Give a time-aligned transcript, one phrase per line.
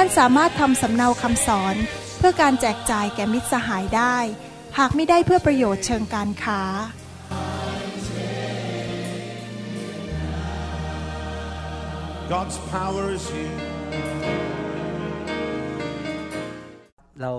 [0.00, 1.76] ท่านสามารถทำสำเนาคำสอน
[2.18, 4.16] เพื่อการแจกจ่ายแก่มิตรสหายได้
[4.78, 6.60] หากไม่ได้เพื่อประโยชน์เชิงการค้า
[12.32, 13.56] God's power is here.
[17.20, 17.32] เรา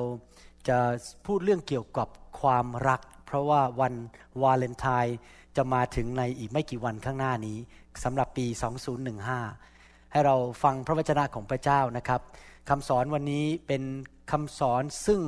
[0.68, 0.80] จะ
[1.26, 2.08] พูดเรื่องเกี่ยวกับ
[2.42, 3.94] ความรัก เพราะว่าวัน
[4.42, 5.18] วาเลนไทน์
[5.58, 7.58] จะมาถึงในอีกไม่กี่วันข้างหน้านี้
[8.04, 8.46] สำหรับปี
[9.30, 12.22] 2015 ให้เราฟังพระวจนะของพระเจ้านะครับ
[12.70, 13.84] คำสอนวันนี้เป็น
[14.32, 15.22] คำสอนซึ่ง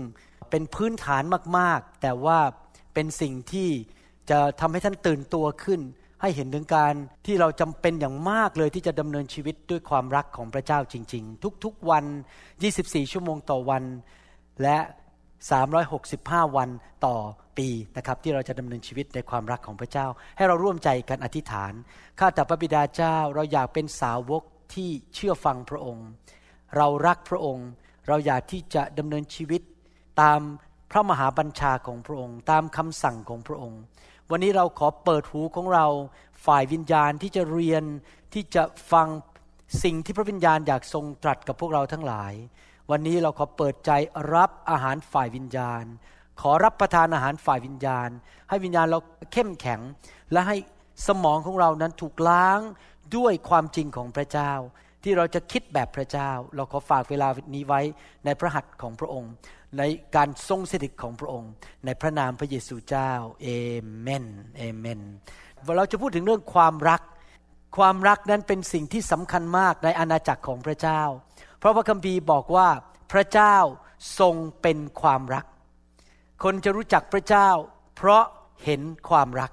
[0.49, 1.23] เป็นพื้นฐาน
[1.57, 2.39] มากๆ แต่ว่า
[2.93, 3.69] เป็นสิ่งที่
[4.29, 5.81] จะทำให้ท่านตื่นตัวขึ้น
[6.21, 6.93] ให้เห็นถึงการ
[7.25, 12.05] ที่เราจำเป็นอย่างมากเลยที่จะดำเนินชีวิตด้วยความรักของพระเจ้าจริง ๆ ทุกๆวัน
[12.57, 13.83] 24 ชั่วโมงต่อวัน
[14.61, 14.77] และ
[15.67, 16.69] 365 วัน
[17.05, 17.15] ต่อ
[17.57, 17.67] ปี
[17.97, 21.73] นะครับที่เราจะดำเนินชีวิตในความรักของพระเจ้า ให้เราร่วมใจกันอธิษฐาน
[22.19, 26.07] ข้าแต่พระบิดาเจ้าเราอยากเป็นสาวกที่เชื่อฟังพระองค์
[26.77, 27.67] เรารักพระองค์
[28.07, 29.61] เราอยากที่จะดำเนินชีวิต
[30.21, 30.39] ตาม
[30.91, 33.81] พระมหาบัญชาของพระองค์ ตามคำสั่งของพระองค์
[34.31, 35.85] วันนี้เราขอเปิดหูของเรา
[36.45, 37.83] ฝ่ายวิญญาณที่จะเรียน
[38.33, 39.07] ที่จะฟัง
[39.83, 42.33] สิ่งที่พระวิญญาณอยากทรงตรัสกับพวกเราทั้งหลาย
[42.91, 43.91] วันนี้เราขอเปิดใจ
[44.33, 45.83] รับอาหารฝ่ายวิญญาณ
[46.41, 48.09] ขอรับประทานอาหารฝ่ายวิญญาณ
[48.49, 48.99] ให้วิญญาณเรา
[49.33, 49.79] เข้มแข็ง
[50.31, 50.55] และให้
[51.07, 52.59] สมองของเรานั้นถูกล้าง
[53.17, 54.53] ด้วยความจริงของพระเจ้า
[55.03, 57.81] ที่เราจะคิดแบบพระเจ้า เราขอฝากเวลานี้ไว้
[58.25, 59.31] ในพระหัตถ์ของพระองค์
[59.77, 59.83] ใน
[60.15, 61.51] การทรงสถิตของพระองค์
[61.85, 63.11] ในพระนามพระเยซูเจ้า
[63.41, 63.47] เอ
[63.99, 64.25] เมน
[64.57, 65.01] เอเมน
[65.77, 67.01] เราจะพูดถึงเรื่องความรัก
[67.77, 71.01] ความรักนั้นเป็นสิ่งที่สำคัญมากในอาณาจักรของพระเจ้า
[71.59, 72.67] เพราะพระคัมภีร์บอกว่า
[73.11, 73.55] พระเจ้า
[74.19, 75.45] ทรงเป็นความรัก
[76.43, 77.49] คนจะรู้จักพระเจ้า
[77.95, 78.23] เพราะ
[78.65, 79.51] เห็นความรัก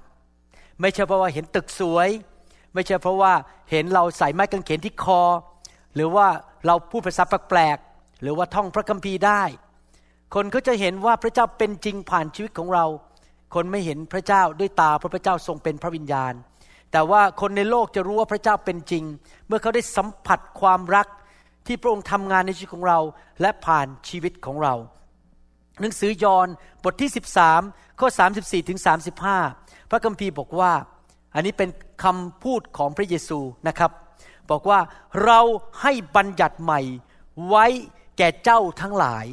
[0.81, 2.09] ไม่ใช่เพราะว่าเห็นตึกสวย
[2.79, 3.33] ไม่ใช่เพราะว่า
[3.71, 5.21] เห็นเราใส่ไม้กางเขนที่คอ
[5.95, 6.27] หรือว่า
[6.67, 9.41] เราพูดภาษาแปลกๆหรือว่าท่องพระคัมภีร์ได้
[10.35, 12.85] คนเขาจะเห็นว่าพระเจ้าเป็นจริงผ่านชีวิตของเรา
[13.53, 16.33] คนไม่เห็นพระเจ้าด้วยตาเพราะพระเจ้าทรงเป็นพระวิญญาณ
[16.91, 19.03] แต่ว่าคนในโลกจะรู้ว่าพระเจ้าเป็นจริง
[19.47, 21.07] เมื่อเขาได้สัมผัสความรัก
[21.67, 22.99] ที่พระองค์ทำงานในชีวิตของเรา
[23.41, 24.73] และผ่านชีวิตของเรา
[25.81, 26.47] หนังสือยอห์น
[26.83, 27.09] บทที่
[27.53, 28.07] 13 ข้อ
[28.39, 28.79] 34ถึง
[29.35, 30.71] 35 พระคัมภีร์บอกว่า
[31.33, 31.69] อันนี้เป็น
[32.03, 33.91] คำพูดของพระเยซูนะครับ
[34.49, 34.79] บอกว่า
[35.25, 35.39] เรา
[35.81, 36.81] ให้บัญญัติใหม่
[37.47, 37.65] ไว้
[38.17, 39.25] แก่เจ้าทั้งหลาย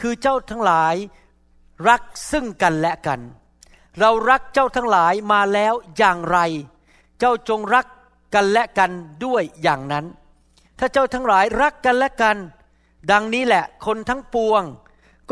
[0.00, 0.94] คือเจ้าทั้งหลาย
[1.88, 3.20] รักซึ่งกันและกัน
[4.00, 6.38] เรารักเจ้าทั้งหลายมาแล้วอย่างไร
[7.18, 7.86] เจ้าจงรัก
[8.34, 8.90] กันและกัน
[9.24, 10.04] ด้วยอย่างนั้น
[10.78, 12.36] ถ้าเจ้าทั้งหลายรักกันและกัน
[13.10, 14.62] ดังนี้แหละคนทั้งปวง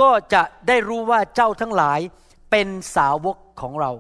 [0.01, 2.01] ก็จะได้รู้ว่าเจ้าทั้งหลาย
[2.51, 3.91] เป็นสาวกของเรา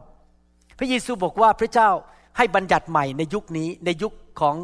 [0.79, 1.91] พระเยซูบอกว่าพระเจ้า
[2.37, 4.57] ให้บัญญัติใหม่ในยุคนี้ในยุคของ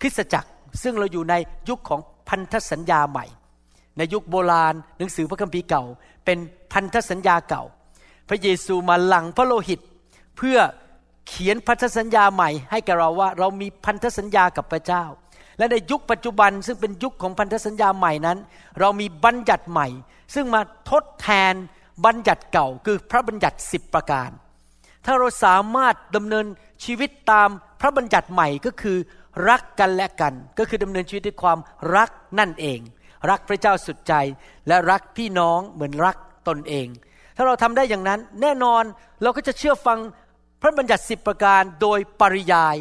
[0.00, 0.50] คริสตจักร
[0.82, 1.34] ซึ่งเราอยู่ใน
[1.68, 3.26] ยุคของพันธสัญญาใหม่
[3.98, 5.84] ในยุคโบราณ หนังสือพระคัมภีร์เก่า
[6.24, 6.38] เป็น
[6.72, 7.62] พันธสัญญาเก่า
[8.28, 9.80] พระเยซูมาหลังพระโลหิต
[10.36, 10.58] เพื่อ
[11.28, 15.04] เขียนพันธสัญญาใหม่ ให้กับเราว่าเรามีพันธสัญญากับพระเจ้า
[15.58, 18.38] และในยุคปัจจุบันซึ่งเป็นยุคของพันธสัญญาใหม่นั้น
[18.80, 19.88] เรามีบัญญัติใหม่
[20.34, 20.60] ซึ่งมา
[20.90, 21.54] ทดแทน
[22.04, 24.30] บัญญัติเก่าคือพระบัญญัติสิบประการ
[25.06, 26.46] ถ้าเราสามารถดำเนิน
[26.84, 27.48] ชีวิตตาม
[27.80, 28.98] พระบัญญัติใหม่ก็คือ
[29.48, 31.58] รักกันและกัน ก็คือดำเนินชีวิตด้วยความ
[31.96, 32.80] รักนั่นเอง
[33.30, 34.14] รักพระเจ้าสุดใจ
[34.68, 36.16] และรักพี่น้องเหมือนรัก
[36.48, 36.86] ตนเอง
[37.36, 38.84] ถ้าเราทำได้อย่างนั้น แน่นอน
[39.22, 39.98] เราก็จะเชื่อฟัง
[40.62, 42.76] พระบัญญัติสิบประการโดยปริยาย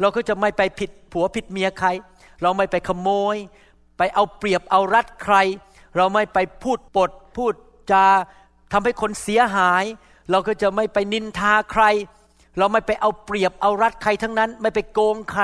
[0.00, 1.88] เราก็จะไม่ไปผิดผัวผิดเมียใคร
[2.42, 3.36] เราไม่ไปขโมย
[3.98, 5.36] ไปเอาเปรียบเอารัดใคร
[5.96, 7.54] เราไม่ไปพูดปดพูด
[7.92, 8.06] จา
[8.72, 9.84] ทำให้คนเสียหาย
[10.30, 11.84] เราก็จะไม่ไปนินทาใคร
[12.58, 15.42] เราไม่ไปเอาเปรียบเอารัดใครทั้งนั้น ไม่ไปโกงใคร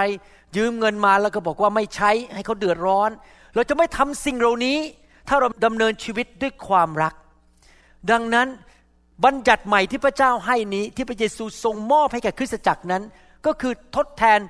[0.57, 3.11] ยืมเงินมาแล้วก็บอกว่าไม่ใช้ให้เขาเดือดร้อน
[3.55, 4.79] เราจะไม่ทำสิ่งเหล่านี้
[5.29, 7.15] ถ้าเราดำเนินชีวิตด้วยความรัก
[8.11, 8.49] ดังนั้น
[9.25, 13.03] บัญญัติใหม่ที่พระเจ้าให้นี้ที่พระเยซูทรงมอบให้แก่คริสตจักรนั้น
[13.47, 14.41] ก็คือทดแทน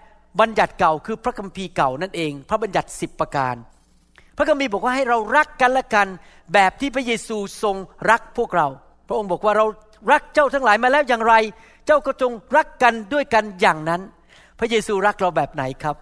[0.40, 3.54] บัญญัติเก่าคือพระคัมภีร์เก่านั่นเอง พระบัญญัติสิบประการ
[4.36, 6.08] พระคัมภีร์บอกว่าให้เรารักกันและกัน
[6.54, 7.76] แบบที่พระเยซูทรง
[8.10, 8.66] รักพวกเรา
[9.08, 9.66] พระองค์บอกว่าเรา
[10.10, 11.34] รักเจ้าทั้งหลายมาแล้วอย่างไร
[11.86, 14.00] เจ้าก็จงรักกันด้วยกันอย่างนั้น
[14.58, 15.96] พระเยซูรักเราแบบไหนครับ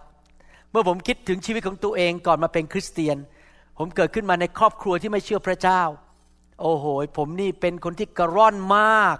[0.71, 3.17] เมื่อผมคิดถึงชีวิตของตัวเองก่อนมาเป็นคริสเตียน
[3.77, 5.81] ผมเกิดขึ้นมาในครอบครัวที่ไม่เชื่อพระเจ้า
[6.61, 6.85] โอ้โห
[7.17, 9.17] ผมนี่เป็นคนที่กระร่อนมาก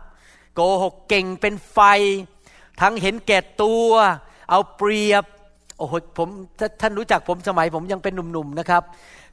[0.56, 1.80] โกหกเก่งเป็นไฟ
[2.82, 3.90] ทั้งเห็นแก่ตัว
[4.50, 5.24] เอาเปรียบ
[5.78, 6.30] โอ้โหผม
[6.82, 8.84] ท่านรู้จักผมสมัยผมยังเป็นหนุ่มๆนะครับ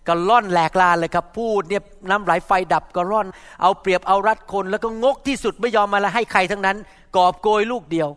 [0.08, 3.26] กระล่อนแหลกลานเลยครับพูดเนี่ยน้ำไหลไฟดับกระร่อน
[3.62, 6.76] เอาเปรียบเอารัดคนแล้วก็งกที่สุดไม่ยอมมาละให้ใครทั้งนั้น
[7.17, 8.08] กอบโกยลูกเดียว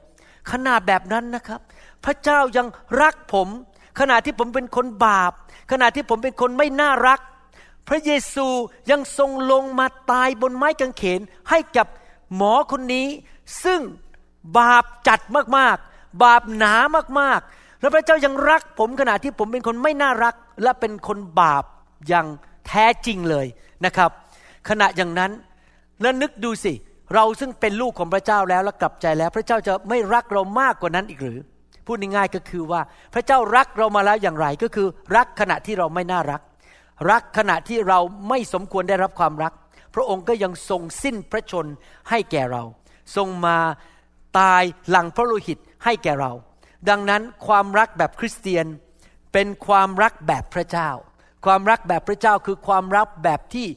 [0.51, 1.59] ขนาดแบบนั้นนะครับ
[2.05, 2.67] พระเจ้ายัง
[3.01, 3.47] รักผม
[3.99, 5.31] ขณะที่ผมเป็นคนบาป
[5.71, 7.19] ขณะที่ผมเป็นคนไม่น่ารัก
[7.87, 8.47] พระเยซู
[8.91, 11.87] ยังทรงลงมาตายบนไม้กางเขนให้กับ
[12.35, 13.07] หมอคนนี้
[13.63, 13.81] ซึ่ง
[14.57, 15.19] บาปจัด
[15.57, 16.73] มากๆ บาปหนา
[17.19, 21.63] มากๆ แล้วพระเจ้ายังรักผมขณะที่ผมเป็นคนไม่น่ารักและเป็นคนบาป
[22.07, 22.27] อย่าง
[22.67, 23.47] แท้จริงเลย
[23.85, 24.11] นะครับ
[24.69, 25.31] ขณะอย่างนั้น
[26.01, 26.73] แล้วนึกดูสิ
[27.13, 31.39] เราซึ่งเป็นลูกของพระเจ้าแล้วและกลับใจแล้วพระเจ้าจะไม่รักเรามากกว่านั้นอีกหรือ
[31.85, 32.81] พูดง่ายๆก็คือว่า
[33.13, 36.41] พระเจ้ารักเรามาแล้วอย่างไรก็คือ รักขณะที่เราไม่น่ารัก
[37.11, 37.99] รักขณะที่เรา
[38.29, 39.53] ไม่สมควรได้รับความรัก
[39.95, 41.65] พระองค์ก็ยังทรงสิ้นพระชน
[42.09, 42.63] ให้แก่เรา
[43.15, 43.57] ทรงมา
[44.39, 46.31] ตายหลังพระโลหิตให้แก่เรา
[46.89, 48.65] ดังนั้นความรักแบบคริสเตียน
[49.33, 50.89] เป็นความรักแบบพระเจ้า
[51.45, 53.67] ความรักแบบพระเจ้าคือความรักแบบที่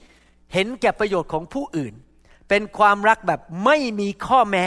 [0.53, 1.95] เห็นแก่ประโยชน์ของผู้อื่น
[2.49, 4.67] เป็นความรักแบบไม่มีข้อแม้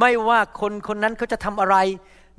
[0.00, 1.76] ไม่ว่าคนคนนั้นเขาจะทำอะไร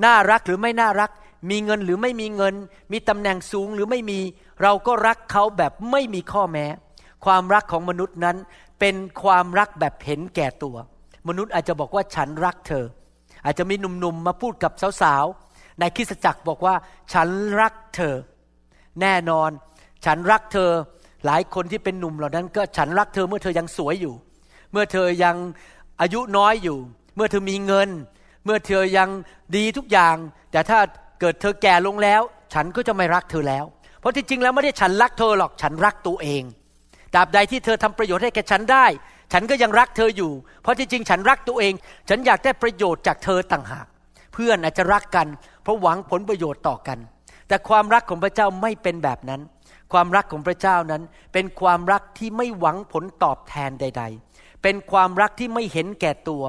[0.05, 1.11] น่ารักหรือไม่น่ารัก
[1.49, 2.55] มีเงินหรือไม่มีเงิน
[2.91, 4.19] มีตำแหน่งสูงหรือไม่มี
[4.61, 6.65] เราก็รักเขาแบบไม่มีข้อแม้
[7.25, 8.37] ความรักของมนุษย์นั้น
[8.79, 10.75] เป็นความรักแบบเห็นแก่ตัว
[11.27, 12.85] มนุษย์อาจจะบอกว่าฉันรักเธอ
[13.45, 16.75] อาจจะมีหนุ่มๆมาพูดกับสาวๆในคริสตจักรบอกว่า
[17.13, 17.27] ฉัน
[17.61, 18.15] รักเธอ
[19.01, 19.49] แน่นอน
[20.05, 20.69] ฉันรักเธอ
[21.25, 24.13] หลายคนที่เป็นหนุ่มเหล่านั้น ก็ฉันรักเธอเมื่อเธอยังสวยอยู่
[24.71, 25.35] เมื่อเธอยัง
[26.01, 26.77] อายุน้อยอยู่
[27.15, 27.89] เมื่อเธอมีเงิน
[28.45, 29.09] เมื่อเธอยัง
[29.55, 30.15] ดีทุกอย่าง
[30.51, 30.79] แต่ถ้า
[31.19, 32.21] เกิดเธอแก่ลงแล้ว
[32.53, 33.65] ฉันก็จะไม่รักเธอแล้ว
[33.99, 36.43] เพราะที่จริงแล้วไม่ได้ฉันรักเธอหรอกฉันรักตัวเอง
[37.13, 38.85] ตราบใดที่เธอทำประโยชน์ให้แก่ฉันได้
[39.33, 41.73] ฉันก็ยังรักเธออยู่ เพราะที่จริงฉันรักตัวเอง
[42.09, 43.87] ฉันอยากได้ประโยชน์จากเธอต่างหาก
[44.33, 45.27] เพื่อนอาจจะรักกัน
[45.63, 46.97] เพราะหวังผลประโยชน์ต่อกัน
[47.47, 49.41] แต่ความรักของพระเจ้าไม่เป็นแบบนั้น
[49.93, 51.03] ความรักของพระเจ้านั้น
[51.33, 54.03] เป็นความรักที่ไม่หวังผลตอบแทนใด
[54.33, 56.43] ๆ เป็นความรักที่ไม่เห็นแก่ตัว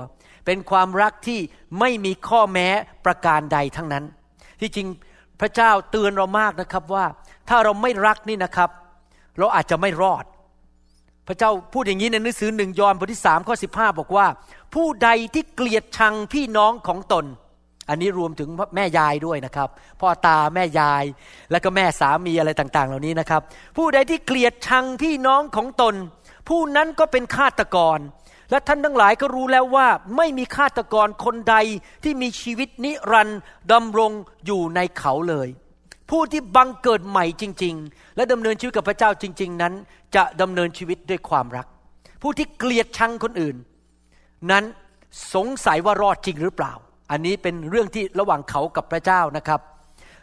[0.46, 1.40] เป็นความรักที่
[1.80, 2.68] ไม่มีข้อแม้
[3.04, 4.04] ประการใดทั้งนั้น
[4.60, 4.88] ที่จริง
[5.40, 7.04] พระเจ้าเตือนเรามากนะครับว่า
[7.48, 8.70] ถ้าเราไม่รักนี่นะครับ
[9.38, 10.24] เราอาจจะไม่รอด
[11.28, 14.26] พระเจ้าพูดอย่างนี้ในหนังสือหนึ่งยอห์นบทที่สามข้อสิบห้าบอกว่า
[14.74, 17.24] ผู้ใดที่เกลียดชังพี่น้องของตน
[17.88, 19.68] อันนี้รวมถึงแม่ยายด้วยนะครับ
[20.00, 21.04] พ่อตาแม่ยาย
[21.50, 23.40] และก็แม่สามีอะไรต่าง ๆ เหล่านี้นะครับ
[23.76, 25.94] ผู้ใดที่เกลียดชังพี่น้องของตน
[26.48, 27.98] ผู้นั้นก็เป็นฆาตกร
[28.50, 31.56] และท่านทั้งหลายก็รู้แล้วว่าไม่มีฆาตกรคนใด
[32.04, 33.40] ที่มีชีวิตนิรันดร์
[33.72, 34.12] ดำรง
[34.46, 35.48] อยู่ในเขาเลย
[36.10, 39.74] ผู้ที่บังเกิดใหม่จริง ๆ และดำเนินชีวิตกับพระเจ้าจริง ๆ นั้น
[40.16, 41.66] จะดำเนินชีวิตด้วยความรัก
[42.22, 43.56] ผู้ที่เกลียดชังคนอื่น
[44.50, 44.64] นั้น
[45.34, 46.72] สงสัยว่ารอดจริงหรือเปล่า
[47.10, 49.60] อันนี้เป็นเรื่องที่ระหว่างเขากับพระเจ้านะครับ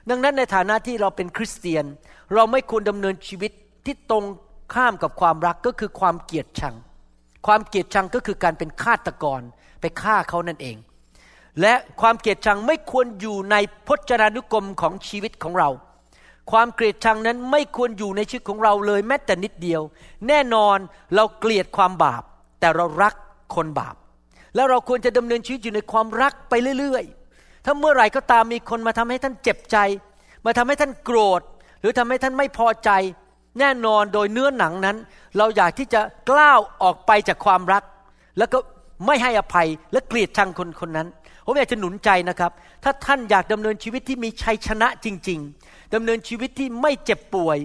[0.09, 1.85] ดังนั้นในฐานะที่เราเป็นคริสเตียน
[2.33, 3.51] เราไม่ควรดำเนินชีวิต
[3.85, 4.23] ที่ตรง
[4.73, 6.75] ข้ามกับความรักก็คือความเกลียดชัง
[7.47, 9.41] ความเกลียดชังก็คือการเป็นฆาตกร
[9.81, 10.77] ไปฆ่าเขานั่นเอง
[11.61, 13.55] และความเกลียดชังไม่ควรอยู่ใน
[13.87, 15.69] พจนานุกรมของชีวิตของเรา
[16.51, 19.81] ความเกลียดชังนั้นไม่ควรอยู่ในชีวิตของเราเลยแม้แต่นิดเดียว
[20.27, 20.77] แน่นอน
[21.15, 22.23] เราเกลียดความบาป
[22.59, 23.13] แต่เรารัก
[23.55, 23.95] คนบาป
[24.55, 29.77] แล้วเราควรจะดำเนินชีวิตอยู่ในความรักไปเรื่อยๆ ถ้าเมื่อไหร่ก็ตามมีคนมาทำให้ท่านเจ็บใจ
[30.45, 31.41] มาทำให้ท่านโกรธ
[31.81, 32.91] หรือทำให้ท่านไม่พอใจ
[33.59, 34.97] แน่นอนโดยเนื้อหนังนั้น
[35.37, 37.83] เราอยากที่จะกล้าวออกไปจากความรัก
[38.37, 38.57] แล้วก็
[39.05, 41.07] ไม่ให้อภัยและเกลียดชังคนคนนั้น
[41.45, 42.51] ผมอยากจะหนุนใจนะครับ
[42.83, 47.57] ถ้าท่านอยากดำเนินชีวิตที่มีชัยชนะจริง ๆดำเนินชีวิตที่ไม่เจ็บป่วย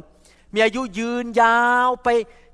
[0.54, 2.08] มีอายุยืนยาวไป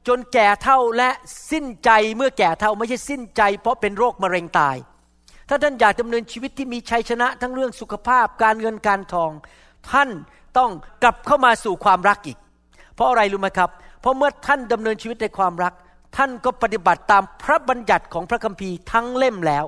[0.09, 1.11] จนแก่เท่าและ
[1.51, 4.77] สิ้นใจเมื่อแก่เท่าไม่ใช่สิ้นใจ เพราะเป็นโรคมะเร็งตาย
[5.49, 9.31] ถ้าท่านอยากดำเนินชีวิตที่มีชัยชนะทั้งเรื่องสุขภาพการเงินการทอง
[9.91, 10.11] ท่าน
[10.59, 10.71] ต้อง
[11.03, 12.39] กลับเข้ามาสู่ความรักอีก
[12.95, 13.71] เพราะอะไรรู้ไหมครับ
[14.01, 15.73] เพราะเมื่อท่านดำเนินชีวิตในความรัก
[16.17, 19.65] ท่านก็ปฏิบัติตามพระบัญญัติของพระคัมภีร์ทั้งเล่มแล้ว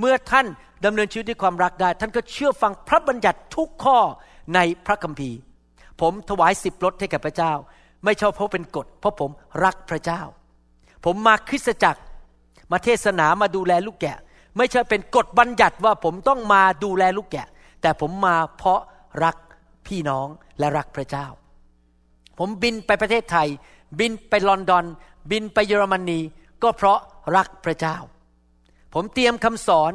[0.00, 0.46] เมื่อท่าน
[0.84, 3.98] ดำเนินชีวิตด้วยความรักได้ ท่านก็เชื่อฟังพระบัญญัติทุกข้อ
[4.54, 5.36] ในพระคัมภีร์
[6.00, 7.52] ผมถวายสิบรถให้แก่พระเจ้า
[8.04, 9.30] ไม่ชอบเพราะเป็นกฎ เพราะผม
[9.64, 10.20] รักพระเจ้า
[11.04, 12.00] ผมมาคริสตจักร
[12.70, 14.18] มาเทศนามาดูแลลูกแกะ
[14.56, 17.46] ไม่ใช่เป็นกฎบัญญัติว่าผมต้องมาดูแลลูกแกะ
[17.82, 18.80] แต่ผมมาเพราะ
[19.24, 19.36] รัก
[19.86, 20.26] พี่น้อง
[20.58, 21.26] และรักพระเจ้า
[22.38, 23.48] ผมบินไปประเทศไทย
[23.98, 24.84] บินไปลอนดอน
[25.30, 26.20] บินไปเยอรมนี
[26.62, 26.98] ก็เพราะ
[27.36, 27.96] รักพระเจ้า
[28.94, 29.92] ผมเตรียมคำสอน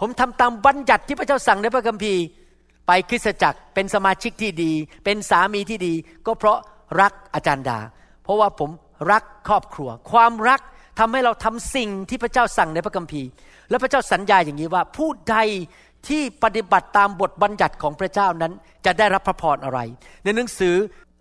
[0.00, 2.22] ผมทำตามบัญญัติที่พระเจ้าสั่งในพระคัมภีร์
[2.86, 4.72] ไปคริสตจักรเป็นสมาชิกที่ดี
[5.04, 5.94] เป็นสามีที่ดี
[6.26, 6.58] ก็เพราะ
[7.00, 7.78] รักอาจารย์ดา
[8.22, 8.70] เพราะว่าผม
[9.12, 10.60] รักครอบครัว ความรัก
[10.98, 13.28] ทำให้เราทำสิ่งที่พระเจ้าสั่งในพระคัมภีร์
[13.70, 15.36] และพระเจ้าสัญญาอย่างนี้ว่า ผู้ใด
[16.08, 18.52] ที่ปฏิบัติตามบทบัญญัติของพระเจ้านั้น
[18.86, 19.80] จะได้รับพระพรอะไร
[20.24, 20.74] ในหนังสือ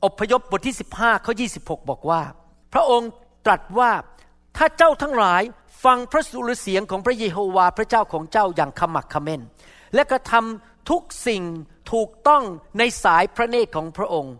[0.03, 2.21] อพยพบทที่ 15ข้อ26 บอกว่า
[2.73, 3.09] พระองค์
[3.45, 3.91] ตรัสว่า
[4.57, 5.41] ถ้าเจ้าทั้งหลาย
[5.83, 9.41] ฟังพระสุรเสียงของพระเยโฮวาพระเจ้าของเจ้าอย่างขมักขม้น
[9.95, 11.43] และกระทำทุกสิ่ง
[11.91, 12.43] ถูกต้อง
[12.79, 14.33] ในสายพระเนตรของพระองค์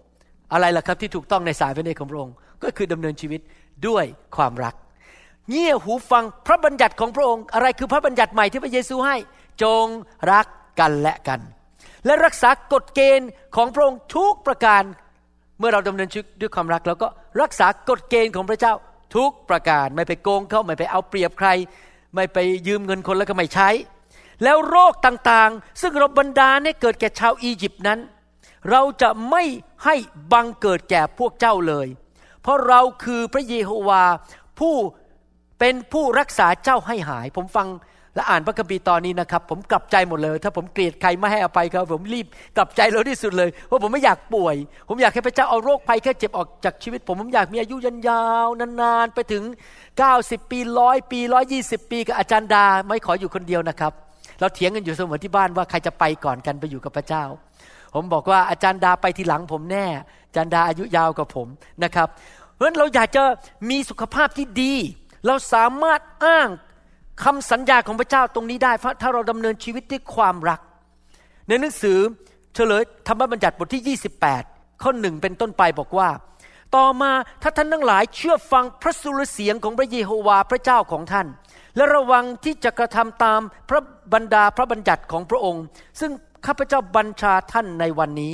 [0.53, 3.41] อะไรล่ะครับที่ถูกต้องในสายพระเนตรของพระองค์ ก็คือดำเนินชีวิต
[3.88, 4.75] ด้วยความรัก
[5.50, 9.18] เงี่ยหูฟังพระบัญญัติของพระองค์ อะไรคือพระบัญญัติใหม่ที่พระเยซูให้
[9.63, 9.86] จง
[10.32, 10.48] รัก
[10.79, 11.39] กันและกัน
[12.06, 14.84] และรักษากฎเกณฑ์ของพระองค์ทุกประการ
[15.60, 17.08] เมื่อเราดำเนินชีวิตด้วยความรักเราก็
[17.41, 18.74] รักษากฎเกณฑ์ของพระเจ้า
[19.15, 21.50] ทุกประการ ไม่ไปโกงเขาไม่ไปเอาเปรียบใคร
[22.15, 22.38] ไม่ไป
[22.68, 23.70] ยืมเงินคนแล้วก็ไม่ใช้
[24.44, 28.00] แล้วโรคต่างๆ ซึ่งเราบรรดาให้เกิดแก่ชาวอียิปต์นั้น
[28.71, 29.43] เราจะไม่
[29.85, 29.95] ให้
[30.33, 31.87] บังเกิดแก่พวกเจ้าเลย
[32.41, 34.03] เพราะเราคือพระเยโฮวา
[34.59, 34.75] ผู้
[35.59, 37.67] เป็นผู้รักษาเจ้าให้หาย ผมฟัง
[38.15, 42.25] และอ่านพระคัมภีร์ตอนนี้นะครับ ผมกลับใจหมดเลย ถ้าผมเกลียดใครไม่ให้อภัยเขาผมรีบ
[42.57, 44.55] กลับใจเร็วที่สุดเลยเพราะผมไม่อยากป่วย
[44.87, 49.43] ผมอยากให้พระเจ้าเอาโรคภัยแค่เจ็บออกจากชีวิต ผมผมอยากมีอายุยันยาวนานๆไปถึง
[49.97, 53.93] 90 ปีร้อยปีร้อยี่สิบปีกับอาจารย์ดา ไม่ขออยู่คนเดียวนะครับ
[54.39, 57.23] เราเถียงกันอยู่เสมอที่บ้านว่าใครจะไปก่อนกันไปอยู่กับพระเจ้า
[57.93, 59.86] ผมบอกว่าอาจารย์ดาไปทีหลังผมแน่
[60.27, 61.48] อาจารย์ดาอายุยาวกว่าผม
[61.84, 62.08] นะครับ
[62.53, 63.24] เพราะฉะนั้นเราอยากจะ
[63.69, 64.74] มีสุขภาพที่ดี
[65.25, 66.48] เราสามารถอ้าง
[67.24, 70.60] คำสัญญาของพระเจ้าตรงนี้ได้ถ้าเราดำเนินชีวิตด้วยความรัก
[71.48, 71.98] ในหนังสือ
[72.55, 73.98] เฉลยธรรมบัญญัติบทที่
[74.34, 76.10] 28 ข้อหนึ่งเป็นต้นไปบอกว่า
[76.75, 81.27] ต่อมาถ้าท่านทั้งหลายเชื่อฟังพระสุรเสียงของพระเยโฮวาพระเจ้าของท่าน
[81.75, 83.81] และระวังที่จะกระทำตามพระ
[84.13, 85.63] บรรดาพระบัญญัติของพระองค์
[86.00, 86.12] ซึ่ง
[86.46, 88.34] ข้าพเจ้าบัญชาท่านในวันนี้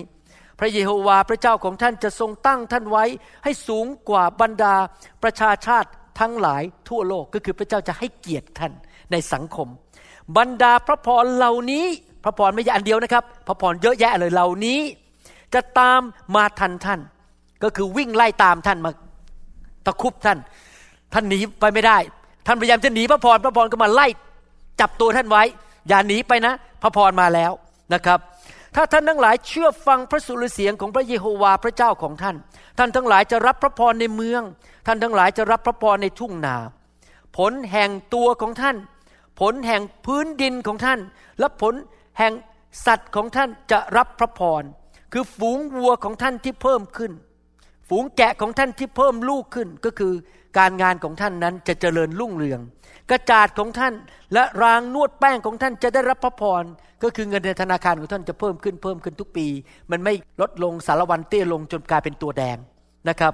[0.59, 3.03] พระเยโฮวาพระเจ้าของท่านจะทรงตั้งท่านไว้
[3.43, 4.75] ให้สูงกว่าบรรดา
[5.23, 8.73] ประชาชาติทั้งหลายทั่วโลกก็คือพระเจ้าจะให้เกียรติท่าน
[9.11, 9.67] ในสังคม
[10.37, 11.85] บรรดาพระพรเหล่านี้
[12.23, 14.79] พระพรไม่ใช่อันเดียวนะครับ พระพรเยอะแยะเลยเหล่านี้
[15.53, 16.01] จะตาม
[16.35, 16.99] มาทันท่าน
[17.63, 18.91] ก็คือวิ่งไล่ตามท่านมา
[19.85, 20.37] ตะคุบท่าน
[21.13, 21.97] ท่านหนีไปไม่ได้
[22.45, 24.07] ท่านพยายามจะหนีพระพรพระพรก็มาไล่
[24.81, 25.43] จับตัวท่านไว้
[25.87, 27.51] อย่าหนีไปนะ พระพรมาแล้ว
[27.93, 28.19] นะครับ
[28.75, 32.35] ถ้าท่านทั้งหลายเชื่อฟังพระสุรเสียงของพระเยโฮวาพระเจ้าของท่าน
[32.77, 34.41] ท่านทั้งหลายจะรับพระพรในเมือง
[34.87, 36.55] ท่านทั้งหลายจะรับพระพรในทุ่งนา
[37.37, 38.77] ผลแห่งตัวของท่าน
[39.39, 40.99] ผลแห่งพื้นดินของท่าน
[41.39, 41.73] และผล
[42.19, 42.33] แห่ง
[42.85, 44.63] สัตว์ของท่านจะรับพระพร
[45.13, 47.11] คือฝูงวัวของท่านที่เพิ่มขึ้น
[47.89, 50.13] ฝูงแกะของท่านที่เพิ่มลูกขึ้นก็คือ
[50.57, 52.59] การงานของท่านนั้นจะเจริญรุ่งเรือง
[53.11, 53.93] กระจาดของท่าน
[54.33, 56.63] และรางนวดแป้งของท่านจะได้รับพระพร
[57.03, 59.47] ก็คือเงินในธนาคารของท่านจะเพิ่มขึ้นเพิ่มขึ้นทุกปี
[59.91, 62.57] มันไม่ลดลงสารวันเตี้ยลงจนกลายเป็นตัวแดง
[63.09, 63.33] นะครับ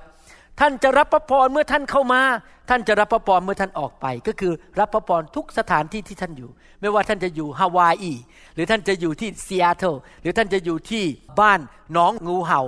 [0.59, 2.21] ท่านจะรับพระพรเมื่อท่านเข้ามา
[2.69, 6.49] ท่านจะรับพระพรเมื่อท่านออกไป ก็คือรับพระพรทุกสถานที่ที่ท่านอยู่
[6.81, 8.13] ไม่ว่าท่านจะอยู่ฮาวายอี
[8.55, 11.03] หรือท่านจะอยู่ที่ซีแอตเทิลหรือท่านจะอยู่ที่
[11.39, 11.59] บ้าน
[11.97, 12.61] น้องงูเห่า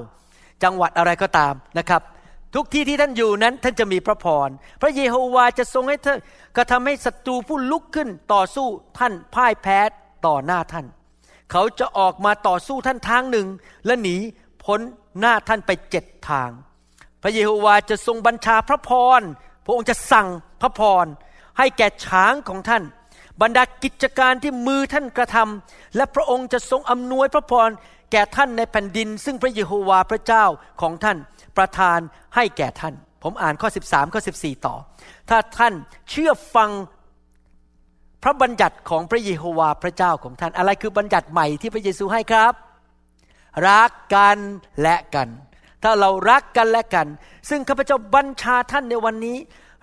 [0.64, 2.02] จังหวัดอะไรก็ตามนะครับ
[2.56, 4.50] ทุกที่ที่ท่านอยู่นั้นท่านจะมีพระพร
[4.82, 6.20] พระเยโฮวาจะทรงให้ท่าน
[6.56, 8.68] กระทำให้ศัตรูผู้ลุกขึ้นต่อสู้
[9.00, 9.80] ท่านพ่ายแพ้
[10.26, 10.86] ต่อหน้าท่าน
[11.52, 13.48] เขาจะออกมาต่อสู้ท่านทางหนึ่ง
[13.86, 14.18] และหนี
[14.64, 14.80] พ้น
[15.20, 16.50] หน้าท่านไปเจ็ดทาง
[17.24, 19.22] พระเยโฮวาจะทรงบัญชาพระพร
[19.66, 20.28] พระองค์จะสั่ง
[20.62, 21.06] พระพร
[21.58, 22.84] ให้แก่ช้างของท่าน
[23.42, 27.70] บรรดากิจการที่มือท่านกระทำและพระองค์จะทรงอำนวยพระพร
[28.12, 30.46] แก่ท่านในแผ่นดิน ซึ่งพระเยโฮวาพระเจ้า
[30.82, 31.18] ของท่าน
[31.58, 32.00] ประทาน
[32.36, 32.94] ให้แก่ท่าน
[33.24, 34.76] ผมอ่านข้อ 13ข้อ14 ต่อ
[35.30, 35.74] ถ้าท่าน
[36.10, 36.70] เชื่อฟัง
[38.24, 42.54] พระบัญญัติของพระเยโฮวาพระเจ้าของท่าน อะไรคือบัญญัติใหม่ที่พระเยซูให้ครับ
[43.68, 44.38] รักกัน
[44.82, 45.30] และกัน
[45.84, 47.08] ถ้าเรารักกันและกัน
[47.50, 49.38] ซึ่งข้าพเจ้าบัญชาท่านในวันนี้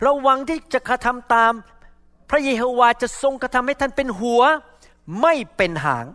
[0.07, 1.53] ระวังที่จะกระทำตาม
[2.31, 4.43] พระเยโฮวาจะทรงกระทำให้ท่านเป็นหัว
[5.23, 6.07] ไม่เป็นหาง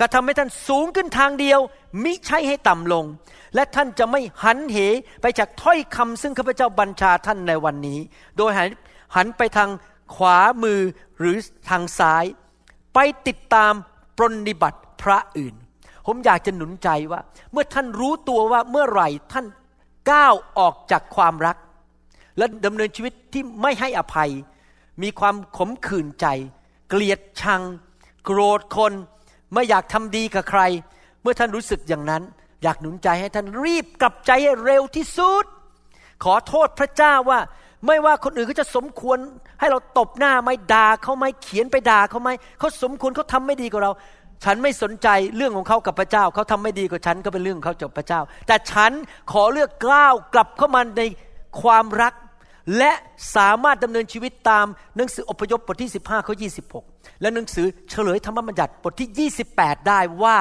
[0.00, 1.60] กระทำให้ท่านสูงขึ้นทางเดียว
[2.02, 3.04] มิใช่ให้ต่ำลง
[3.54, 4.76] และท่านจะไม่หันเห
[5.20, 7.98] ไปจากถ้อยคำซึ่งข้าพเจ้าบัญชาท่านในวันนี้
[8.36, 8.68] โดยหัน
[9.16, 9.70] หันไปทาง
[10.14, 10.80] ขวามือ
[11.18, 11.36] หรือ
[11.68, 12.24] ทางซ้าย
[12.94, 13.72] ไปติดตาม
[14.16, 15.54] ปรนิบัติพระอื่น
[16.06, 17.20] ผมอยากจะหนุนใจว่า
[17.52, 19.46] เมื่อท่านรู้ตัวว่าเมื่อไหร่ท่าน
[20.10, 21.56] ก้าวออกจากความรัก
[22.38, 24.30] และดำเนินชีวิตที่ไม่ให้อภัย
[25.02, 26.26] มีความขมขื่นใจ
[26.88, 27.62] เกลียดชัง
[28.24, 28.92] โกรธคน
[29.52, 30.62] ไม่อยากทำดีกับใคร
[31.22, 32.22] เมื่อท่านรู้สึกอย่างนั้น
[32.62, 35.44] อยากหนุนใจให้ท่านรีบกลับใจให้เร็วที่สุด
[36.24, 37.40] ขอโทษพระเจ้าว่า
[37.86, 39.18] ไม่ว่าคนอื่นเขาจะสมควร
[39.60, 43.92] ให้เราตบหน้าไม่ด่าเขาไหมเขียนไปด่าเขาไหมเขาสมควรเขาทำไม่ดีกับเรา
[44.44, 48.92] ฉันไม่สนใจเรื่องของเขากับพระเจ้า เขาทำไม่ดีกว่าฉันก็เป็นเรื่องของเขากับพระเจ้า แต่ฉัน
[49.32, 51.02] ขอเลือกกล้าวกลับเข้ามาใน
[51.62, 52.14] ความรัก
[52.78, 52.92] และ
[53.36, 54.66] สามารถดำเนินชีวิตตาม
[54.96, 56.34] หนังสืออพยพบทที่ 15ข้อ
[56.78, 60.38] 26 และหนังสือเฉลยธรรมบัญญัติบทที่ 28 ได้ว่า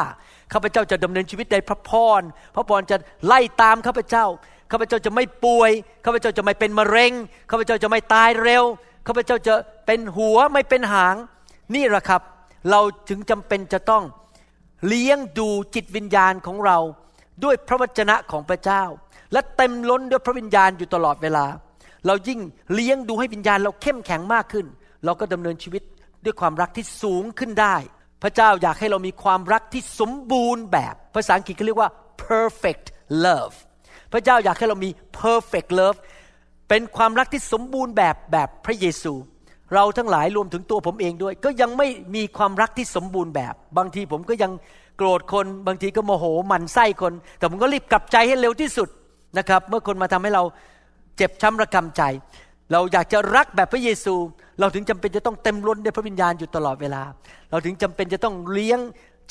[0.54, 2.22] ข้าพเจ้าจะดำเนินชีวิตในพระพร
[2.56, 4.26] พระพรจะไล่ตามข้าพเจ้า
[4.72, 5.72] ข้าพเจ้าจะไม่ป่วย
[6.06, 7.14] ข้าพเจ้าจะไม่เป็นมะเร็ง
[7.52, 8.64] ข้าพเจ้าจะไม่ตายเร็ว
[9.08, 9.54] ข้าพเจ้าจะ
[9.86, 11.16] เป็นหัวไม่เป็นหาง
[11.76, 12.22] นี่แหละครับ
[12.70, 14.04] เราถึงจำเป็นจะต้อง
[14.88, 16.78] เลี้ยงดูจิตวิญญาณของเรา
[17.44, 18.84] ด้วยพระวจนะของพระเจ้า
[19.32, 21.46] และเต็มล้นด้วยพระวิญญาณอยู่ตลอดเวลา
[22.08, 22.40] เรายิ่ง
[22.74, 24.66] เลี้ยงดูให้วิญญาณเราเข้มแข็งมากขึ้น
[25.06, 25.84] เราก็ดำเนินชีวิต
[26.26, 27.76] ด้วยความรักที่สูงขึ้นได้
[28.24, 31.90] พระเจ้าอยากให้เรามีความรักที่สมบูรณ์แบบ ภาษาอังกฤษเขาเรียกว่า
[32.26, 32.86] perfect
[33.26, 33.56] love
[34.14, 34.90] พระเจ้าอยากให้เรามี
[35.22, 35.98] perfect love
[36.70, 39.14] เป็นความรักที่สมบูรณ์แบบแบบพระเยซู
[39.74, 44.52] เราทั้งหลายรวมถึงตัวผมเองด้วย ก็ยังไม่มีความรักที่สมบูรณ์แบบ บางทีผมก็ยัง
[44.98, 48.90] โกรธคนบางทีก็โมโหหมันไส้คน แต่ผมก็รีบกลับใจให้เร็วที่สุด
[49.38, 50.44] นะครับ เมื่อคนมาทำให้เรา
[51.18, 52.02] เจ็บช้ำระกำใจ
[52.72, 54.16] เราอยากจะรักแบบพระเยซู
[54.60, 57.04] เราถึงจำเป็นจะต้องเต็มล้นด้วยพระวิญญาณอยู่ตลอดเวลา
[57.50, 58.80] เราถึงจำเป็นจะต้องเลี้ยง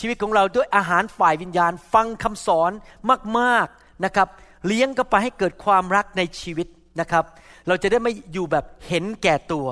[0.00, 2.72] ชีวิตของเราด้วยอาหารฝ่ายวิญญาณ ฟังคำสอน
[3.38, 4.28] มากๆนะครับ
[4.66, 6.66] เลี้ยงก็ไปให้เกิดความรักในชีวิต
[7.00, 7.24] นะครับ
[7.68, 9.66] เราจะได้ไม่อยู่แบบเห็นแก่ตัว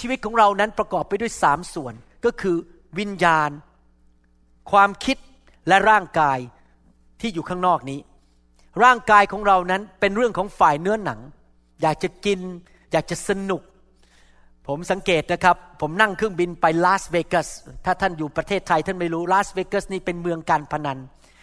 [0.00, 1.94] ชีวิตของเรานั้นประกอบไปด้วยสามส่วน
[2.24, 2.56] ก็คือ
[2.98, 3.50] วิญญาณ
[4.70, 5.16] ความคิด
[5.68, 6.38] และร่างกาย
[7.20, 7.98] ที่อยู่ข้างนอกนี้
[8.84, 11.20] ร่างกายของเรานั้นเป็นเรื่องของฝ่ายเนื้อหนัง
[11.82, 12.40] อยากจะกิน
[12.92, 13.62] อยากจะสนุก
[14.68, 17.48] ผมสังเกตนะครับ ผมนั่งเครื่องบินไปลาสเวกัส
[17.84, 20.98] ถ้าท่านอยู่ประเทศไทยท่านไม่รู้ลาสเวกัสนี่เป็นเมืองการพนัน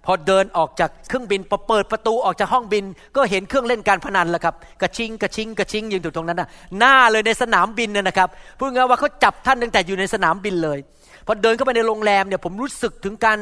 [0.05, 2.83] พอเดินออกจากเครื่องบินพอเปิดประตูออกจากห้องบิน
[3.15, 10.79] ก็เห็นเครื่องเล่นการพนันแล้วครับกระชิงกระชิงกระชิงยืนอยู่ตรงนั้นนะหน้าเลยในสนามบินนะครับพูดง่ายว่าเขาจับท่านตั้งแต่อยู่ในสนามบินเลย
[11.25, 13.37] พอเดินเข้าไปในโรงแรมเนี่ยผมรู้สึกถึงการ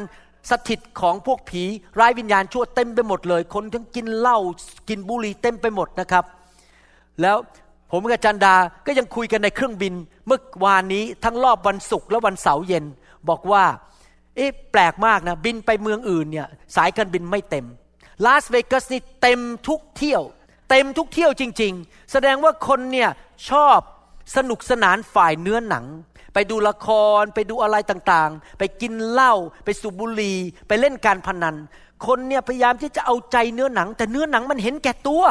[0.50, 1.62] สถิตของพวกผี
[1.98, 4.38] ร้ายวิญญาณชั่วเต็มไปหมดเลย คนทั้งกินเหล้า
[4.88, 6.24] กินบุหรี่เต็มไปหมดนะครับ
[7.22, 7.36] แล้ว
[7.92, 8.54] ผมกับจันดา
[8.86, 9.94] ก็ยังคุยกันในเครื่องบิน
[10.26, 12.84] เมื่อวานนี้ทั้งรอบวันศุกร์และวันเสาร์เย็น
[13.28, 13.64] บอกว่า
[14.36, 17.66] เอ๊ะแปลกมากนะ บินไปเมืองอื่นเนี่ยสายการบินไม่เต็ม
[18.24, 20.22] ลาสเวกัสนี่เต็มทุกเที่ยว
[20.70, 23.10] เต็มทุกเที่ยวจริง ๆ แสดงว่าคนเนี่ย
[23.50, 23.78] ชอบ
[24.36, 25.84] สนุกสนานฝ่ายเนื้อหนัง
[26.38, 26.88] ไปดูละค
[27.20, 31.56] ร ไปดูอะไรต่างๆ ไปกินเหล้าไปสูบบุหรี่ไปเล่นการพนัน
[32.06, 35.22] คนเนี่ยพยายามที่จะเอาใจเนื้อหนัง แต่เนื้อหนังมันเห็นแก่ตัว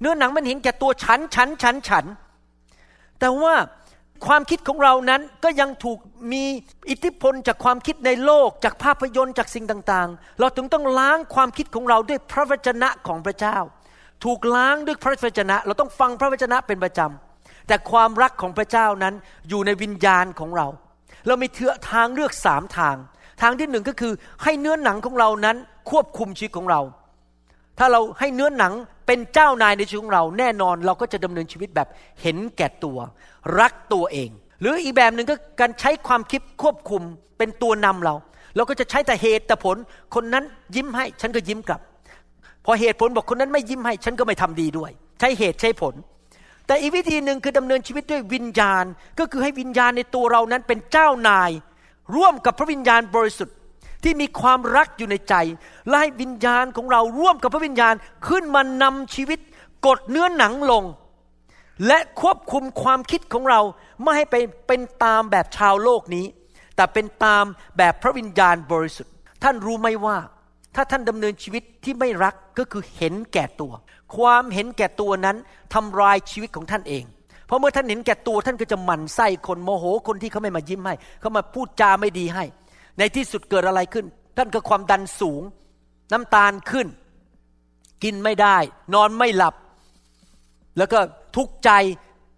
[0.00, 2.04] เนื้อหนังมันเห็นแก่ตัวฉันฉันฉันฉัน
[3.20, 3.54] แต่ว่า
[4.26, 5.98] ความคิดของเรานั้นก็ยังถูก
[6.32, 6.42] มี
[6.90, 13.56] อิทธิพลจากความคิดในโลก จากภาพยนตร์จากสิ่งต่างๆ เราถึงต้องล้างความคิดของเราด้วยพระวจนะของพระเจ้า
[14.24, 17.27] ถูกล้างด้วยพระวจนะ เราต้องฟังพระวจนะเป็นประจำ
[17.68, 19.14] แต่ความรักของพระเจ้านั้น
[19.48, 20.66] อยู่ในวิญญาณของเรา
[21.26, 22.96] เรามีเถือทางเลือกสามทาง
[23.42, 25.56] ทางที่หนึ่งก็คือให้เนื้อหนังของเรานั้น
[25.90, 26.80] ควบคุมชีวิตของเรา
[27.78, 28.72] ถ้าเราให้เนื้อหนัง
[29.06, 31.88] เป็นเจ้านายในชีวิตของเรา แน่นอนเราก็จะดำเนินชีวิตแบบ
[32.22, 32.98] เห็นแก่ตัว
[33.60, 37.02] รักตัวเอง หรืออีกแบบหนึ่งก็การใช้ความคิดควบคุม
[37.38, 38.14] เป็นตัวนำเรา
[38.56, 39.76] เราก็จะใช้แต่เหตุแต่ผล
[40.14, 41.80] คนนั้นยิ้มให้ฉันก็ยิ้มกลับ
[42.64, 45.94] พอเหตุผลบอกคนนั้นไม่ยิ้มให้ ฉันก็ไม่ทำดีด้วย ใช้เหตุใช้ผล
[46.68, 48.84] แต่อีกวิธีหนึ่งคือดำเนินชีวิตด้วยวิญญาณ
[49.18, 51.50] ก็คือให้วิญญาณในตัวเรานั้นเป็นเจ้านาย
[52.16, 53.56] ร่วมกับพระวิญญาณบริสุทธิ์
[54.04, 55.34] ที่มีความรักอยู่ในใจ
[55.88, 57.94] และให้วิญญาณของเราร่วมกับพระวิญญาณ
[58.28, 59.38] ขึ้นมานำชีวิต
[59.86, 60.84] กดเนื้อหนังลง
[61.86, 63.60] และควบคุมความคิดของเรา
[64.02, 66.26] ไม่ให้ไปเป็นตามแบบชาวโลกนี้
[66.76, 67.44] แต่เป็นตาม
[67.78, 70.16] แบบพระวิญญาณบริสุทธิ์ ท่านรู้ไหมว่า
[70.74, 73.72] ถ้าท่านดำเนินชีวิตที่ไม่รักก็คือเห็นแก่ตัว
[74.16, 75.36] ความเห็นแก่ตัวนั้น
[75.74, 77.04] ทำลายชีวิตของท่านเอง
[77.46, 82.44] เพราะเมื่อท่านเห็นแก่ตัวท่านก็จะหมั่นไส้คนโมโหคนที่เขาไม่มายิ้มให้ เขามาพูดจาไม่ดีให้
[82.98, 85.42] ในที่สุดเกิดอะไรขึ้น ท่านก็ความดันสูง
[86.12, 86.86] น้ำตาลขึ้น
[88.04, 88.56] กินไม่ได้
[88.94, 89.54] นอนไม่หลับ
[90.78, 90.98] แล้วก็
[91.36, 91.70] ทุกข์ใจ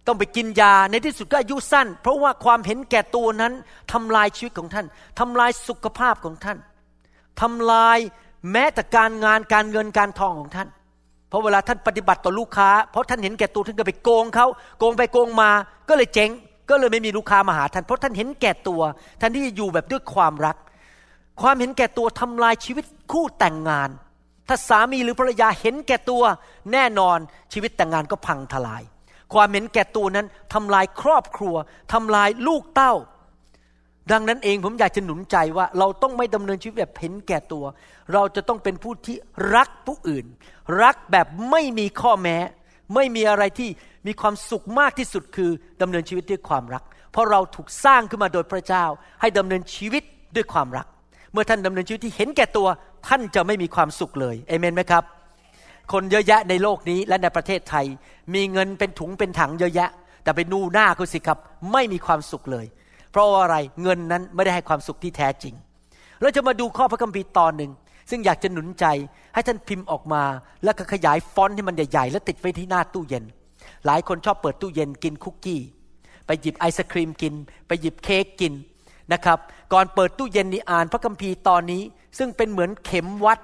[0.07, 3.53] ต้องไปกินยาในที่สุดก็อายุสั้น เพราะว่าความเห็นแก่ตัวนั้น
[3.93, 4.85] ทำลายชีวิตของท่าน
[5.19, 6.57] ทำลายสุขภาพของท่าน
[7.41, 7.97] ทำลาย
[8.51, 10.69] แม้แต่การงานการเงินการทองของท่าน
[11.31, 14.47] เพราะเวลาท่านปฏิบัติต่อลูกค้า เพราะท่านเห็นแก่ตัวท่านก็ไปโกงเขา
[14.79, 15.51] โกงไปโกงมา
[15.89, 16.29] ก็เลยเจ๊ง
[16.69, 18.81] ก็เลยไม่มีลูกค้ามาหาท่านเพราะท่านเห็นแก่ตัว
[19.21, 20.57] ท่านที่จะอยู่แบบด้วยความรัก
[21.41, 23.89] ความเห็นแก่ตัวทำลายชีวิตคู่แต่งงาน
[24.47, 26.23] ถ้าสามีหรือภรรยาเห็นแก่ตัว
[26.71, 27.17] แน่นอน
[27.53, 28.83] ชีวิตแต่งงานก็พังทลาย
[29.33, 31.55] ความเห็นแก่ตัวนั้นทำลายครอบครัว
[31.93, 32.93] ทำลายลูกเต้า
[34.11, 37.65] ดังนั้นเองผมอยากจะหนุนใจว่าเราต้องไม่ดำเนินชีวิตแบบเห็นแก่ตัว
[38.13, 39.15] เราจะต้องเป็นผู้ที่
[39.55, 40.25] รักผู้อื่น
[40.83, 42.37] รักแบบไม่มีข้อแม้
[42.95, 43.69] ไม่มีอะไรที่
[44.07, 45.49] มีความสุขมากที่สุดคือ
[45.81, 48.85] ดำเนินชีวิตด้วยความรัก เพราะเราถูกสร้างขึ้นมาโดยพระเจ้า
[49.21, 50.03] ให้ดำเนินชีวิต
[50.35, 50.87] ด้วยความรัก
[51.31, 52.67] เมื่อท่านดำเนินชีวิตที่เห็นแก่ตัว
[53.07, 55.03] ท่านจะไม่มีความสุขเลยเอเมนไหมครับ
[55.91, 57.85] คนเยอะแยะในโลกนี้และในประเทศไทย
[58.33, 59.89] มีเงินเป็นถุงเป็นถังเยอะแยะ
[60.23, 61.37] แต่ไปดูหน้าเขาสิครับ
[61.71, 62.65] ไม่มีความสุขเลย
[63.11, 65.53] เพราะาอะไรเงินนั้นไม่ได้ให้ความสุขที่แท้จริง
[66.21, 67.71] เราจะมาดูข้อพระคัมภีร์ตอนหนึ่ง
[68.09, 68.85] ซึ่งอยากจะหนุนใจ
[69.33, 70.23] ให้ท่านพิมพ์ออกมา
[70.63, 73.23] แล้วก็ขยายฟอนต์ให้มันใหญ่ๆ แล้วติดไว้ที่หน้าตู้เย็น
[73.85, 75.61] หลายคนชอบเปิดตู้เย็นกินคุกกี้
[76.25, 77.33] ไปหยิบไอศครีมกิน
[77.67, 78.53] ไปหยิบเค้กกิน
[79.13, 79.39] นะครับ
[79.73, 81.81] ก่อนเปิดตู้เย็นนี่อ่านพระคัมภีร์ตอนนี้
[82.17, 83.39] ซึ่งเป็นเหมือนเข็มวัด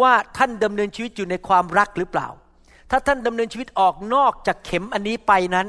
[0.00, 2.28] ว่าท่านดำเนินชีวิตอยู่ในความรักหรือเปล่า
[2.90, 5.66] ถ้าท่านดำเนินชีวิตออกนอกจากเข็มอันนี้ไปนั้น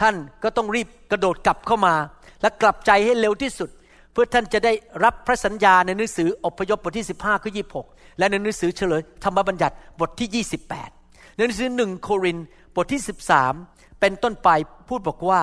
[0.00, 1.94] ท่านก็ต้องรีบกระโดดกลับเข้ามา
[2.42, 3.70] และกลับใจให้เร็วที่สุด
[4.12, 4.72] เพื่อท่านจะได้
[5.04, 7.50] รับพระสัญญาในหนังสืออพยพบทที่ 15ข้อ
[7.84, 10.44] 26 และในหนังสือเฉลยธรรมบัญญัติบทที่
[10.92, 12.38] 28 ในหนังสือหนึ่งโคริน
[12.76, 13.02] บทที่
[13.50, 14.48] 13 เป็นต้นไป
[14.88, 15.40] พูดบอกว่า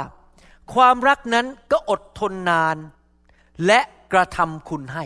[0.73, 2.77] ความรักนั้นก็อดทนนาน
[3.65, 3.79] และ
[4.13, 5.05] กระทำคุณให้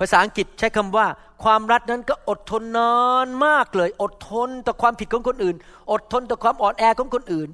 [0.00, 1.06] ภาษาอังกฤษใช้คำว่า
[1.44, 2.94] ความรักนั้นก็อดทนนา
[3.26, 5.56] นมากเลย อดทนต่อความผิดของคนอื่น
[5.92, 7.48] อดทนต่อความอ่อนแอของคนอื่น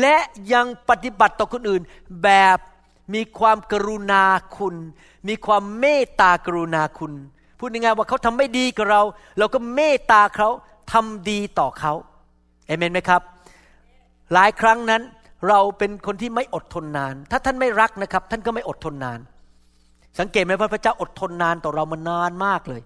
[0.00, 0.16] และ
[0.52, 1.82] ยังปฏิบัติต่อคนอื่น
[2.22, 2.58] แบบ
[3.14, 4.24] มีความกรุณา
[4.56, 4.74] คุณ
[5.28, 7.12] มีความเมตตากรุณาคุณ
[7.58, 9.02] พูดง่ายๆว่าเขาทำไม่ดีกับเรา
[9.38, 10.48] เราก็เมตตาเขา
[10.92, 11.92] ทำดีต่อเขา
[12.66, 13.22] เอเมนไหมครับ
[14.34, 15.02] หลายครั้งนั้น
[15.48, 19.20] เราเป็นคนที่ไม่อดทนนาน ถ้าท่านไม่รักนะครับ ท่านก็ไม่อดทนนาน
[20.18, 22.82] สังเกตไหมว่าพระเจ้าอดทนนานต่อเรามานานมากเลย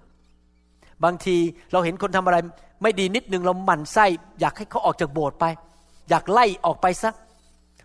[1.05, 1.37] บางที
[1.73, 2.37] เราเห็นคนทำอะไร
[2.83, 4.07] ไม่ดีนิดนึงเราหมั่นไส้
[4.41, 5.45] อยากให้เขาออกจากโบสถ์ไป
[6.09, 7.11] อยากไล่ออกไปซะ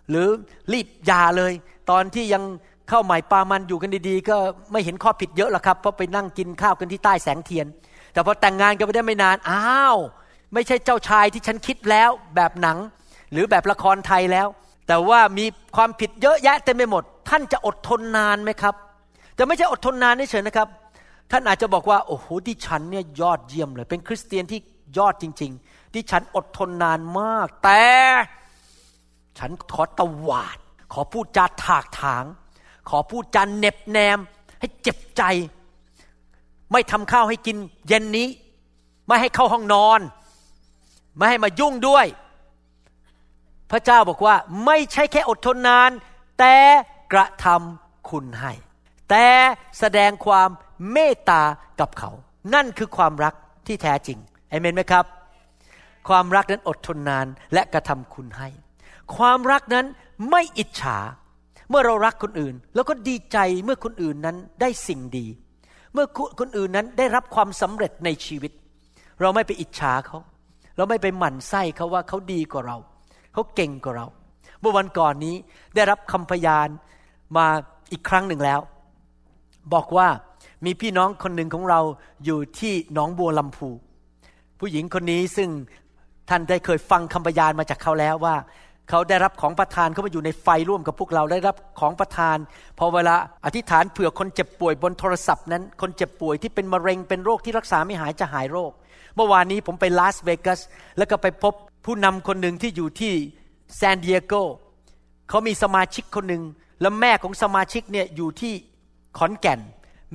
[0.10, 0.28] หรือ
[0.74, 1.54] รีบยาเลย
[1.90, 2.44] ตอนที่ยัง
[2.90, 4.38] เข้าใหม่ปามันอยู่กันดีๆ ก็
[4.72, 7.68] ไม่เห็นข้อผิดเยอะหรอกครับเพราะไปนั่งกินข้าวกันที่ใต้แสงเทียน
[8.14, 9.98] แต่พอแต่งงานกันไปได้ไม่นานอ้าว
[10.54, 12.78] ไม่ใช่เจ้าชายที่ฉันคิดแล้วแบบหนัง
[13.32, 14.48] หรือแบบละครไทยแล้ว
[14.88, 18.76] แต่ว่ามีความผิดเยอะแยะเต็มไปหมด ท่านจะอดทนนานไหมครับ
[19.38, 20.67] แต่ไม่ใช่อดทนนานเฉยนะครับ
[21.32, 24.60] ท่านอาจจะบอกว่าโอ้โหดิฉันเนี่ยยอดเยี่ยมเลย เป็นคริสเตียนที่
[24.97, 27.86] ยอดจริง ๆ ดิฉันอดทนนานมาก แต่
[29.39, 30.58] ฉันขอตวาด
[30.93, 32.23] ขอพูดจาถากถาง
[32.89, 34.19] ขอพูดจาเน็บแนม
[34.60, 35.23] ให้เจ็บใจ
[36.71, 38.28] ไม่ทำข้าวให้กินเย็นนี้
[39.08, 40.00] ไม่ให้เข้าห้องนอน
[41.15, 42.06] ไม่ให้มายุ่งด้วย
[43.71, 45.91] พระเจ้าบอกว่าไม่ใช่แค่อดทนนาน
[46.39, 46.56] แต่
[47.13, 48.54] กระทำคุณให้
[49.10, 49.26] แต่
[49.80, 50.50] แสดงความ
[50.91, 51.43] เมตตา
[51.80, 52.12] กับเขา
[52.54, 53.34] นั่นคือความรัก
[53.67, 55.06] ที่แท้จริงเอเมนไหมครับ
[56.08, 58.50] ความรักนั้นอดทนนานและกระทำคุณให้
[59.15, 59.86] ความรักนั้น
[60.30, 60.98] ไม่อิจฉา
[61.70, 65.26] เมื่อเรารักคนอื่น แล้วก็ดีใจเมื่อคนอื่นนั้นได้สิ่งดี
[65.93, 66.06] เมื่อ
[66.39, 68.52] คนอื่นนั้นได้รับความสำเร็จในชีวิต
[69.22, 70.20] เราไม่ไปอิจฉาเขา
[70.78, 72.78] เราไม่ไปหมั่นไส้เขาว่าเขาดีกว่าเรา
[73.34, 74.08] เขาเก่งกว่าเรา
[74.62, 75.36] เมื่อวันก่อนนี้
[75.76, 76.67] ได้รับคำพยาน
[77.38, 77.46] มา
[77.91, 78.60] อีกครั้งหนึ่งแล้ว
[79.73, 80.08] บอกว่า
[80.65, 81.80] มีพี่น้องคนหนึ่งของเรา
[82.25, 83.69] อยู่ที่หนองบัวลำพู
[84.60, 85.49] ผู้หญิงคนนี้ซึ่ง
[86.30, 88.36] ท่านได้เคยฟังคำพยานมาจากเขาแล้วว่า
[88.89, 92.38] เขาได้รับของประทานเข้ามาอยู่ในไฟร่วมกับพวกเราได้รับของประทาน
[92.80, 98.71] พอเวลาอธิษฐานเผื่อคนเจ็บป่วยบนโทรศัพท์นั้น คนเจ็บป่วยที่เป็นมะเร็งเป็นโรคที่รักษาไม่หายจะหายโรค
[99.15, 100.60] เมื่อวานนี้ผมไปลาสเวกัส
[100.97, 101.53] แล้วก็ไปพบ
[101.86, 103.13] ผู้นำคนหนึ่งที่อยู่ที่
[103.80, 104.34] ซานดิเอโก
[105.30, 106.43] เขามีสมาชิกคนหนึ่ง
[106.82, 108.53] แล้วแม่ของสมาชิกเนี่ยอยู่ที่
[109.17, 109.60] ขอนแก่น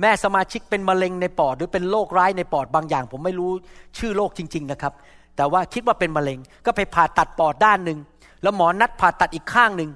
[0.01, 3.51] แม่สมาชิกเป็นมะเร็งในปอด หรือเป็นโรคร้ายในปอดบางอย่าง ผมไม่รู้
[3.97, 4.93] ชื่อโรคจริง ๆนะครับ
[5.35, 7.99] แต่ว่าคิดว่าเป็นมะเร็งก็ไปผ่าตัดปอดด้านหนึ่ง
[8.41, 9.91] แล้วหมอนัดผ่าตัดอีกข้างหนึ่ง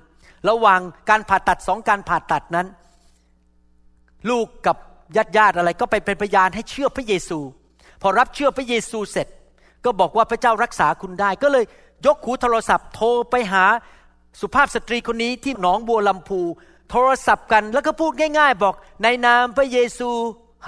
[0.50, 2.68] ระหว่างการผ่าตัดสองการผ่าตัดนั้น
[4.30, 4.78] ลูกกับ
[5.16, 7.40] ญาติญาติอะไรก็ไปเป็นพยานให้เชื่อพระเยซู
[8.02, 9.28] พอรับเชื่อพระเยซูเสร็จ
[9.86, 11.66] ก็บอกว่าพระเจ้ารักษาคุณได้ ก็เลย
[12.06, 13.64] ยกหูโทรศัพท์โทรไปหา
[14.42, 16.42] สุภาพสตรีคนนี้ที่หนองบัวลำพู
[16.92, 20.10] โทรศัพท์กันแล้วก็พูดง่าย ๆ บอกในนามพระเยซู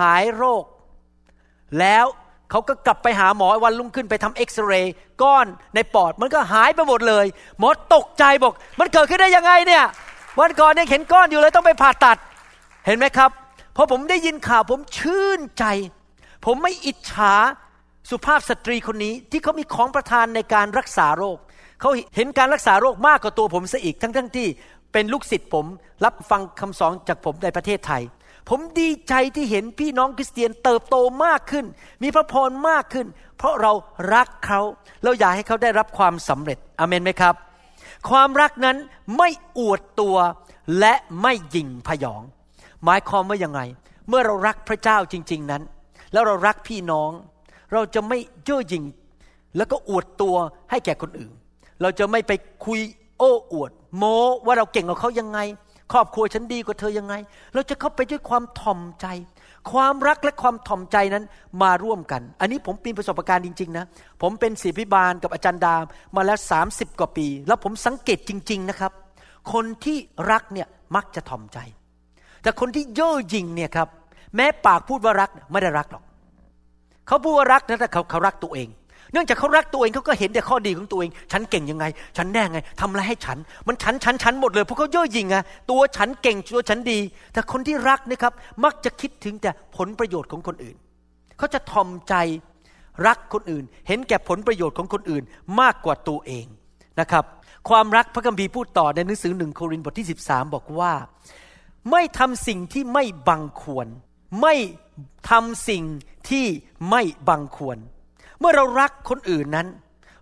[0.01, 0.63] หายโรค
[1.79, 2.05] แล้ว
[2.51, 7.25] เขาก็กลับไปหาหมอวันรุ่งขึ้นไปทำเอ็กซเรย์ก้อนในปอดมันก็หายไปหมดเลย
[7.59, 9.85] หมอตกใจบอก มันเกิดขึ้นได้ยังไงเนี่ย
[10.39, 12.17] วันก่อนเนี่ยเห็นก้อนอยู่เลยต้องไปผ่าตัด
[12.85, 13.31] เห็นไหมครับ
[13.75, 15.65] พอผมได้ยินข่าวผมชื่นใจ
[16.45, 17.33] ผมไม่อิจฉา
[18.09, 21.37] สุภาพสตรีคนนี้ที่เขามีของประทานในการรักษาโรค
[21.81, 24.47] เขาเห็นการรักษาโรคมากกว่าตัวผมซะอีกทั้งๆทที่
[24.93, 25.65] เป็นลูกศิษย์ผม
[26.05, 28.03] รับฟังคำสอนจากผมในประเทศไทย
[28.49, 31.65] ผมดีใจที่เห็นพี่น้องคริสเตียนเติบโตมากขึ้น
[32.03, 33.71] มีพระพรมากขึ้น เพราะเรา
[34.13, 34.61] รักเขา
[35.03, 37.35] เราอยากให้เขาได้รับความสำเร็จอเมนไหมครับ
[38.09, 38.77] ความรักนั้น
[39.17, 40.17] ไม่อวดตัว
[40.79, 42.21] และไม่ยิงพยอง
[42.85, 43.61] หมายความว่ายังไง
[44.07, 45.63] เมื่อเรารักพระเจ้าจริง ๆนั้น
[46.13, 47.11] แล้วเรารักพี่น้อง
[47.73, 48.83] เราจะไม่เย่อหยิ่ง
[49.57, 50.35] แล้วก็อวดตัว
[50.71, 51.33] ให้แก่คนอื่น
[51.81, 52.31] เราจะไม่ไป
[52.65, 52.79] คุย
[53.19, 55.39] โอ้อวด โม้ว่าเราเก่งกว่าเขายังไง
[55.91, 57.13] ครอบครัวฉันดีกว่าเธอยังไง
[57.53, 59.07] เราจะเข้าไปด้วยความถ่อมใจ
[59.71, 61.23] ความรักและความถ่อมใจนั้น
[61.61, 63.85] มาร่วมกัน อันนี้ผมปีนประสบการณ์จริง ๆ นะ
[64.21, 65.83] ผมเป็นศิพิบาลกับอาจารย์ดาม
[66.15, 66.37] มาแล้ว
[66.69, 68.91] 30กว่าปี แล้วผมสังเกตจริง ๆนะครับ
[69.53, 69.97] คนที่
[70.31, 71.57] รักเนี่ยมักจะถ่อมใจ
[72.41, 73.87] แต่คนที่เย่อหยิ่งเนี่ยครับ
[74.35, 76.03] แม้ปากพูดว่ารักไม่ได้รักหรอก
[77.07, 78.69] เขาพูดว่ารักนะแต่เขาเขารักตัวเอง
[79.11, 81.85] เนื่องจากเขารักตัวเองเขาก็เห็นแต่ข้อดีของตัวเอง ฉันเก่งยังไง
[82.17, 86.99] ฉันแน่ไงทำอะไรให้ฉัน มันฉันฉันฉันหมดเลยเพราะเขาเย่อหยิ่งอะตัวฉันเก่งตัวฉันดี
[87.33, 90.75] แต่คนที่รักนะครับ มักจะคิดถึงแต่ผลประโยชน์ของคนอื่น
[91.37, 92.15] เขาจะทอมใจ
[93.07, 95.23] รักคนอื่น เห็นแก่ผลประโยชน์ของคนอื่น
[95.59, 96.45] มากกว่าตัวเอง
[96.99, 97.25] นะครับ
[97.69, 100.93] ความรักพระคัมภีร์พูดต่อในหนังสือหนึ่งโครินธ์บทที่ 13 บอกว่า
[101.91, 103.87] ไม่ทำสิ่งที่ไม่บังควร
[104.41, 104.55] ไม่
[105.29, 105.83] ทำสิ่ง
[106.29, 106.45] ที่
[106.89, 107.77] ไม่บังควร
[108.39, 109.67] เมื่อเรารักคนอื่นนั้น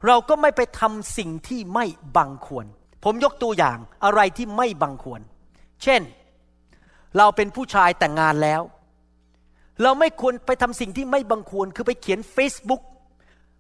[0.06, 1.86] เราก็ไม่ไปทำสิ่งที่ไม่
[2.18, 2.66] บังควร
[3.04, 5.22] ผมยกตัวอย่างอะไรที่ไม่บังควร
[5.84, 6.02] เช่น
[7.18, 8.62] เราเป็นผู้ชายแต่งงานแล้ว
[9.84, 12.82] เราไม่ควรไปทำสิ่งที่ไม่บังควร คือไปเขียน Facebook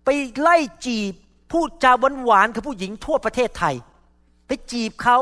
[0.05, 1.13] ไปไล่จีบ
[1.51, 3.75] พูดจาหวานหวานๆกับผู้หญิงทั่วประเทศไทย
[4.47, 5.17] ไปจีบเขา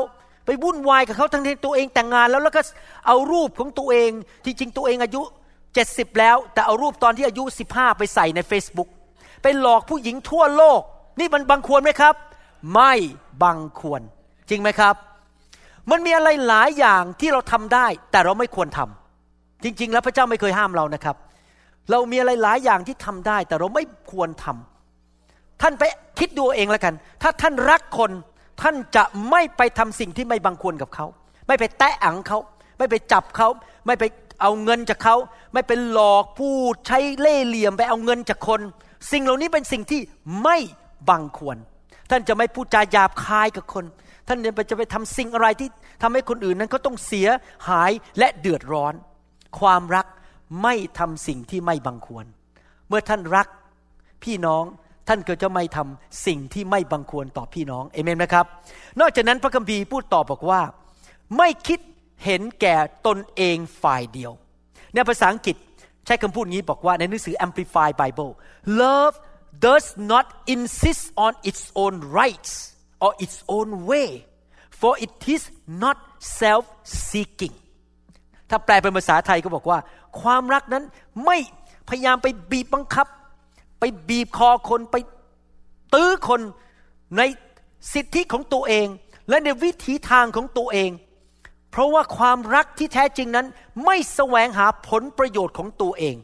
[0.46, 2.62] ไปวุ่นวายกับเขาทั้งที่ตัวเองแต่งงานแล้วแล้วก็
[3.06, 4.10] เอารูปของตัวเอง
[4.44, 5.22] ที่จริงตัวเองอายุ
[5.70, 8.88] 70 แล้ว แต่เอารูปตอนที่อายุ 15 ไปใส่ใน Facebook
[9.46, 10.80] ไปหลอกผู้หญิงทั่วโลก
[11.20, 12.14] นี่มันบังควรไหมครับ
[12.74, 12.92] ไม่
[13.42, 14.02] บังควร
[14.50, 14.94] จริงไหมครับ
[15.90, 21.16] มันมีอะไรหลายอย่างที่เราทำได้ แต่เราไม่ควรทำจริง ๆ แล้วพระเจ้าไม่เคยห้ามเรานะครับ
[21.90, 25.82] เรามีอะไรหลายอย่างที่ทำได้ แต่เราไม่ควรทำท่านไป
[26.18, 28.10] คิดดูเองแล้วกัน ถ้าท่านรักคน
[28.62, 31.06] ท่านจะไม่ไปทำสิ่งที่ไม่บังควรกับเขา
[31.46, 32.38] ไม่ไปแตะอังเขา
[32.78, 33.48] ไม่ไปจับเขา
[33.86, 34.04] ไม่ไป
[34.42, 35.16] เอาเงินจากเขา
[35.52, 38.60] ไม่ไปหลอกพูดใช้เล่ห์เหลี่ยมไปเอาเงินจากคน
[39.10, 40.00] สิ่งเหล่านี้เป็นสิ่งที่
[40.42, 40.56] ไม่
[41.08, 41.56] บังควร
[42.10, 43.84] ท่านจะไม่พูดจาหยาบคายกับคน
[44.28, 44.38] ท่าน
[44.70, 45.68] จะไปทำสิ่งอะไรที่
[46.02, 47.28] ทำให้คนอื่นนั้นเขาต้องเสีย
[47.68, 48.94] หายและเดือดร้อน
[49.60, 50.06] ความรัก
[50.62, 52.24] ไม่ทำสิ่งที่ไม่บังควร
[52.88, 53.48] เมื่อท่านรัก
[54.24, 54.64] พี่น้อง
[55.08, 58.46] ท่านก็จะไม่ทำสิ่งที่ไม่บังควรต่อพี่น้องเอเมนไหมครับ
[59.00, 60.60] นอกจากนั้นพระคัมภีร์พูดต่อบอกว่า
[61.38, 61.80] ไม่คิด
[62.24, 64.32] เห็นแก่ตนเองฝ่ายเดียว
[64.94, 65.56] ในภาษาอังกฤษ
[66.06, 68.32] ใช้คำพูดนี้บอกว่าในหนังสือ Amplified Bible
[68.82, 69.14] love
[69.66, 72.52] does not insist on its own rights
[73.04, 74.08] or its own way
[74.80, 75.42] for it is
[75.82, 75.96] not
[76.38, 76.64] self
[77.10, 77.54] seeking
[78.50, 79.78] ถ้าแปลเป็นภาษาไทยก็บอกว่า
[80.20, 80.84] ความรักนั้น
[81.24, 81.38] ไม่
[81.88, 83.06] พยายามไปบีบบังคับ
[83.80, 84.96] ไปบีบคอคนไป
[85.94, 86.40] ตื้อคน
[87.18, 87.22] ใน
[87.92, 88.86] สิทธิของตัวเอง
[89.28, 90.90] และในวิถีทางของตัวเอง
[91.76, 93.46] เพราะว่าความรักที่แท้จริงนั้น
[93.84, 96.16] ไม่แสวงหาผลประโยชน์ของตัวเอง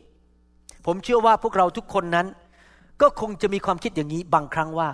[0.87, 2.27] ผมเชื่อว่าพวกเราทุกคนนั้น
[3.01, 4.89] ก็คงจะมีความคิดอย่างนี้บางครั้งว่า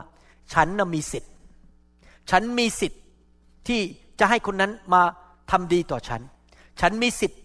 [0.52, 1.30] ฉันน่ะมีสิทธิ์
[2.30, 3.00] ฉันมีสิทธิ์
[3.68, 3.80] ที่
[4.20, 5.02] จะให้คนนั้นมา
[5.50, 6.20] ทำดีต่อฉัน
[6.80, 7.40] ฉันมีสิทธิ์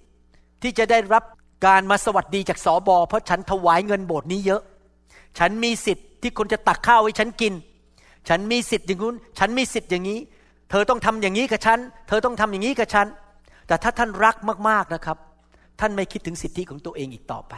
[0.62, 1.23] ที่จะได้รับ
[1.65, 4.62] การมาสวัสดีจากสอบอเพราะฉันถวายเงินโบสถ์นี้เยอะ
[5.39, 7.54] ฉันมีสิทธิ์ที่คนจะตักข้าวให้ฉันกิน
[8.30, 10.19] ฉันมีสิทธิ์อย่างนู้น ฉันมีสิทธิ์อย่างนี้
[10.73, 13.07] เธอต้องทำอย่างนี้กับฉัน เธอต้องทำอย่างนี้กับฉัน
[13.67, 14.36] แต่ถ้าท่านรัก
[14.69, 15.17] มากๆนะครับ
[15.79, 17.53] ท่านไม่คิดถึงสิทธิของตัวเองอีกต่อไป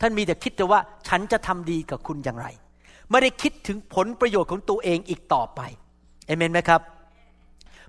[0.00, 2.46] ท่านมีแต่คิดแต่ว่าฉันจะทำดีกับคุณอย่างไร
[3.10, 5.60] ไม่ได้คิดถึงผลประโยชน์ของตัวเองอีกต่อไป
[6.26, 6.80] เอเมนไหมครับ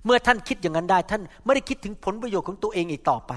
[0.04, 3.32] เมื่อท่านคิดอย่างนั้นได้ ท่านไม่ได้คิดถึงผลประโยชน์ของตัวเองอีกต่อไป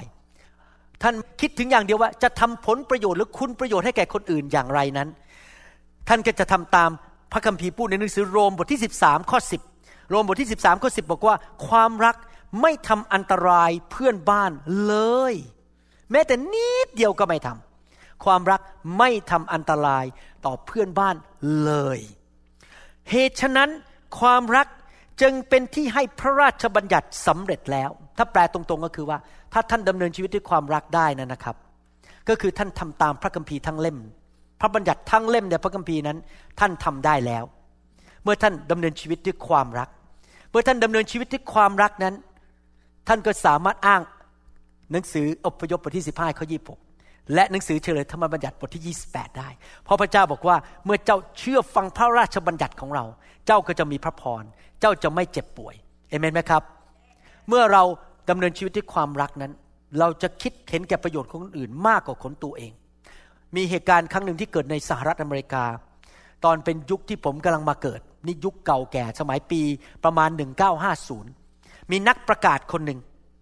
[1.04, 5.10] ท่านคิดถึงอย่างเดียวว่า จะทำผลประโยชน์หรือคุณประโยชน์ให้แก่คนอื่นอย่างไรนั้น
[6.08, 6.90] ท่านก็จะทำตาม
[7.32, 9.73] พระคัมภีร์พูดในหนังสือโรมบทที่ 13 ข้อ 10
[10.14, 11.36] โรมบทที่ 13ข้อ10 บอกว่า
[11.68, 12.16] ความรัก
[12.62, 14.52] ไม่ทำอันตรายเพื่อนบ้าน
[14.86, 14.96] เล
[15.32, 15.34] ย
[16.12, 18.62] แม้แต่นิดเดียวก็ไม่ทำความรัก
[18.98, 20.06] ไม่ทำอันตราย
[20.46, 21.16] ต่อเพื่อนบ้าน
[21.66, 22.00] เลย
[23.10, 23.70] เหตุฉะนั้น
[24.20, 24.68] ความรัก
[25.22, 29.18] จึงเป็นที่ให้พระราชบัญญัติสำเร็จแล้ว ถ้าแปลตรงๆก็คือว่า
[29.54, 31.56] ถ้าท่านดำเนินชีวิตด้วยความรักได้นะนะครับ
[32.30, 33.98] ก็คือท่านทำตามพระคัมภีร์ทั้งเล่ม
[34.62, 36.18] พระบัญญัติทั้งเล่มในพระคัมภีร์นั้น
[36.60, 37.44] ท่านทำได้แล้ว
[38.24, 39.90] เมื่อท่านดำเนินชีวิตด้วยความรัก
[40.54, 42.16] เมื่อท่านดำเนินชีวิตด้วยความรักนั้น
[43.08, 44.02] ท่านก็สามารถอ้าง
[44.92, 46.46] หนังสืออพยพบทที่15ข้อ
[46.90, 49.50] 26และหนังสือเฉลยธรรมบัญญัติบทที่ 28 ได้
[49.84, 53.06] เพราะพระเจ้าบอกว่าเมื่อเจ้าเชื่อฟังพระราชบัญญัติของเรา
[53.46, 54.44] เจ้าก็จะมีพระพร
[54.80, 55.76] เจ้าจะไม่เจ็บป่วย
[56.10, 56.64] เอเมนไหมครับ
[57.48, 57.84] เมื่อเรา
[58.30, 59.52] ดำเนินชีวิตด้วยความรักนั้น
[60.00, 62.72] เราจะคิดเห็นแก่ประโยชน์ของคนอื่นมากกว่าคนตัวเอง
[63.56, 65.64] มีเหตุการณ์ครั้งหนึ่งที่เกิดในสหรัฐอเมริกา
[66.46, 69.62] ตอนเป็นยุคที่ผมกำลังมาเกิด นี่ยุคเก่าแก่สมัยปี
[70.04, 70.30] ประมาณ
[71.10, 73.00] 1950 มีนักประกาศคนหนึ่ง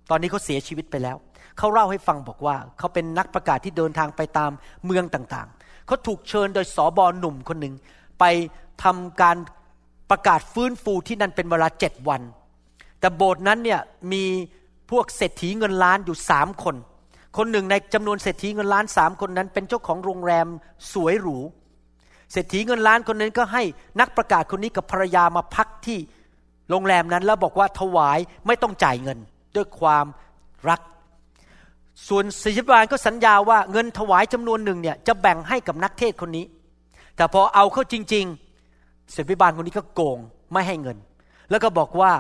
[0.10, 1.18] ตอนนี้เขาเสียชีวิตไปแล้ว
[1.58, 4.52] เขาเล่าให้ฟังบอกว่า เขาเป็นนักประกาศที่เดินทางไปตาม
[4.86, 7.74] เมืองต่างๆ เขาถูกเชิญโดยสอบอหนุ่มคนหนึ่ง
[8.20, 8.24] ไป
[8.84, 9.38] ทำการ
[10.12, 12.22] ประกาศฟื้นฟูที่นั่นเป็นเวลาเจ็ดวัน
[13.00, 13.82] แต่โบสถ์นั้นเนี่ย
[14.14, 14.24] มี
[14.92, 16.76] พวกเศรษฐีเงินล้านอยู่สามคน
[17.38, 20.48] คนหนึ่งในจำนวนเศรษฐีเงินล้านสามคนนั้น เป็นเจ้าของโรงแรม
[20.94, 21.38] สวยหรู
[22.32, 23.64] เศรษฐีเงินล้านคนนั้นก็ให้
[24.00, 26.00] นักประกาศคนนี้กับภรรยามาพักที่
[26.70, 29.18] โรงแรมนั้นแล้วบอกว่าถวายไม่ต้องจ่ายเงิน
[29.56, 30.06] ด้วยความ
[30.70, 30.82] รัก
[32.08, 36.46] ส่วนศิษยบาลก็สัญญาว่าเงินถวายจำนวนหนึ่งเนี่ยจะแบ่งให้กับนักเทศคนนี้
[37.16, 40.18] แต่พอเอาเข้าจริงๆศิษยบาลคนนี้ก็โกง
[40.52, 40.98] ไม่ให้เงิน
[41.50, 42.12] แล้วก็บอกว่า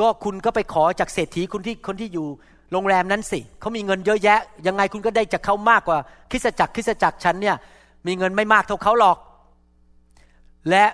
[0.00, 2.26] ก็คุณก็ไปขอจากเศรษฐีคนที่คนที่อยู่
[2.72, 5.98] โรงแรมนั้นสิเขามีเงินเยอะแยะ ยังไงคุณก็ได้จากเขามากกว่า
[6.30, 7.56] คริสจักรคริสจักรฉันเนี่ย
[8.06, 9.18] มีเงินไม่มากเท่าเขาหรอก
[10.70, 10.86] และ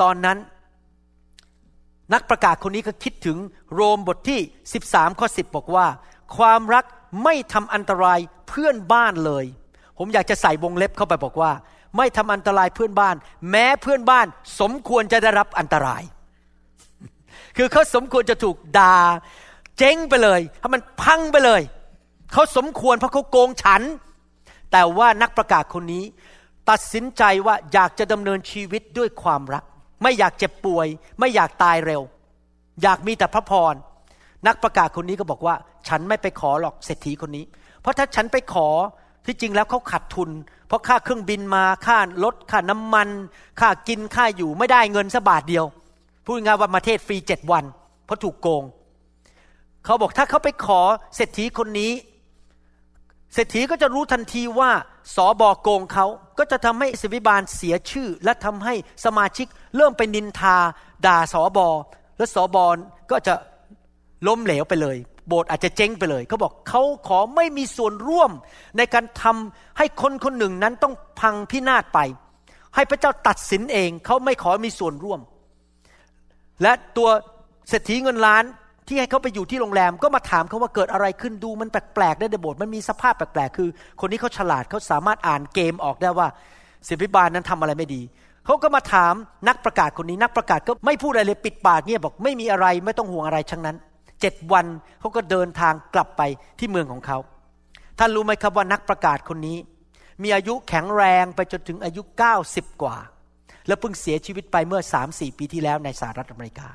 [0.00, 0.38] ตอนนั้น
[2.14, 3.36] นักประกาศคนนี้ก็คิดถึง
[3.74, 4.40] โรมบทที่
[4.80, 5.86] 13 ข้อ 10 บอกว่า
[6.36, 6.84] ความรัก
[7.24, 9.44] ไม่ทำอันตรายเพื่อนบ้านเลย
[9.98, 11.52] ผมอยากจะใส่วงเล็บเข้าไปบอกว่า
[11.96, 13.16] ไม่ทำอันตรายเพื่อนบ้าน
[13.50, 14.26] แม้เพื่อนบ้าน
[14.60, 16.02] สมควรจะได้รับอันตราย
[17.56, 18.96] คือเขาสมควรจะถูกด่า
[19.78, 21.62] เจ๊งไปเลยให้มันพังไปเลย
[22.32, 23.82] เขาสมควรเพราะเขาโกงฉัน
[24.72, 26.04] แต่ว่านักประกาศคนนี้
[26.70, 29.64] ตัดสินใจว่าอยากจะดำเนินชีวิตด้วยความรัก
[30.02, 30.86] ไม่อยากเจ็บป่วย
[31.18, 32.02] ไม่อยากตายเร็ว
[32.82, 33.74] อยากมีแต่พระพร
[34.46, 35.54] นักประกาศคนนี้ก็บอกว่า
[35.88, 37.44] ฉันไม่ไปขอหรอกเศรษฐีคนนี้
[37.80, 38.68] เพราะถ้าฉันไปขอ
[39.26, 40.30] ที่จริงแล้วเขาขาดทุน
[40.68, 43.08] เพราะค่าเครื่องบินมาค่ารถค่าน้ำมัน
[43.60, 45.64] ค่ากินค่าอยู่ไม่ได้เงินสับาทเดียว
[46.24, 47.64] พูดง่ายว่ามาเทศฟรีเจ็ดวัน
[48.04, 48.64] เพราะถูกโกง
[49.84, 50.80] เขาบอกถ้าเขาไปขอ
[51.16, 51.90] เศรษฐีคนนี้
[53.34, 54.70] เศรษฐีก็จะรู้ทันทีว่า
[55.14, 56.06] สอบอโกงเขา
[56.38, 60.56] ก็จะทำให้สิวิบาลเสียชื่อ และทำให้สมาชิกเริ่มไปนินทา
[61.06, 61.68] ด่าสอบอ
[62.16, 62.66] และสอบอ
[63.10, 63.34] ก็จะ
[64.26, 64.96] ล้มเหลวไปเลย
[65.28, 68.30] โบสถ์อาจจะเจ๊งไปเลยเขาบอกเขาขอไม่มีส่วนร่วม
[68.76, 71.98] ในการทำให้คนคนหนึ่งนั้นต้องพังพินาศไป
[72.74, 75.20] ให้พระเจ้าตัดสินเองเขาไม่ขอมีส่วนร่วม
[76.62, 77.08] และตัว
[77.68, 78.44] เศรษฐีเงินล้าน
[78.88, 83.68] ที่ให้เขาไปอยู่ที่โรงแรมก็มาถามเขาว่าเกิดอะไรขึ้นดูมันแปลกๆได้ในโบสถ์มันมีสภาพแปลกๆคือ
[84.00, 86.28] คนนี้เขาฉลาดเขาสามารถอ่านเกมออกได้ว่า
[86.88, 88.02] ศิบิบาลนั้นทำอะไรไม่ดี
[88.46, 89.14] เขาก็มาถาม
[89.48, 93.76] นักประกาศคนนี้นักประกาศก็ไม่พูดอะไรเลยปิดปากเงียบบอกไม่มีอะไรไม่ต้องห่วงอะไรทั้งนั้น
[94.20, 94.66] เจ็ดวัน
[95.00, 96.22] เขาก็เดินทางกลับไป
[96.58, 97.18] ที่เมืองของเขา
[97.98, 99.58] ท่านรู้ไหมครับว่านักประกาศคนนี้
[100.22, 102.02] มีอายุแข็งแรงไปจนถึงอายุ
[102.42, 102.96] 90 กว่า
[103.66, 106.68] แล้วเพิ่งเสียชีวิตไปเมื่อ3-4ปีที่แล้วในสหรัฐอเมริกา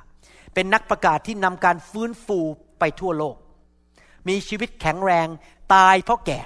[0.53, 2.39] เป็นนักประกาศที่นำการฟื้นฟู
[2.79, 3.35] ไปทั่วโลก
[4.27, 5.27] มีชีวิตแข็งแรง
[5.73, 6.39] ตายเพราะแก่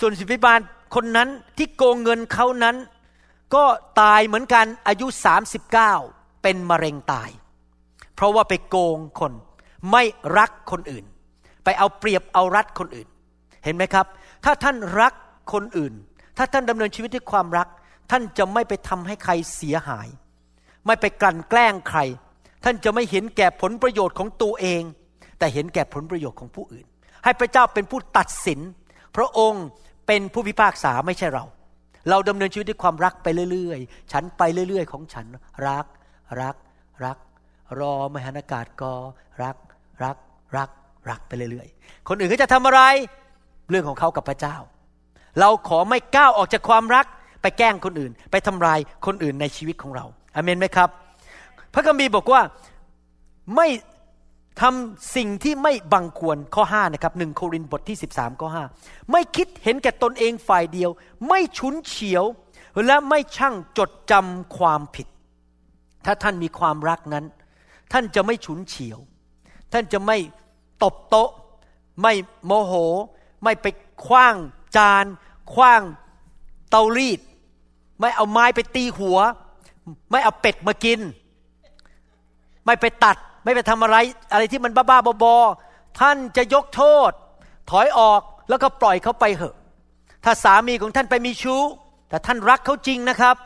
[0.00, 0.60] ส่วนศิบิบาล
[0.94, 2.76] คนนั้นที่โกงเงินเขานั้น
[3.54, 3.64] ก็
[4.00, 5.06] ตายเหมือนกันอายุ
[5.74, 7.30] 39 เป็นมะเร็งตาย
[8.14, 9.32] เพราะว่าไปโกงคน
[9.90, 10.02] ไม่
[10.38, 11.04] รักคนอื่น
[11.64, 13.08] ไปเอาเปรียบเอารัดคนอื่น
[13.64, 14.06] เห็นไหมครับ
[14.44, 15.12] ถ้าท่านรัก
[15.52, 15.92] คนอื่น
[16.36, 17.68] ถ้าท่านดำเนินชีวิตด้วยความรัก
[18.10, 20.08] ท่านจะไม่ไปทำให้ใครเสียหาย
[20.86, 22.00] ไม่ไปกลั่นแกล้งใคร
[22.64, 24.82] ท่านจะไม่เห็นแก่ผลประโยชน์ของตัวเอง
[25.38, 26.86] แต่เห็นแก่ผลประโยชน์ของผู้อื่น
[27.24, 28.60] ให้พระเจ้าเป็นผู้ตัดสิน
[29.16, 29.64] พระองค์
[30.06, 31.44] เป็นผู้พิพากษาไม่ใช่เรา
[32.10, 35.26] เราดำเนินชีวิตด้วยความรักไปเรื่อยๆ ฉันไปเรื่อยๆ ของฉัน
[35.68, 35.86] รัก
[36.40, 36.56] รัก
[37.04, 37.18] รัก
[37.80, 38.92] รอมหานากาศก็
[39.42, 39.56] รัก
[40.04, 40.16] รัก
[40.56, 40.70] รัก
[41.10, 42.80] รักไปเรื่อยๆ คนอื่นก็จะทำอะไร
[43.70, 44.56] เรื่องของเขากับพระเจ้า
[45.40, 47.06] เราขอไม่ก้าวออกจากความรัก
[47.42, 50.90] ไปแกล้งคนอื่น ไปทำลายคนอื่นในชีวิตของเราอเมนไหมครับ
[51.74, 52.42] พระคัมภีร์บอกว่า
[53.56, 53.68] ไม่
[54.60, 60.90] ทำสิ่งที่ไม่บังควรข้อ5นะครับหนึ่งโครินธ์บทที่ 13ข้อ5ไม่คิดเห็นแก่ตนเองฝ่ายเดียว
[61.28, 62.24] ไม่ฉุนเฉียว
[62.86, 65.06] และไม่ช่างจดจำความผิด
[66.04, 67.24] ถ้าท่านมีความรักนั้น
[67.92, 68.98] ท่านจะไม่ฉุนเฉียว
[69.72, 70.16] ท่านจะไม่
[70.82, 71.30] ตบโต๊ะ
[72.02, 72.12] ไม่
[72.46, 72.72] โมโห
[73.42, 73.66] ไม่ไป
[74.06, 74.36] คว้าง
[74.76, 75.04] จาน
[75.54, 75.82] คว้าง
[76.70, 77.20] เตารีด
[78.00, 79.18] ไม่เอาไม้ไปตีหัว
[80.10, 81.00] ไม่เอาเป็ดมากิน
[82.66, 83.96] ไม่ไปตัด ไม่ไปทำอะไร
[84.32, 87.10] อะไรที่มันบ้าๆบอๆท่านจะยกโทษ
[87.70, 89.56] ถอยออกแล้วก็ปล่อยเขาไปเหอะ
[90.24, 91.62] ถ้าสามีของท่านไปมีชู้
[92.08, 93.36] แต่ท่านรักเขาจริงนะครับ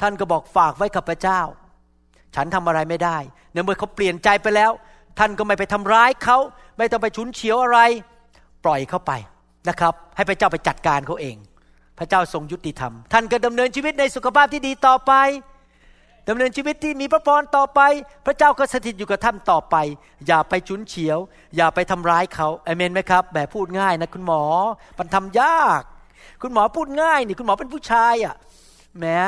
[0.00, 1.40] ท่านก็บอกฝากไว้กับพระเจ้า
[2.34, 3.16] ฉันทำอะไรไม่ได้
[3.52, 4.72] เนื่อเมื่อเขาเปลี่ยนใจไปแล้ว
[5.18, 6.38] ท่านก็ไม่ไปทำร้ายเขา
[6.78, 7.80] ไม่ต้องไปฉุนเฉียวอะไร
[8.64, 9.12] ปล่อยเขาไป
[9.68, 11.36] นะครับ ให้พระเจ้าไปจัดการเขาเอง
[11.98, 15.12] พระเจ้าทรงยุติธรรม ท่านก็ดำเนินชีวิตในสุขภาพที่ดีต่อไป
[16.28, 17.80] ดำเนินชีวิตที่มีพระพรต่อไป
[18.26, 19.76] พระเจ้าก็สถิตอยู่กับท่านต่อไป
[20.26, 21.18] อย่าไปฉุนเฉียว
[21.56, 24.42] อย่าไปทำร้ายเขาเอเมนไหมครับแบบพูดง่ายนะคุณหมอ
[24.98, 25.82] มันทำยาก
[26.42, 28.34] คุณหมอพูดง่ายนี่คุณหมอเป็นผู้ชายอะ่ะ
[28.98, 29.20] แม้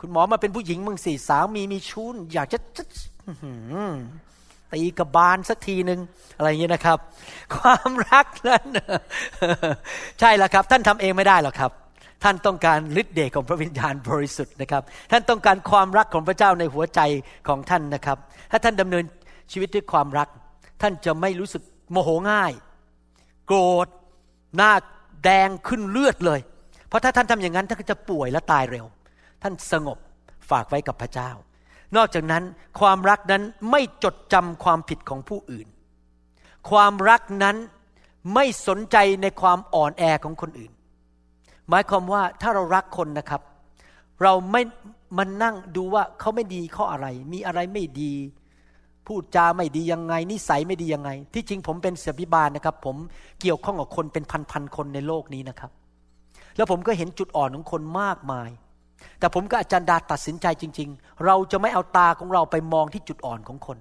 [0.00, 2.58] คุณหมอมาเป็นผู้หญิงมึงสิสามีมีชุนอยากจะ
[4.72, 6.00] ตีกระบาลสักทีหนึ่ง
[6.36, 6.98] อะไรอย่างนี้นะครับ
[7.54, 8.64] ความรักนั้น
[10.20, 11.70] ใช่แล้วครับ ท่านทำเองไม่ได้หรอกครับ
[12.22, 17.00] ท่านต้องการฤทธิ์เดชของพระวิญญาณบริสุทธิ์นะครับ ท่านต้องการความรักของพระเจ้าในหัวใจ
[17.48, 18.18] ของท่านนะครับ
[18.50, 19.04] ถ้าท่านดำเนิน
[19.52, 20.28] ชีวิตด้วยความรัก
[20.82, 21.62] ท่านจะไม่รู้สึก
[21.92, 22.52] โมโหง่าย
[23.46, 23.88] โกรธ
[24.56, 24.72] หน้า
[25.24, 26.40] แดงขึ้นเลือดเลย
[26.88, 28.86] เพราะถ้าท่านทำอย่างนั้น ท่านก็จะป่วยและตายเร็ว
[29.42, 29.98] ท่านสงบ
[30.50, 31.30] ฝากไว้กับพระเจ้า
[31.96, 32.42] นอกจากนั้น
[32.80, 35.66] ความรักนั้นไม่จดจำความผิดของผู้อื่น
[36.70, 37.56] ความรักนั้น
[38.34, 40.72] ไม่สนใจในความอ่อนแอของคนอื่น
[41.70, 43.42] หมายความว่าถ้าเรารักคนนะครับ
[44.22, 44.62] เราไม่
[45.18, 48.12] มันนั่งดูว่าเขาไม่ดีข้ออะไร มีอะไรไม่ดี
[49.06, 52.96] พูดจาไม่ดียังไง นิสัยไม่ดียังไง ที่จริงผมเป็นเสบิบาลนะครับ ผม
[53.40, 55.70] เกี่ยวข้องกับคนเป็นพันๆคนในโลกนี้นะครับ
[56.56, 58.50] แล้วผมก็เห็นจุดอ่อนของคนมากมาย
[59.18, 63.78] แต่ผมกับอาจารย์ดาตัดสินใจจริง ๆ เราจะไม่เอาตาของเราไปมองที่จุดอ่อนของคน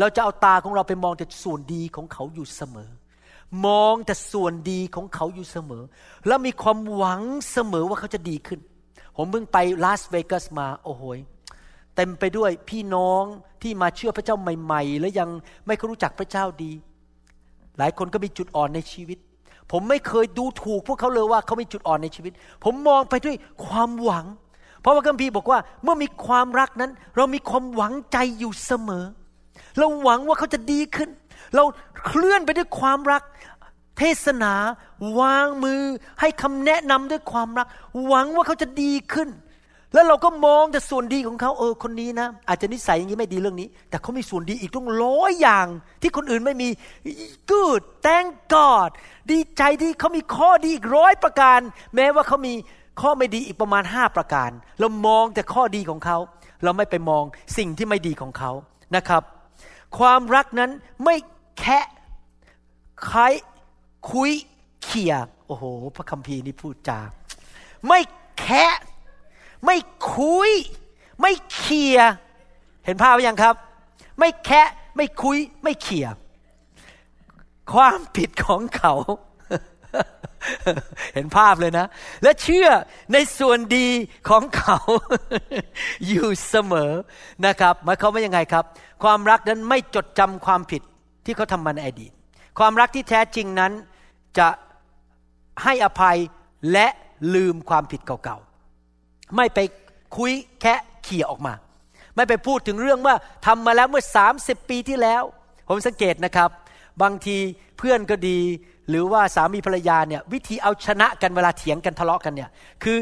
[0.00, 2.90] เราจะเอาตาของเราไปมองแต่ส่วนดีของเขาอยู่เสมอ
[3.66, 5.82] มองแต่ส่วนดีของเขาอยู่เสมอ
[6.26, 7.20] แล้วมีความหวัง
[7.52, 8.60] เสมอว่าเขาจะดีขึ้น
[9.16, 11.02] ผมเพิ่งไปลาสเวกัสมาโอ้โห
[11.96, 13.24] เต็มไปด้วยพี่น้อง
[13.62, 15.28] ที่มาเชื่อพระเจ้าใหม่ ๆ และยัง
[15.66, 16.72] ไม่เคยรู้จักพระเจ้าดี
[17.78, 19.18] หลายคนก็มีจุดอ่อนในชีวิต
[19.72, 22.32] ผมไม่เคยดูถูกพวกเขาเลยว่าเขามีจุดอ่อนในชีวิต
[22.64, 23.36] ผมมองไปด้วย
[23.66, 24.26] ความหวัง
[24.80, 29.04] เพราะว่าคัมภีร์บอกว่าเมื่อมีความรักนั้น เรามีความหวังใจอยู่เสมอ
[29.78, 31.10] เราหวังว่าเขาจะดีขึ้น
[31.54, 31.64] เรา
[32.06, 33.22] เคลื่อนไปด้วยความรัก
[33.98, 34.54] เทศนา
[35.20, 35.82] วางมือ
[36.20, 37.66] ให้คำแนะนำด้วยความรัก
[38.06, 39.30] หวังว่าเขาจะดีขึ้น
[39.94, 45.66] แล้วเราก็มองแต่ส่วนดีของเขาเออคนนี้นะ อาจจะนิสัยอย่างนี้ไม่ดีเรื่องนี้ แต่เขามีส่วนดีอีกต้องร้อยอย่าง
[46.02, 46.68] ที่คนอื่นไม่มี
[47.50, 48.90] good thank God
[49.30, 51.60] ดีใจที่เขามีข้อดีอีกร้อยประการ
[51.94, 52.54] แม้ว่าเขามี
[53.00, 56.18] ข้อไม่ดีอีกประมาณห้าประการ เรามองแต่ข้อดีของเขา
[56.64, 57.24] เราไม่ไปมอง
[57.58, 58.50] สิ่งที่ไม่ดีของเขา
[58.96, 59.22] นะครับ
[59.98, 60.70] ความรักนั้น
[61.04, 61.16] ไม่
[61.58, 61.84] แคะ
[63.04, 63.12] ใค
[64.10, 64.30] คุย
[64.84, 65.14] เขี่ย
[65.46, 65.64] โอ้โห
[65.96, 67.00] พระคัมภีร์นี่พูดจา
[67.88, 68.00] ไม่
[68.40, 68.74] แคะ
[69.64, 69.76] ไม่
[70.14, 70.50] คุย
[71.20, 71.98] ไม่เขี่ย
[72.84, 73.54] เห็นภาพไหรือยังครับ
[74.18, 76.06] ไม่แคะไม่คุย ไม่เขี่ย
[77.72, 78.94] ความผิดของเขา
[81.14, 81.86] เห็นภาพเลยนะ
[82.22, 82.68] และเชื่อ
[83.12, 83.88] ในส่วนดี
[84.28, 84.78] ของเขา
[86.06, 86.92] อยู่เสมอ
[87.46, 88.64] นะครับหมายความว่ายังไงครับ
[89.02, 90.82] ความรักนั้นไม่จดจำความผิด
[91.26, 92.12] ที่เขาทำมาในอดีต
[92.58, 93.72] ความรักที่แท้จริงนั้น
[94.38, 94.48] จะ
[95.64, 96.18] ให้อภัย
[96.72, 96.86] และ
[97.34, 99.58] ลืมความผิดเก่าๆ ไม่ไป
[100.16, 101.54] คุยแค่เขี่ยออกมา
[102.16, 103.14] ไม่ไปพูดถึงเรื่องว่า
[103.46, 104.04] ทำมาแล้วเมื่อ
[104.36, 105.22] 30 ปีที่แล้ว
[105.68, 106.50] ผมสังเกตนะครับ
[107.02, 107.36] บางที
[107.78, 108.38] เพื่อนก็ดี
[108.88, 112.50] หรือว่าสามีภรรยาเนี่ยวิธีเอาชนะกันเวลาเถียงกันทะเลาะกันเนี่ย
[112.84, 112.98] คือ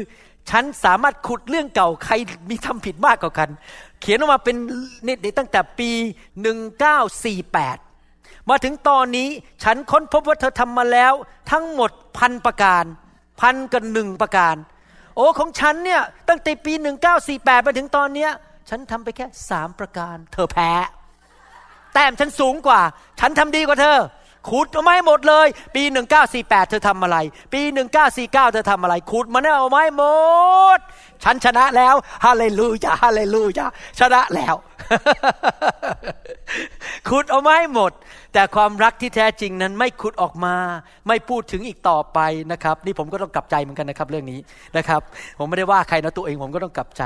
[0.49, 2.13] ฉันสามารถขุดเรื่องเก่าใคร
[2.49, 3.49] มีทำผิดมากกว่ากัน
[4.01, 4.55] เขียนออกมาเป็น
[5.05, 5.89] นี่ตั้งแต่ปี
[6.71, 7.84] 1948
[8.49, 9.29] มาถึงตอนนี้
[9.63, 11.13] ฉันค้นพบว่าเธอทำมาแล้ว
[11.51, 12.85] ทั้งหมดพันประการ
[13.41, 14.55] พันกับหนึ่งประการ
[15.15, 16.73] โอ้ของฉันเนี่ยตั้งแต่ปี
[17.19, 18.31] 1948 มาถึงตอนเนี้ย
[18.69, 20.71] ฉันทำไปแค่สามประการ เธอแพ้
[21.93, 22.81] แต้มฉันสูงกว่า
[23.19, 23.97] ฉันทำดีกว่าเธอ
[24.49, 25.83] ขุดเอาไม้หมดเลย ปี
[26.27, 27.17] 1948 เธอทำอะไร
[27.53, 27.61] ปี
[28.07, 30.03] 1949 เธอทำอะไรขุดมาเนี่ยเอาไม้หม
[30.77, 30.79] ด
[31.23, 33.65] ฉันชนะแล้วฮาเลลูยาฮาเลลูยา
[33.99, 34.55] ชนะแล้ว
[37.09, 37.91] ขุดเอาไม้หมด
[38.33, 40.55] แต่ความรักที่แท้จริงนั้นไม่ขุดออกมา
[41.07, 42.19] ไม่พูดถึงอีกต่อไป
[42.51, 44.39] นะครับ นี่ผมก็ต้องกลับใจเหมือนกันนะครับเรื่องนี้
[44.77, 45.01] นะครับ
[45.39, 47.03] ผมไม่ได้ว่าใครนะตัวเองผมก็ต้องกลับใจ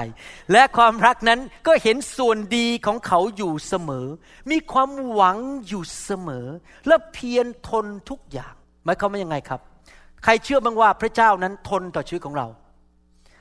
[0.51, 4.07] และความรักนั้นก็เห็นส่วนดีของเขาอยู่เสมอ
[4.51, 6.47] มีความหวังอยู่เสมอ
[6.88, 8.53] และเพียรทนทุกอย่าง
[8.86, 9.59] หมายความว่ายังไงครับ
[10.23, 12.47] ใครเชื่อบ้างว่าพระเจ้านั้นทนต่อชีวิตของเรา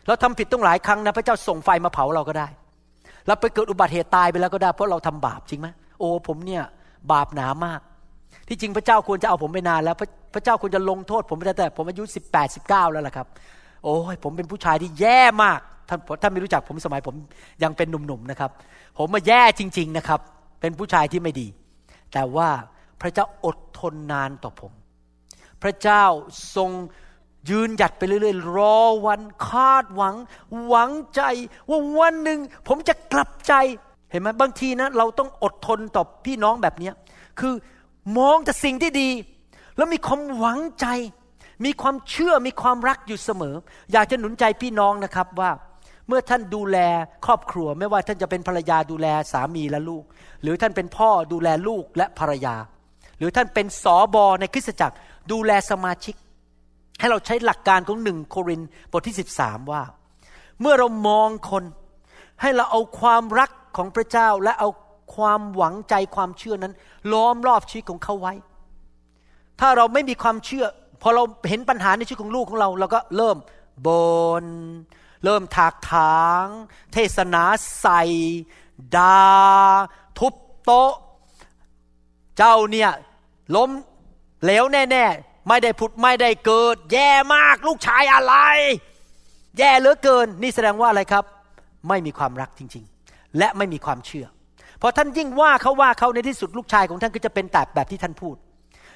[0.06, 2.48] เราทำผิดต้องหลายครั้งนะพระเจ้าส่งไฟมาเผาเราก็ได้
[3.28, 5.68] เราไปเกิดอุบัติเหตุตายไปแล้วก็ได้ เพราะเราทำบาปจริงไหม
[5.98, 6.64] โอ้ผมเนี่ย
[7.12, 7.80] บาปหนามาก
[8.48, 13.26] ที่จริงพระเจ้าควรจะเอาผมไปนานแล้ว พระพระเจ้าควรจะลงโทษ ผมแต่แต่ผมอายุสิบแปดสิบเก้าแล้วล่ะครับ
[13.84, 17.14] โอ้ยผมเป็นผู้ชายที่แย่มากท่านท่านไม่รู้จักผมสมัยผม
[17.62, 18.50] ยังเป็นหนุ่มๆนะครับ
[18.98, 20.20] ผมมาแย่จริง ๆนะครับ
[20.60, 21.46] เป็นผู้ชายที่ไม่ดี
[22.12, 22.48] แต่ว่า
[23.00, 24.72] พระเจ้าอดทนนานต่อผม
[25.62, 26.04] พระเจ้า
[26.56, 26.70] ทรง
[27.48, 30.16] ยืนหยัดไปเรื่อยๆ รอวันคาดหวัง
[30.66, 31.22] หวังใจ
[31.68, 33.52] ว่าวันหนึ่งผมจะกลับใจ
[34.10, 36.90] เห็นไหมบางทีนะ เราต้องอดทนต่อพี่น้องแบบนี้
[37.40, 37.54] คือ
[38.18, 39.10] มองแต่สิ่งที่ดี
[39.76, 40.86] แล้วมีความหวังใจ
[41.64, 43.54] มีความเชื่อมีความรักอยู่เสมอ
[43.92, 45.50] อยากจะหนุนใจพี่น้องนะครับว่า
[46.08, 46.78] เมื่อท่านดูแล
[47.26, 50.04] ครอบครัว ไม่ว่าท่านจะเป็นภรรยาดูแลสามีและลูก
[50.42, 52.54] หรือท่านเป็นพ่อดูแลลูกและภรรยา
[53.18, 54.96] หรือท่านเป็นสอบอในคริสตจักร
[55.32, 56.14] ดูแลสมาชิก
[56.98, 59.82] ให้เราใช้หลักการของหนึ่งโครินบทที่ 13 ว่า
[60.60, 61.64] เมื่อเรามองคน
[62.40, 64.68] ให้เราเอาความรักของพระเจ้าและเอา
[65.14, 66.74] ความหวังใจความเชื่อนั้น
[67.12, 68.34] ล้อมรอบชีวิตของเขาไว้
[69.60, 70.66] ถ้าเราไม่มีความเชื่อ
[71.02, 73.36] พอเราเห็นปัญหาในชีวิตของลูกของเรา เราก็เริ่ม
[73.86, 73.88] บ
[74.42, 74.46] น
[75.24, 76.46] เริ่มถากถาง
[76.92, 77.42] เทศนา
[77.80, 78.02] ใส่
[78.96, 79.20] ดา
[80.18, 80.34] ทุบ
[80.64, 80.92] โต๊ะ
[82.38, 82.90] เจ้าเนี่ย
[83.56, 83.70] ล้ม
[84.42, 88.34] เหลวแน่ ๆ ไม่ได้ผุดไม่ได้เกิด แย่มากลูกชายอะไร
[89.58, 91.24] แย่เหลือเกิน นี่แสดงว่าอะไรครับ
[91.88, 94.26] ไม่มีความรักจริง ๆ และไม่มีความเชื่อ
[94.82, 98.36] พอท่านยิ่งว่าเขาว่าเขาในที่สุดลูกชายของท่านก็จะเป็นแต่แบบที่ท่านพูด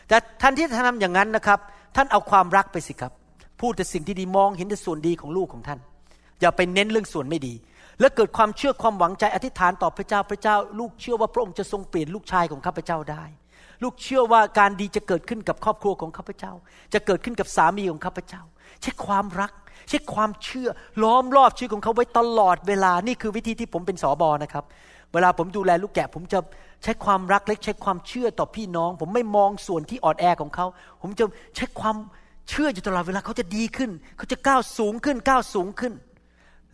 [0.08, 1.58] แต่ท่านที่ท่านทำอย่างนั้นนะครับ
[1.96, 3.12] ท่านเอาความรักไปสิครับ
[3.60, 5.80] พูดแต่สิ่งที่ดีมองเห็นแต่ส่วนดีของลูกของท่าน
[6.40, 7.54] อย่าไปเน้นเรื่องส่วนไม่ดี
[8.00, 13.24] และเกิดความเชื่อความหวังใจอธิษฐานต่อพระเจ้าพระเจ้า ลูกเชื่อว่าพระองค์จะทรงเปลี่ยนลูกชายของข้าพเจ้าได้
[13.82, 16.52] ลูกเชื่อว่าการดีจะเกิดขึ้นกับครอบครัวของข้าพเจ้า
[16.94, 18.42] จะเกิดขึ้นกับสามีของข้าพเจ้า
[18.82, 19.52] ใช้ความรัก
[19.88, 20.68] ใช้ความเชื่อ
[21.02, 24.64] ล้อมรอบชีวิตของเขาไว้ตลอดเวลา นี่คือวิธีที่ผมเป็นสอบอนะครับ
[25.12, 26.38] เวลาผมดูแลลูกแกะ ผมจะ
[26.82, 30.66] ใช้ความรักและใช้ความเชื่อต่อพี่น้อง ผมไม่มองส่วนที่อ่อนแอของเขา
[31.02, 31.24] ผมจะ
[31.56, 31.96] ใช้ความ
[32.50, 35.92] เชื่ออยู่ตลอดเวลาเขาจะดีขึ้น เขาจะก้าวสูงขึ้น ก้าวสูงขึ้น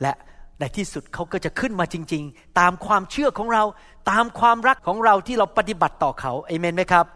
[0.03, 0.15] และ
[0.61, 3.65] ในที่สุดเขาก็จะขึ้นมาจริง ๆ ตามความเชื่อของเรา
[4.11, 7.07] ตามความรักของเราที่เราปฏิบัติต่อเขาเอเมนไหมครับ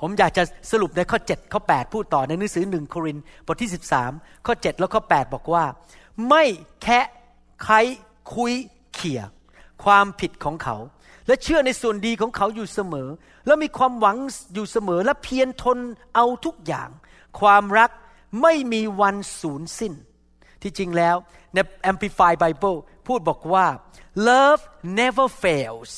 [0.00, 3.70] ผมอยากจะสรุปในข้อ 7 ข้อ 8 พูดต่อในหนังสือหนึ่งโครินบทที่
[4.06, 5.64] 13 ข้อ 7 แล้วข้อ 8 บอกว่า
[6.28, 6.44] ไม่
[6.82, 7.00] แค่
[7.62, 7.74] ใคร
[8.34, 8.52] คุย
[8.94, 9.20] เขี่ย
[9.84, 10.76] ความผิดของเขา
[11.26, 13.08] และเชื่อในส่วนดีของเขาอยู่เสมอ
[13.46, 14.16] แล้วมีความหวัง
[14.54, 15.78] อยู่เสมอและเพียรทน
[16.14, 16.88] เอาทุกอย่าง
[17.40, 17.90] ความรัก
[18.42, 19.92] ไม่มีวันสูญสิ้น
[20.62, 21.16] ที่จริงแล้ว
[21.54, 21.58] ใน
[21.90, 23.66] Amplified Bible พูดบอกว่า
[24.28, 24.62] love
[25.00, 25.92] never fails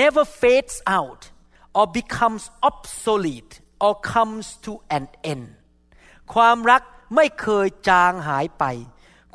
[0.00, 1.22] never fades out
[1.78, 3.52] or becomes obsolete
[3.86, 5.46] or comes to an end
[6.34, 6.82] ความรัก
[7.16, 8.64] ไม่เคยจางหายไป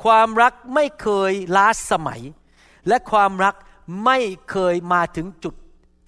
[0.04, 2.22] ความรักไม่เคยล้าสมัย
[2.88, 3.54] และความรัก
[4.04, 4.18] ไม่
[4.50, 5.54] เคยมาถึงจุด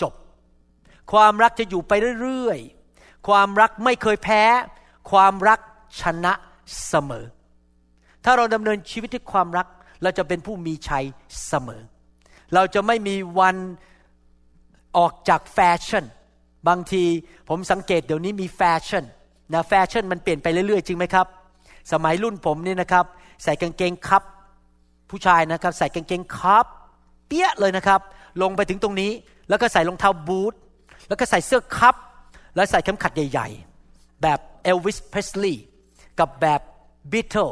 [0.03, 0.15] จบ
[1.13, 1.93] ความรักจะอยู่ไป
[2.23, 4.45] เรื่อยๆ ความรักไม่เคยแพ้
[5.11, 5.59] ความรัก
[6.01, 6.33] ชนะ
[6.89, 7.27] เสมอ
[8.25, 9.67] ถ้าเราดำเนินชีวิตที่ความรัก
[10.03, 11.05] เราจะเป็นผู้มีชัย
[11.49, 11.83] เสมอ
[12.55, 13.57] เราจะไม่มีวัน
[14.97, 16.05] ออกจากแฟชั่น
[16.69, 17.05] บางที
[17.49, 19.05] ผมสังเกตเดี๋ยวนี้มีแฟชั่น
[19.53, 21.27] นะแฟชั่นมันเปลี่ยนไปเรื่อยๆ จริงไหมครับ
[21.93, 23.05] สมัยรุ่นผมนี่นะครับ
[23.45, 24.23] ใส่กางเกงคับ
[25.11, 26.67] ผู้ชายนะครับ ใส่กางเกงคับ
[27.29, 28.01] เปรี๊ยะเลยนะครับ
[28.43, 29.11] ลงไปถึงตรงนี้
[29.49, 30.55] แล้วก็ใส่รองเท้าบูท
[31.09, 31.95] แล้วก็ใส่เสื้อคับ
[32.57, 33.49] แล้วใส่เข็มขัดใหญ่
[33.87, 35.65] ๆ แบบเอลวิสเพรสลีย์
[36.19, 36.61] กับแบบ
[37.13, 37.49] บีทเทิล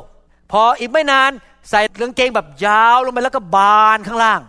[0.52, 1.30] พออีกไม่นาน
[1.70, 4.40] ใส่กางเกงแบบยาวลงไปแล้วก็บานข้างล่าง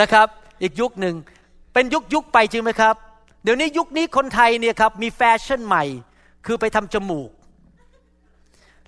[0.00, 0.26] นะครับ
[0.62, 1.14] อีกยุคหนึ่ง
[1.72, 2.94] เป็นยุคยุคไปจริงไหมครับ
[3.42, 5.84] เดี๋ยวนี้ยุคนี้คนไทยเนี่ยครับมีแฟชั่นใหม่
[6.46, 7.30] คือไปทำจมูก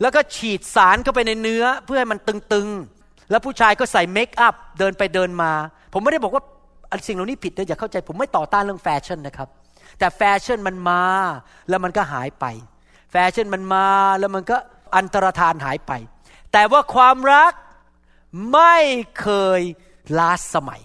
[0.01, 5.53] แล้วก็ฉีดสารเข้าไปในเนื้อเพื่อให้มันตึงๆ แล้วผู้ชายก็ใส่ makeup เดินไปเดินมา
[5.93, 6.43] ผมไม่ได้บอกว่า
[6.91, 9.49] อันสิ่งเหล่านี้ผิดนะอย่าเข้าใจ ผมไม่ต่อต้านเรื่องแฟชั่นนะครับ
[9.99, 11.03] แต่แฟชั่นมันมา
[11.69, 12.45] แล้วมันก็หายไป
[13.11, 13.87] แฟชั่นมันมา
[14.19, 14.57] แล้วมันก็
[14.97, 15.93] อันตรธานหายไป
[16.53, 17.53] แต่ว่าความรัก
[18.53, 18.77] ไม่
[19.21, 19.29] เค
[19.59, 19.61] ย
[20.19, 20.83] ล้าสมัย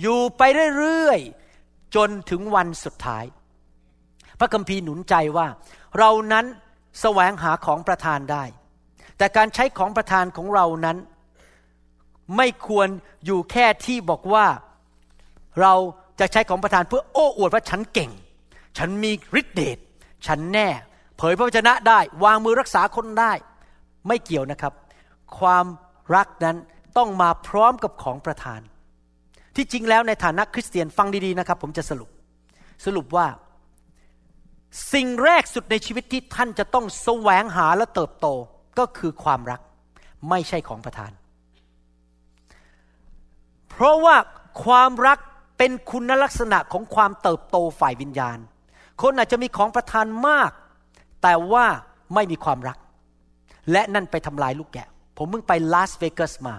[0.00, 0.42] อยู่ไป
[0.78, 3.24] เรื่อยๆจนถึงวันสุดท้าย
[4.38, 5.46] พระคัมภีร์หนุนใจว่า
[5.98, 6.46] เรานั้น
[7.00, 8.44] แสวงหาของประทานได้
[9.16, 10.98] แต่การใช้ของประทานของเรานั้น
[12.36, 12.88] ไม่ควร
[13.24, 14.46] อยู่แค่ที่บอกว่า
[15.60, 15.74] เรา
[16.20, 18.10] จะใช้ของประทานเพื่อโอ้อวดว่าฉันเก่ง
[18.78, 19.10] ฉันมี
[19.40, 19.78] ฤทธิเดช
[20.26, 20.68] ฉันแน่
[21.16, 23.32] เผยพระวจนะได้ วางมือรักษาคนได้
[24.08, 24.72] ไม่เกี่ยวนะครับ
[25.38, 25.66] ความ
[26.16, 26.56] รักนั้น
[26.96, 28.60] ต้องมาพร้อมกับของประทาน
[29.56, 32.10] ที่จริงแล้วในฐานะคริสเตียนฟังดีๆนะครับ ผมจะสรุป
[32.86, 33.26] สรุปว่า
[34.92, 38.26] สิ่งแรกสุดในชีวิตที่ท่านจะต้องแสวงหาและเติบโต
[38.78, 39.60] ก็คือความรัก
[40.30, 41.12] ไม่ใช่ของประทาน
[43.68, 44.16] เพราะว่า
[44.64, 45.18] ความรัก
[45.58, 48.38] เป็นคุณลักษณะของความเติบโตฝ่ายวิญญาณ
[49.02, 50.50] คนอาจจะมีของประทานมาก
[51.22, 51.66] แต่ว่า
[52.14, 52.78] ไม่มีความรัก
[53.72, 54.88] และนั่นไปทำลายลูกแกะ
[55.18, 56.54] ผมเพิ่งไปลาสเวกัสมา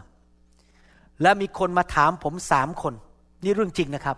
[1.22, 2.94] และมีคนมาถามผมสามคน
[3.44, 4.18] นี่เรื่องจริงนะครับ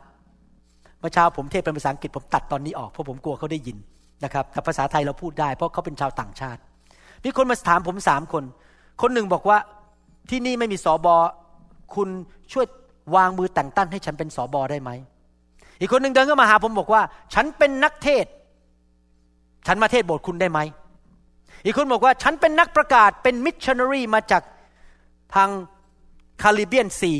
[0.99, 3.77] เมื่อเช้าผมเทศเป็นภาษาอังกฤษผมตัดตอนนี้ออกเพราะผมกลัวเขาได้ยิน
[4.23, 6.61] นะครับแต่ภาษาไทยเราพูดได้ เพราะเขาเป็นชาวต่างชาติ
[7.23, 8.43] มีคนมาถามผมสามคน
[9.01, 9.57] คนหนึ่งบอกว่า
[10.29, 11.15] ที่นี่ไม่มีสอบอ
[11.95, 12.09] คุณ
[12.53, 12.65] ช่วย
[13.15, 14.89] วางมือแต่งตั้งให้ฉันเป็นสอบอได้ไหม
[15.79, 17.01] อีกคนหนึ่งเดินเข้ามาหาผมบอกว่า
[17.33, 18.25] ฉันเป็นนักเทศ
[19.67, 20.59] ฉันมาเทศโบสถ์คุณได้ไหม
[21.63, 24.43] อีกคนบอกว่าฉันเป็นนักประกาศเป็นมิชชันนารีมาจาก
[25.35, 25.49] ทาง
[26.41, 27.11] คาริเบียนซี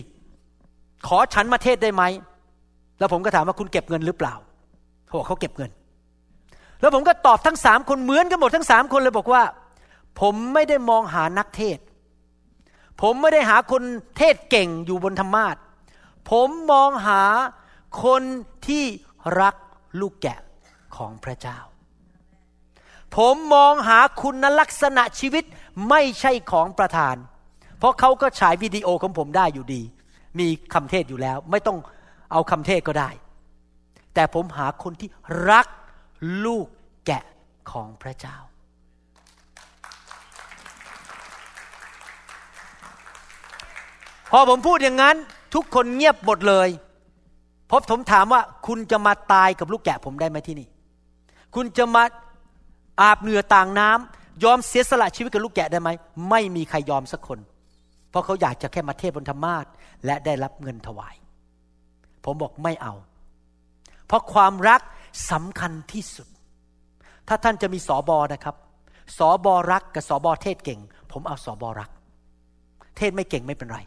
[1.08, 2.04] ขอฉันมาเทศได้ไหม
[3.00, 4.34] แล้วผมก็ถามว่าคุณเก็บเงินหรือเปล่า
[5.06, 5.72] เขาบอกเขาเก็บเงิน
[6.82, 9.44] แล้วผมก็ตอบทั้งสามคนเหมือนกันหมดทั้งสามคนเลยบอกว่า
[10.22, 11.80] ผมไม่ได้มองหานักเทศ
[13.02, 13.84] ผมไม่ได้หาคน
[14.18, 15.56] เทศเก่งอยู่บนธรรมาท
[16.32, 17.22] ผมมองหา
[18.04, 18.22] คน
[18.68, 18.84] ที่
[19.42, 19.56] รัก
[20.00, 20.40] ลูกแกะ
[20.96, 21.58] ของพระเจ้า
[23.16, 25.44] ผมมองหาคุณลักษณะชีวิต
[25.90, 27.16] ไม่ใช่ของประธาน
[27.80, 29.82] เพราะเขาก็ฉายวิดีโอของผมได้อยู่ดี
[30.40, 31.78] มีคำเทศอยู่แล้ว ไม่ต้อง
[32.32, 33.10] เอาคำเทศก็ได้
[34.14, 35.10] แต่ผมหาคนที่
[35.50, 35.68] รัก
[36.46, 36.68] ลูก
[37.06, 37.24] แกะ
[37.72, 38.38] ของพระเจ้า
[44.32, 45.16] พอผมพูดอย่างนั้น
[45.54, 46.70] ทุกคนเงียบหมดเลย
[47.76, 50.68] พราะผมถามว่าคุณจะมาตายกับลูกแกะผมได้ไหมที่นี่
[51.56, 52.04] คุณจะมา
[53.02, 55.90] อาบเหงื่อต่างน้ำยอมเสียสละชีวิตกับลูกแกะได้ไหม
[56.30, 57.40] ไม่มีใครยอมสักคน
[58.10, 59.66] เพราะเขาอยากจะแค่มาเทศบนธรรมาท
[60.06, 61.16] และได้รับเงินถวาย
[62.26, 62.94] ผมบอกไม่เอา
[64.08, 64.82] เพราะความรัก
[65.32, 66.28] สำคัญที่สุด
[67.28, 68.56] ถ้าท่านจะมีสอบอนะครับ
[69.18, 70.80] สอบอรักกับสอบอเทศเก่ง
[71.12, 71.90] ผมเอาสอบอรัก
[72.98, 73.80] เทศไม่เก่งไม่เป็นไร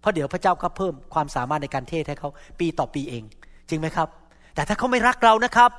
[0.00, 2.30] เพราะเดี๋ยวพระเจ้าก็เพิ่มความสามารถในการเทศให้เขา
[2.60, 3.22] ปีต่อปีเอง
[3.68, 4.08] จริงไหมครับ
[4.54, 5.70] แต่ถ้าเขาไม่รักเรานะครับ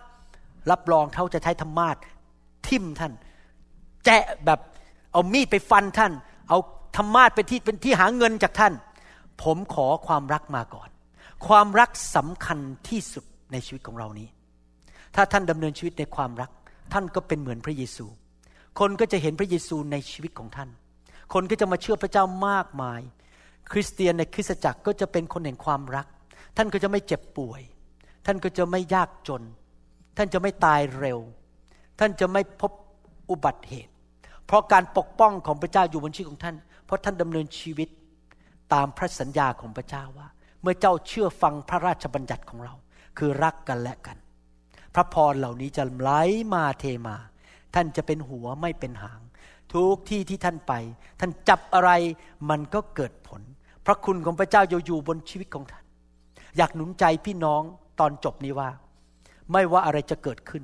[0.72, 1.95] รับรองเขาจะใช้ธรรมาท
[2.70, 3.14] ทิมท่าน
[4.05, 4.59] แจะแบบ
[5.11, 6.11] เอามีดไปฟันท่าน
[6.49, 6.57] เอา
[6.95, 8.74] ธรรมาทเป็นที่เป็นที่หาเงินจากท่าน
[9.43, 10.89] ผมขอความรักมาก่อน
[11.47, 12.59] ความรักสำคัญ
[12.89, 14.28] ที่สุดในชีวิตของเรานี้
[15.16, 16.51] ถ้าท่านดำเนินชีวิตในความรัก
[16.93, 18.05] ท่านก็เป็นเหมือนพระเยซู
[18.80, 20.70] คนก็จะเห็นพระเยซูในชีวิตของท่าน
[21.34, 23.01] คนก็จะมาเชื่อพระเจ้ามากมาย
[23.72, 26.07] คริสเตียนในคริสตจักรก็จะเป็นคนแห่งความรัก
[26.57, 27.61] ท่านก็จะไม่เจ็บป่วย
[28.26, 29.41] ท่านก็จะไม่ยากจน
[30.18, 31.20] ท่านจะไม่ตายเร็ว
[31.99, 32.71] ท่านจะไม่พบ
[33.29, 33.91] อุบัติเหตุ
[34.45, 37.89] เพราะการปกป้องของพระเจ้าอยู่บนชีวิตของท่าน เพราะท่านดำเนินชีวิต
[38.73, 40.27] ตามพระสัญญาของพระเจ้าว่า
[40.61, 42.73] เมื่อเจ้าเชื่อฟังพระราชบัญญัติของเรา
[43.17, 44.17] คือรักกันและกัน
[44.95, 46.09] พระพรเหล่านี้จะไหล
[46.53, 47.15] มาเทมา
[47.75, 49.21] ท่านจะเป็นหัวไม่เป็นหาง
[49.73, 50.73] ทุกที่ที่ท่านไป
[51.19, 51.91] ท่านจับอะไร
[52.49, 53.41] มันก็เกิดผล
[53.85, 55.83] พระคุณของพระเจ้าอยู่บนชีวิตของท่าน
[56.57, 57.61] อยากหนุนใจพี่น้อง
[57.99, 58.69] ตอนจบนี้ว่า
[59.51, 60.63] ไม่ว่าอะไรจะเกิดขึ้น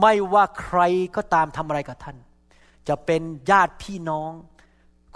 [0.00, 0.80] ไม่ว่าใคร
[1.16, 2.16] ก็ตามทำอะไรกับท่าน
[2.88, 4.32] จะเป็นญาติพี่น้อง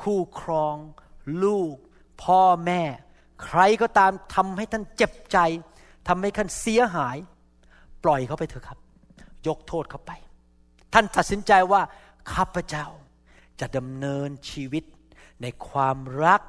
[0.03, 0.77] คู่ครอง
[1.45, 1.77] ลูก
[2.23, 2.83] พ่อแม่
[3.45, 5.39] ใครก็ตามทำให้ท่านเจ็บใจ
[6.09, 7.16] ทำให้ท่านเสียหาย
[8.05, 8.79] ปล่อยเขาไปเถอะครับ
[9.47, 10.12] ยกโทษเขาไป
[10.93, 11.83] ท่านตัดสินใจว่า
[12.33, 12.87] ข้าพเจ้า
[13.61, 14.85] จะดำเนินชีวิต
[15.43, 16.43] ในความรัก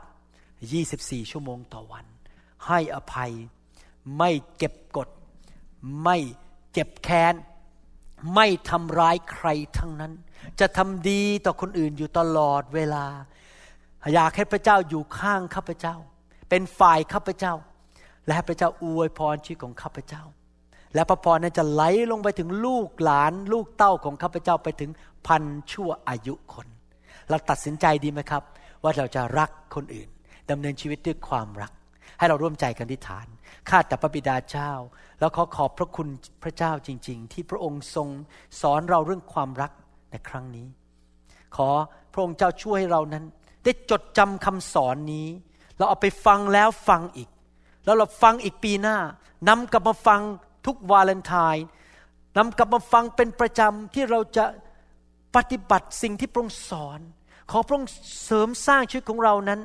[0.63, 2.05] 24 ชั่วโมงต่อวัน
[2.67, 3.31] ให้อภัย
[4.17, 5.09] ไม่เก็บกด
[6.03, 6.17] ไม่
[6.73, 7.33] เจ็บแค้น
[8.35, 9.47] ไม่ทำร้ายใคร
[9.77, 10.13] ทั้งนั้น
[10.59, 13.05] จะทำดีต่อคนอื่นอยู่ตลอดเวลา
[14.13, 15.95] อยากให้พระเจ้าอยู่ข้างข้าพเจ้า
[16.49, 17.53] เป็นฝ่ายข้าพเจ้า
[18.25, 20.23] และให้พระเจ้าอวยพรชีวิตของข้าพเจ้า
[20.95, 24.89] และพระพรนั้นจะไหลลงไปถึงลูกหลาน ลูกเต้าของข้าพเจ้าไปถึง
[25.27, 26.67] พันชั่วอายุคน
[27.29, 28.43] เราตัดสินใจดีไหมครับ
[28.83, 30.09] ว่าเราจะรักคนอื่น
[30.49, 31.71] ดำเนินชีวิตด้วยความรัก
[32.17, 33.27] ให้เราร่วมใจกันที่ฐาน
[33.69, 34.71] ข้าแต่พระบิดาเจ้า
[35.19, 36.07] แล้วขอขอบพระคุณ
[36.43, 38.07] พระเจ้าจริง ๆ ที่พระองค์ทรง
[38.61, 39.71] สอนเราเรื่องความรัก
[40.11, 40.67] ในครั้งนี้
[41.55, 41.69] ขอ
[42.13, 43.25] พระองค์เจ้าช่วยให้เรานั้น
[43.63, 45.27] ได้จดจำคำสอนนี้
[45.77, 47.29] เราเอาไปฟังแล้วฟังอีก
[47.85, 48.97] แล้วเราฟังอีกปีหน้า
[49.49, 50.21] นำกลับมาฟัง
[50.65, 51.65] ทุกวาเลนไทน์
[52.37, 54.45] นำกลับมาฟังเป็นประจำที่เราจะ
[55.35, 56.99] ปฏิบัติสิ่งที่พระองค์สอน
[57.51, 57.91] ขอพระองค์
[58.25, 59.59] เสริมสร้างชีวิตของเรานั้น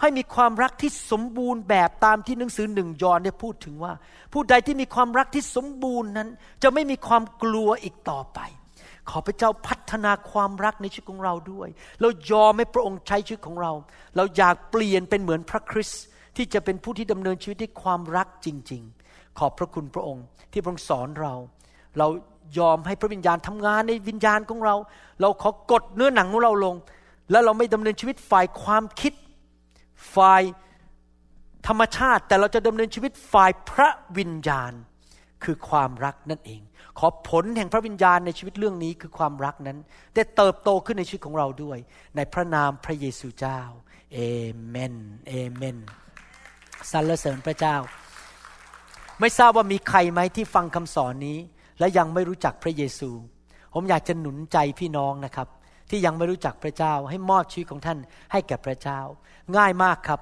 [0.00, 3.92] ให้มีความรักที่สมบูรณ์แบบตามที่หนังสือหนึ่งยอห์นได้พูดถึงว่า
[4.32, 6.28] ผู้ใดที่มีความรักที่สมบูรณ์นั้น
[6.62, 8.40] จะไม่มีความกลัวอีกต่อไป
[9.10, 11.68] ขอพระเจ้าพัฒนาความรักในชีวิตของเราด้วย
[12.00, 13.72] เรายอมให้พระองค์ใช้ชีวิตของเรา
[14.16, 16.02] เราอยากเปลี่ยนเป็นเหมือนพระคริสต์
[16.36, 21.34] ที่จะเป็นผู้ที่ดำเนินชีวิตด้วยความรักจริง ๆ ขอบพระคุณพระองค์ที่พระองค์สอนเรา
[21.98, 22.06] เรา
[22.58, 24.74] ยอมให้พระวิญญาณทำงานในวิญญาณของเรา
[25.20, 26.74] เราขอกดเนื้อหนังของเราลง
[27.30, 29.12] แล้วเราไม่ดำเนินชีวิตฝ่ายความคิด
[30.14, 30.42] ฝ่าย
[31.66, 33.88] ธรรมชาติแต่เราจะดำเนินชีวิตฝ่ายพระ
[34.18, 34.72] วิญญาณ
[35.44, 36.60] คือความรักนั่นเอง
[36.98, 39.78] ขอผลแห่งพระวิญญาณในชีวิตเรื่องนี้คือความรักนั้น
[40.14, 41.78] ได้เติบโตขึ้นในชีวิตของเราด้วย
[42.16, 43.60] ในพระนามพระเยซูเจ้า
[44.14, 44.18] เอ
[44.68, 44.94] เมน
[45.28, 45.78] เอเมน
[46.90, 47.76] สรรเสริญพระเจ้า
[49.20, 51.38] ไม่ทราบว่ามีใครไหมที่ฟังคำสอนนี้
[51.78, 53.10] และยังไม่รู้จักพระเยซู
[53.74, 55.48] ผมอยากจะหนุนใจพี่น้องนะครับ
[55.90, 57.98] ที่ยังไม่รู้จักพระเจ้า ให้มอบชีวิตของท่าน
[58.32, 59.00] ให้แก่พระเจ้า
[59.56, 60.20] ง่ายมากครับ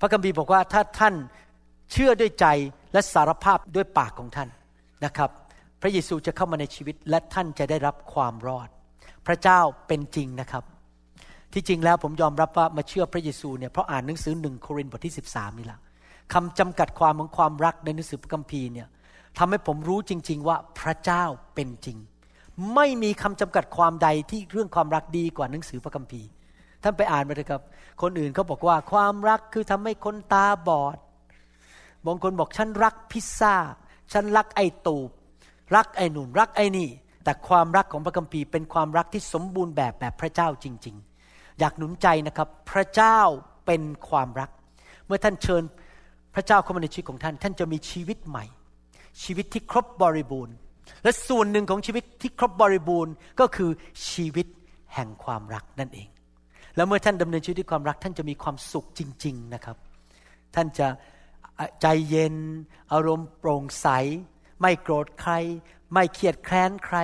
[0.00, 1.14] พระคัมภีร์บอกว่าถ้าท่าน
[1.92, 2.46] เชื่อด้วยใจ
[2.92, 4.48] และสารภาพด้วยปากของท่าน
[5.04, 5.30] นะครับ
[5.82, 8.68] พระเยซูจะเข้ามาในชีวิตและท่านจะได้รับความรอด
[9.26, 10.64] พระเจ้าเป็นจริงนะครับ
[11.52, 15.80] ที่จริงแล้วผมยอมรับว่ามาเชื่อพระเยซูเนี่ยเพราะอ่านหนังสือหนึ่งโครินธ์บทที่ 13 นี่แหละ
[16.32, 18.88] คำจำกัดความของความรักในหนังสือพระคัมภีร์เนี่ย
[19.38, 21.98] ทำให้ผมรู้จริง ๆ ว่าพระเจ้าเป็นจริง
[22.74, 26.28] ไม่มีคำจำกัดความใดที่เรื่องความรักดีกว่าหนังสือพระคัมภีร์
[26.82, 27.62] ท่านไปอ่านมาเลยครับ
[28.02, 30.96] คนอื่นเขาบอกว่าความรักคือทำให้คนตาบอด
[32.06, 33.54] บางคนบอกฉันรักพิซซ่า
[34.12, 35.10] ฉันรักไอตูบ
[35.76, 36.90] รักไอหนุนรักไอนี่
[37.24, 40.96] แต่ความรักของพระคัมภีร์เป็นความรักที่สมบูรณ์แบบแบบพระเจ้าจริง
[41.28, 43.18] ๆ อยากหนุนใจนะครับ พระเจ้า
[43.66, 44.50] เป็นความรัก
[45.06, 45.62] เมื่อท่านเชิญ
[46.34, 48.44] พระเจ้าเข้ามาในชีวิตของท่าน ท่านจะมีชีวิตใหม่
[49.22, 50.54] ชีวิตที่ครบบริบูรณ์
[51.02, 53.70] และส่วนหนึ่งของชีวิตที่ครบบริบูรณ์ก็คือ
[54.10, 54.46] ชีวิต
[54.94, 56.08] แห่งความรักนั่นเอง
[56.76, 59.76] แล้วเมื่อท่านดำเนินชีวิตด้วยความรักท่านจะมีความสุขจริง ๆนะครับ
[60.54, 60.88] ท่านจะ
[61.80, 62.34] ใจเย็น
[62.92, 63.88] อารมณ์โปร่งใส
[64.60, 65.32] ไม่โกรธใคร
[65.92, 66.98] ไม่เครียดแค้นใคร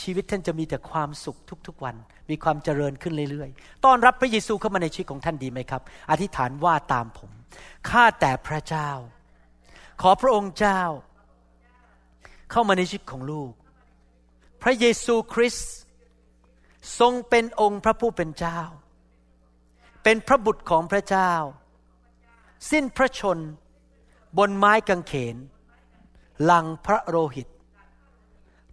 [0.00, 1.96] ชีวิตท่านจะมีแต่ความสุขทุกๆวัน
[2.30, 7.30] มีความเจริญขึ้นเรื่อยๆ ต้อนรับพระเยซูเข้ามาในชีวิตของท่านดีไหมครับ อธิษฐานว่าตามผม
[7.88, 8.90] ข้าแต่พระเจ้า
[10.02, 10.80] ขอพระองค์เจ้า
[12.50, 13.52] เข้ามาในชีวิตของลูก
[14.62, 15.72] พระเยซูคริสต์
[16.98, 18.60] ทรงเป็นองค์พระผู้เป็นเจ้า
[20.02, 21.32] เป็นพระบุตรของพระเจ้า
[22.70, 23.38] สิ้นพระชน
[24.38, 25.36] บนไม้กางเขน
[26.44, 27.48] หลังพระโลหิต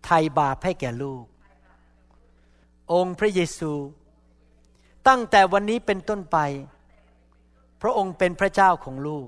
[0.05, 1.25] ไทยบาปให้แก่ลูก
[2.93, 3.73] องค์พระเยซู
[5.07, 6.37] ตั้งแต่วันนี้เป็นต้นไป
[7.81, 9.27] พระองค์เป็นพระเจ้าของลูก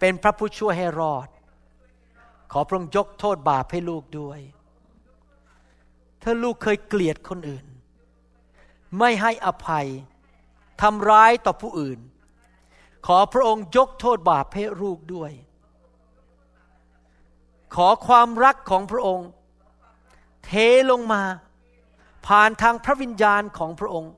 [0.00, 1.28] เป็นพระผู้ช่วยให้รอด
[2.52, 4.40] ขอพระองค์ยกโทษบาปให้ลูกด้วย
[6.22, 7.66] ถ้าลูกเคยเกลียดคนอื่น
[8.98, 9.86] ไม่ให้อภัย
[10.82, 11.98] ทำร้ายต่อผู้อื่น
[13.06, 15.32] ขอพระองค์ยกโทษบาปให้ลูกด้วย
[17.74, 19.28] ขอความรักของพระองค์
[20.44, 20.50] เท
[20.90, 21.22] ลงมา
[22.26, 24.12] ผ่านทางพระวิญญาณของพระองค์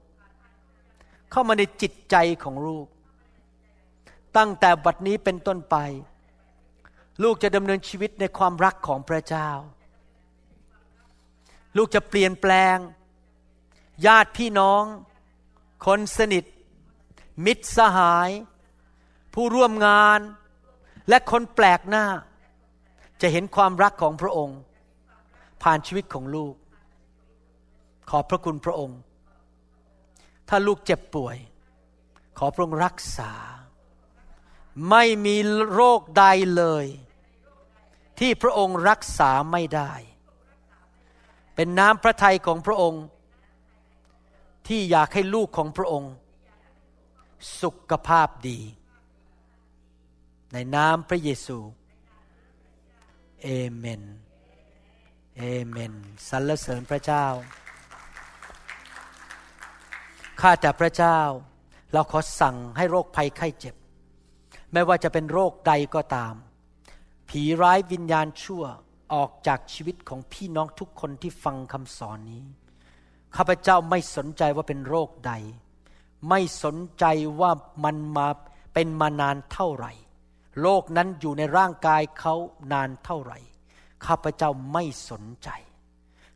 [1.30, 2.86] เข้ามาในจิตใจของลูก
[4.36, 5.76] ตั้งแต่บัดนี้เป็นต้นไป
[7.22, 9.48] ลูกจะดำเนินชีวิตในความรักของพระเจ้า
[11.76, 12.76] ลูกจะเปลี่ยนแปลง
[14.06, 14.82] ญาติพี่น้อง
[15.86, 16.44] คนสนิท
[17.44, 18.30] มิตรสหาย
[19.34, 20.20] ผู้ร่วมงาน
[21.08, 22.06] และคนแปลกหน้า
[23.20, 24.58] จะเห็นความรักของพระองค์
[25.62, 26.54] ผ่านชีวิตของลูก
[28.10, 28.98] ขอบพระคุณพระองค์
[30.48, 31.36] ถ้าลูกเจ็บป่วย
[32.38, 33.32] ขอพระองค์รักษา
[34.90, 35.36] ไม่มี
[35.72, 36.24] โรคใด
[36.56, 36.86] เลย
[38.20, 39.92] ที่พระองค์รักษาไม่ได้
[41.54, 43.04] เป็นน้ำพระทัยของพระองค์
[44.68, 46.12] ที่อยากให้ลูกของพระองค์
[47.60, 48.60] สุขภาพดี
[50.52, 51.58] ในนามพระเยซู
[53.42, 54.02] เอเมน
[55.38, 55.94] เอเมน
[56.28, 57.26] สรรเสริญพระเจ้า
[60.40, 61.18] ข้าแต่พระเจ้า
[61.92, 63.74] เราขอสั่งให้โรคภัยไข้เจ็บ
[64.72, 66.34] ไม่ว่าจะเป็นโรคใดก็ตาม
[67.36, 68.64] ผีร้ายวิญญาณชั่ว
[69.14, 72.44] ออกจากชีวิตของพี่น้องทุกคนที่ฟังคำสอนนี้
[73.36, 75.32] ข้าพเจ้าไม่สนใจว่าเป็นโรคใด
[76.28, 77.04] ไม่สนใจ
[77.40, 77.50] ว่า
[77.84, 78.28] มันมา
[78.74, 79.92] เป็นมานานเท่าไหร่
[80.60, 82.34] โรคนั้นอยู่ในร่างกายเขา
[82.72, 83.38] นานเท่าไหร่
[84.06, 85.48] ข้าพเจ้าไม่สนใจ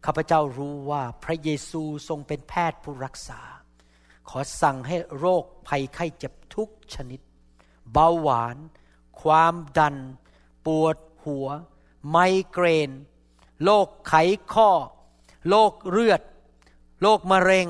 [0.05, 3.40] ข้าพเจ้ารู้ว่าพระเยซูทรงเป็นแพทย์ผู้รักษา
[4.28, 7.20] ขอสั่งให้โรคภัยไข้เจ็บทุกชนิด
[7.92, 8.57] เบาหวาน
[9.20, 9.96] ความดัน
[10.69, 11.49] ปวดหัว
[12.11, 12.16] ไม
[12.53, 12.91] เกรน
[13.64, 14.12] โรคไข
[14.53, 14.71] ข้อ
[15.49, 16.23] โรคเลือด
[17.01, 17.69] โรคมะเร็ง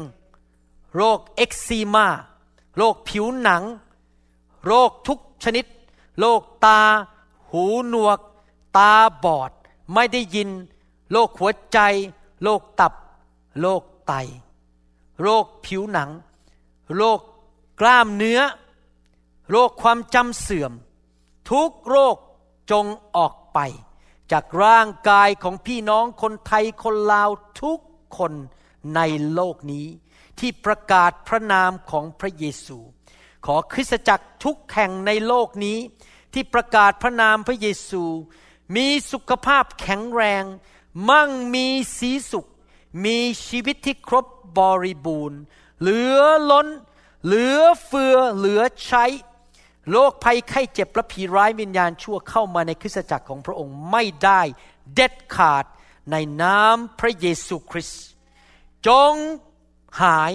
[0.96, 2.06] โรคเอ็กซีมา
[2.76, 3.62] โรคผิวหนัง
[4.66, 5.66] โรคทุกชนิด
[6.18, 6.80] โรคตา
[7.50, 8.18] หูหนวก
[8.76, 8.92] ตา
[9.24, 9.50] บอด
[9.92, 10.48] ไม่ได้ยิน
[11.10, 11.78] โรคหัวใจ
[12.42, 12.92] โรคตับ
[13.60, 14.12] โรคไต
[15.22, 16.10] โรคผิวหนัง
[16.96, 17.20] โรค
[17.80, 18.40] กล้ามเนื้อ
[19.50, 20.72] โรคความจำเสื่อม
[21.50, 22.16] ทุกโรค
[22.70, 23.58] จงออกไป
[24.32, 27.30] จากร่างกายของพี่น้องคนไทยคนลาว
[27.62, 27.80] ทุก
[28.16, 28.32] คน
[28.94, 29.00] ใน
[29.32, 29.86] โลกนี้
[30.38, 32.78] ที่ประกาศพระนามของพระเยซู
[33.46, 35.78] ขอคริสตจักรทุกแห่งในโลกนี้
[36.32, 38.04] ที่ประกาศพระนามพระเยซู
[38.76, 40.44] มีสุขภาพแข็งแรง
[41.08, 41.66] มั่งมี
[41.98, 42.48] สีสุข
[43.04, 44.26] มีชีวิตที่ครบ
[44.58, 45.40] บริบูรณ์
[45.80, 46.68] เหลือล้น
[47.24, 49.04] เหลือเฟือเหลือใช้
[49.90, 54.42] โรคภัยไข้เจ็บและผีร้ายวิญญาณชั่วเข้ามาในคริสตจักรของพระองค์ไม่ได้
[54.94, 55.64] เด็ดขาด
[56.10, 58.04] ในนามพระเยซูคริสต์
[58.86, 59.14] จง
[60.02, 60.32] หาย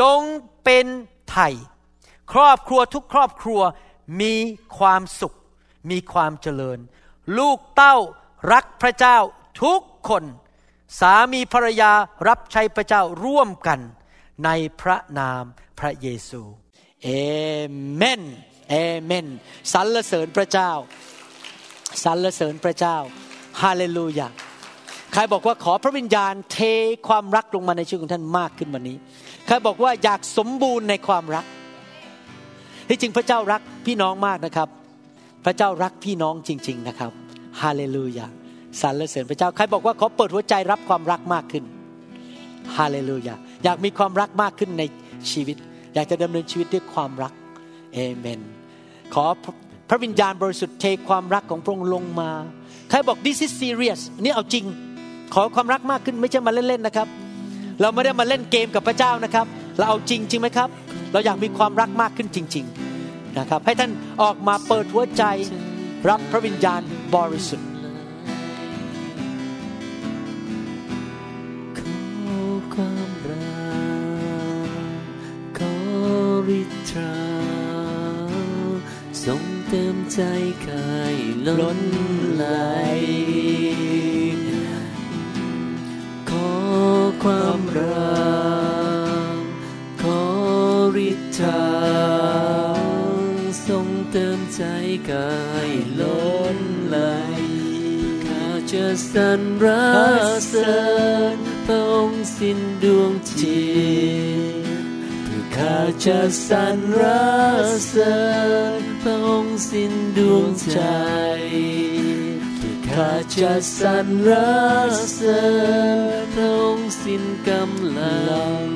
[0.00, 0.20] จง
[0.62, 0.86] เป็น
[1.30, 1.54] ไทย
[2.32, 3.60] ครอบครัวทุกครอบครัว
[4.20, 4.34] มี
[4.78, 5.36] ความสุข
[5.90, 6.78] มีความเจริญ
[7.38, 7.96] ลูกเต้า
[8.52, 9.18] รักพระเจ้า
[9.62, 10.24] ทุกคน
[11.00, 11.92] สามีภรรยา
[12.28, 13.80] รับใช้พระเจ้าร่วมกัน
[14.44, 15.44] ในพระนาม
[15.78, 16.42] พระเยซู
[17.02, 17.08] เอ
[17.94, 18.22] เมน
[18.70, 19.26] เอเมน
[19.72, 20.70] สรรเสริญพระเจ้า
[22.04, 22.96] สรรเสริญพระเจ้า
[23.62, 24.28] ฮาเลลูยา
[25.12, 26.58] ใครบอกว่าขอพระวิญญาณเท
[27.08, 28.96] ความรักลงมาในชีวิตของท่านมากขึ้นวันนี้
[29.46, 31.44] ใครบอกว่าอยากสมบูรณ์ในความรัก
[32.88, 34.68] ที่จริงพระเจ้ารักพี่น้องมากนะครับ
[35.44, 37.12] พระเจ้ารักพี่น้องจริง ๆนะครับ
[37.62, 38.26] ฮาเลลูยา
[38.80, 41.64] สรรเสริญพระเจ้าใครบอกว่าขอเปิดหัวใจรับความรักมากขึ้น
[42.76, 43.34] ฮาเลลูยา
[43.64, 44.82] อยากมีความรักมากขึ้นใน
[45.32, 45.56] ชีวิต
[45.94, 47.32] อยากจะดำเนินชีวิตด้วยความรัก
[47.94, 48.40] เอเมน
[49.14, 49.24] ขอ
[49.88, 52.30] พระวิญญาณบริสุทธิ์เทความรักของพระองค์ลงมา
[52.90, 54.64] ใครบอก this is serious นี่เอาจริง
[55.34, 57.08] ขอความรักมากขึ้นไม่ใช่มาเล่นๆนะครับ
[57.80, 60.68] เราไม่ได้มาเล่นเกมกับพระเจ้านะครับ เราเอาจริงจริงไหมครับ
[61.12, 62.64] เราอยากมีความรักมากขึ้นจริง
[63.00, 63.90] ๆนะครับ ให้ท่าน
[64.22, 65.24] ออกมาเปิดหัวใจ
[66.08, 66.80] รับพระวิญญาณ
[67.14, 67.68] บริสุทธิ์
[72.74, 73.38] ความรั
[74.66, 74.70] ก
[75.58, 75.74] ขอ
[76.58, 77.43] ฤทธาทร
[79.74, 80.22] ติมใจ
[80.68, 81.16] กาย
[81.46, 81.80] ล้น
[82.34, 82.44] ไหล
[86.30, 86.52] ขอ
[87.22, 88.24] ความรั
[89.34, 89.36] ก
[90.02, 90.22] ขอ
[91.08, 91.64] ฤทธา
[93.66, 94.62] ทรงเติมใจ
[95.10, 95.70] กาย
[96.00, 96.24] ล้
[96.56, 96.58] น
[96.88, 96.98] ไหล
[98.26, 99.30] ข้าจะสร
[99.64, 99.66] ร
[100.48, 100.78] เสริ
[101.34, 103.64] ญพระองค์สิ้นดวงจิ
[104.64, 104.66] ต
[105.24, 106.66] เพื่อข้าจะสร
[107.00, 107.02] ร
[107.88, 108.16] เสริ
[108.82, 110.80] ญ พระองค์สิ้นดวงใจ
[112.88, 113.96] ข้าจะสร
[114.28, 114.30] ร
[115.12, 115.44] เสริ
[115.96, 118.20] ญพระองค์สิ้นกำลั
[118.62, 118.66] ง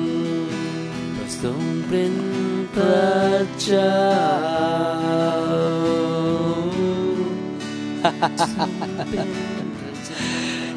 [1.15, 2.13] พระทรงเป็น
[2.75, 3.13] พระ
[3.61, 3.99] เจ้า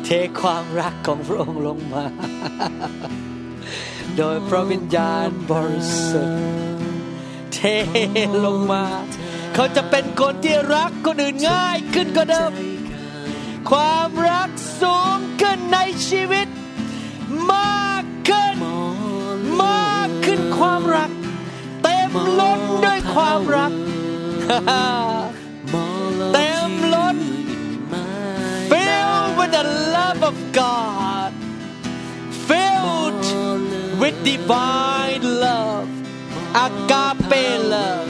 [0.04, 0.08] เท
[0.40, 2.04] ความรักของพระองค์ลงมา
[4.16, 6.42] โดยพระวิญญาณบริสุทธิ์
[7.54, 7.58] เท
[8.44, 8.84] ลงมา
[9.54, 12.52] เขาจะเป็นคนที่รักคนอื่นง่ายขึ้นกว่าเดิม
[13.70, 14.50] ความรัก
[14.80, 15.78] สูงขึ้นใน
[16.08, 16.46] ชีวิต
[17.52, 18.56] มากขึ้น
[19.64, 21.10] มากขึ้นความรัก
[21.82, 23.72] เต็มล้นด้วยความรัก
[26.32, 27.16] เต็มล้น
[28.70, 29.64] filled with the
[29.96, 31.30] love of God
[32.48, 33.24] filled
[34.00, 35.88] with divine love
[36.66, 37.44] agape
[37.74, 38.01] love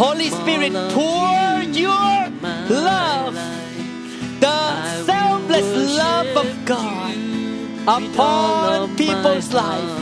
[0.00, 2.12] Holy Spirit pour your
[2.88, 3.34] love
[4.44, 4.58] the
[5.10, 5.70] selfless
[6.02, 7.14] love of God
[7.98, 9.92] upon people's life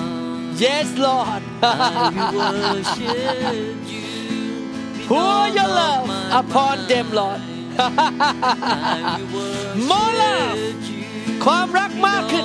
[0.64, 1.42] yes Lord
[5.10, 6.08] pour your love
[6.40, 7.40] upon them Lord
[9.90, 10.60] more love
[11.44, 12.42] ความรักมากขึ้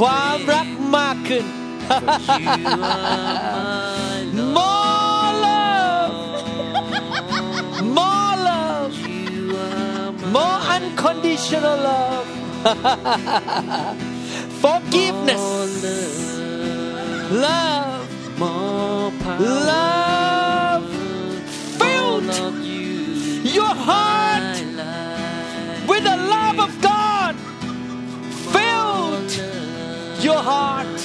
[0.00, 1.44] ความรักมากขึ้น
[4.56, 4.73] more
[10.36, 12.28] more unconditional love
[14.64, 15.44] forgiveness
[17.46, 18.08] love
[19.72, 20.84] love
[21.80, 22.34] filled
[23.56, 24.56] your heart
[25.90, 27.34] with the love of God
[28.54, 29.32] filled
[30.26, 30.98] your heart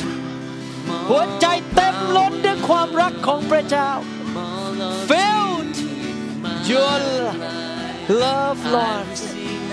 [1.10, 3.90] หัวใจเต็มล้นด้วยความรักของพระเจ้า
[5.10, 5.76] filled
[6.72, 7.00] your
[8.11, 9.07] love Lord.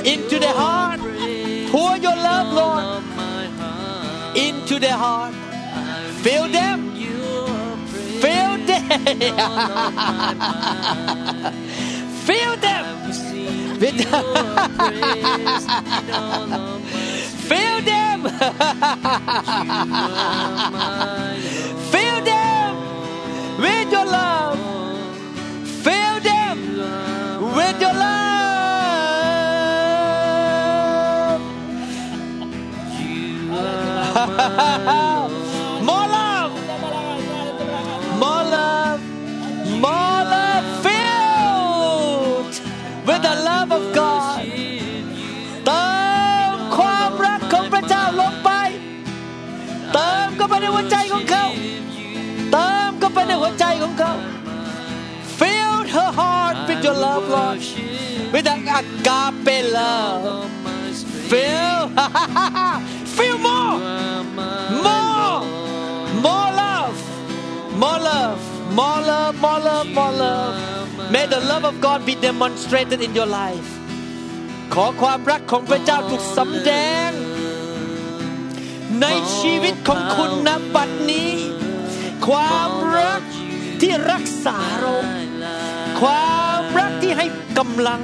[0.05, 0.99] into the heart.
[1.71, 3.03] pour your love Lord.
[4.37, 5.33] into the heart.
[6.21, 6.91] Fill them.
[8.21, 8.89] fill them.
[12.25, 12.85] fill them.
[13.79, 14.01] With
[17.47, 18.23] fill them.
[21.91, 22.75] fill them.
[23.59, 24.59] With your love.
[25.83, 26.57] fill them
[27.55, 28.16] with your love
[34.17, 36.51] more love
[38.21, 39.01] more love
[39.83, 42.55] more love filled
[43.07, 44.41] with the love of God
[45.65, 45.87] เติ
[46.53, 48.49] มความรักของพระเจ้าลงไป
[49.93, 51.45] เติมเข้าไปในหัวใจของเขา
[52.51, 54.13] เติมเข้าไปในหัวใจของเขา
[55.39, 57.59] Fill her heart with your love Lord
[58.33, 60.49] with the agape love
[61.31, 61.79] Fill
[63.15, 63.56] Fill more
[64.85, 65.39] more
[66.25, 66.97] more love
[67.81, 68.41] more love
[68.79, 70.55] more love more love more love
[71.13, 73.69] May the love of God be demonstrated in your life
[74.73, 76.71] ขอความรักของพระเจ้าถูกสำแด
[77.07, 77.11] ง
[79.01, 79.07] ใน
[79.37, 81.31] ชีวิตของคุณณบัดนี้
[82.27, 83.21] ความรัก
[83.81, 84.95] ที่รักษาเรา
[86.01, 87.25] ความรักที่ให้
[87.57, 88.01] กำลัง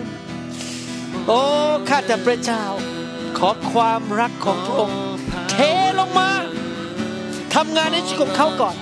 [1.28, 1.42] โอ้
[1.90, 2.64] ข้าแต่พระเจ้า
[3.38, 4.98] ขอความรักของพระองค์
[7.66, 8.76] ทำงานในชีวิตของเขาก่อน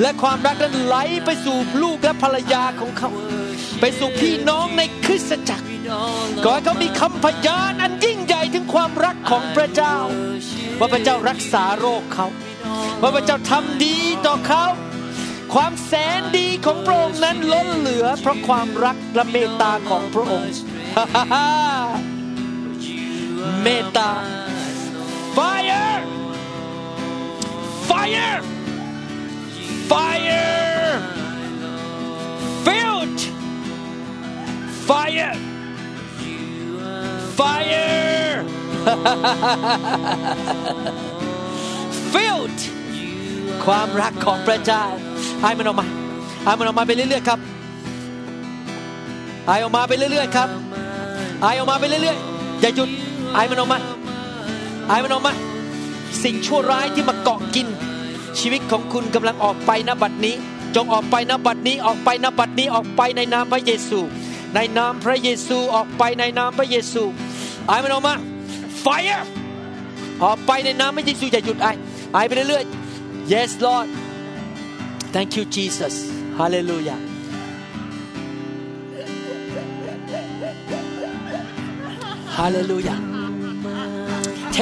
[0.00, 3.10] และความรักนั้นไหลไปสู่ลูกและภรรยาของเขา
[3.80, 5.66] ไปสู่พี่น้องในคริสตจักร
[6.44, 9.96] ขอให้เขามีคำพยานอันยิ่งใหญ่ถึงความรักของพระเจ้า
[10.78, 12.26] ว่าพระเจ้ารักษาโรคเขา
[13.02, 13.96] ว่าพระเจ้าทำดี
[14.26, 14.64] ต่อเขา
[15.54, 20.52] ความแสนดีของพระองค์นั้นล้นเหลือ เพราะความรักและเมตตาของพระองค์
[23.62, 24.10] เมตตา
[25.36, 25.98] fire
[27.90, 28.38] fire
[29.90, 30.98] fire
[32.66, 33.20] filled
[34.88, 35.34] fire
[37.38, 38.44] fire
[42.14, 42.60] filled
[43.64, 44.82] ความรักของพระเจ้า
[45.42, 45.86] ไอ้มันออกมา
[46.44, 47.38] ไอ้มันออกมาไปเรื่อยๆครับ
[49.46, 50.48] ไอ้ออกมาไปเรื่อยๆครับ
[51.42, 52.88] ไอ้ออกมาไปเรื่อยๆอย่าหยุด
[53.34, 53.78] ไอ้มันออกมา
[54.88, 55.32] ไอ้มันออกมา
[56.22, 57.66] สิ่งชั่วร้ายที่มาเกาะกิน
[58.38, 60.36] ชีวิตของคุณกำลังออกไปณบัดนี้
[60.76, 63.98] จงออกไปณบัดนี้ออกไปณบัดนี้ออกไปในนามพระเยซู
[64.54, 67.02] ในนามพระเยซูออกไปในนามพระเยซู
[67.66, 68.14] ไอ้มันออกมา
[68.84, 69.22] fire
[70.24, 71.72] ออกไปในนามพระเยซูอย่าหยุดไอ้
[72.12, 73.86] ไอ้ไปเรื่อยๆ yes Lord
[75.14, 75.94] thank you Jesus
[76.38, 77.00] hallelujah
[82.36, 83.19] ฮาเลลูยา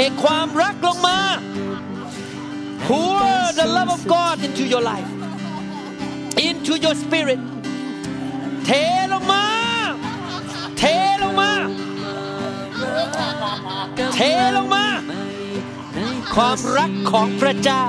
[0.00, 1.18] เทความรักลงมา
[2.84, 5.10] pour the love of God into your life
[6.48, 7.40] into your spirit
[8.66, 8.70] เท
[9.12, 9.46] ลงมา
[10.78, 10.82] เท
[11.22, 11.52] ลงมา
[14.14, 14.20] เท
[14.56, 14.86] ลงมา
[16.34, 17.84] ความรักของพระเจ้า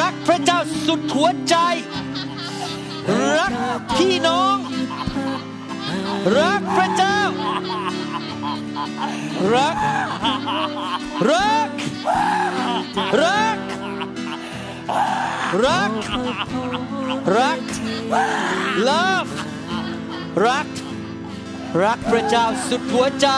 [0.00, 1.56] รักพระเจ้าสุดหัวใจ
[3.36, 3.52] รัก
[3.96, 4.56] พี่น้อง
[6.38, 7.20] รักพระเจ้า
[9.54, 9.76] รัก
[11.30, 11.68] รัก
[13.22, 13.58] รัก
[15.64, 15.90] รัก
[17.36, 17.58] รัก
[18.88, 19.32] love
[20.46, 20.66] รัก
[21.82, 23.28] รักพระเจ้าสุดหัวใจ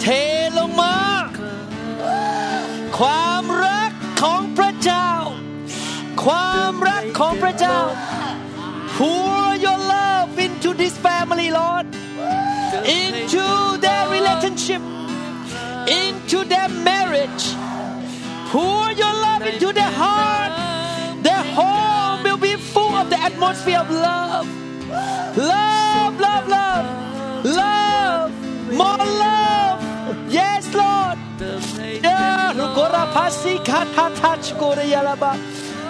[0.00, 0.06] เท
[0.58, 0.96] ลงมา
[2.98, 5.08] ความรักของพระเจ้า
[6.24, 7.78] ความรักของพระเจ้า
[8.94, 9.51] pour your love
[10.62, 11.86] into this family Lord.
[12.86, 14.80] Into their relationship.
[15.88, 17.54] Into their marriage.
[18.50, 20.52] Pour your love into their heart.
[21.24, 24.46] Their home will be full of the atmosphere of love.
[25.36, 27.44] Love love love.
[27.44, 28.30] Love.
[28.72, 29.82] More love.
[30.30, 31.18] Yes Lord.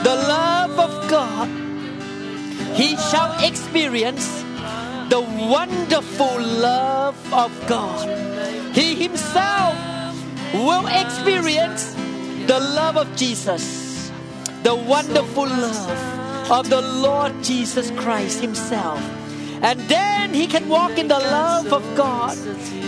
[0.02, 1.48] The love of God
[2.74, 4.41] he shall experience
[5.12, 8.08] the wonderful love of God.
[8.74, 9.76] He himself
[10.54, 11.92] will experience
[12.48, 14.10] the love of Jesus,
[14.62, 18.98] the wonderful love of the Lord Jesus Christ himself.
[19.60, 22.32] And then he can walk in the love of God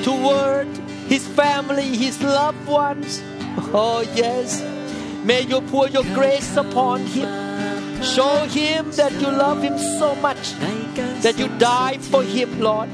[0.02, 0.66] toward
[1.12, 3.20] his family, his loved ones.
[3.76, 4.64] Oh, yes.
[5.24, 7.43] May you pour your grace upon him.
[8.04, 10.52] Show him that you love him so much
[11.22, 12.90] that you died for him, Lord.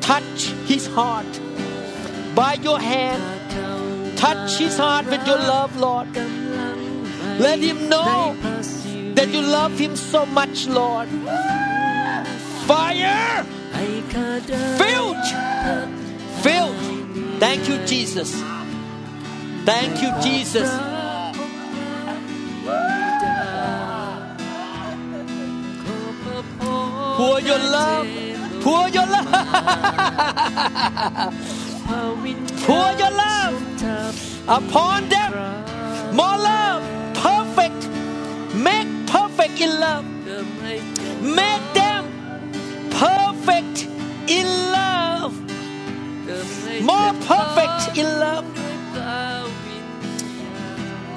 [0.00, 1.40] Touch his heart
[2.34, 4.16] by your hand.
[4.16, 6.14] Touch his heart with your love, Lord.
[7.38, 8.36] Let him know
[9.14, 11.08] that you love him so much, Lord.
[12.66, 13.44] Fire!
[14.78, 15.26] Filled!
[16.42, 16.76] Filled!
[17.40, 18.32] Thank you, Jesus.
[19.64, 20.70] Thank you, Jesus.
[27.16, 28.06] Pour your love.
[28.64, 29.28] Pour your love.
[32.66, 33.54] Pour your love
[34.58, 35.30] upon them.
[36.12, 36.82] More love.
[37.14, 37.80] Perfect.
[38.54, 40.04] Make perfect in love.
[41.40, 42.02] Make them
[42.90, 43.88] perfect
[44.28, 44.46] in
[44.76, 45.32] love.
[46.90, 48.44] More perfect in love.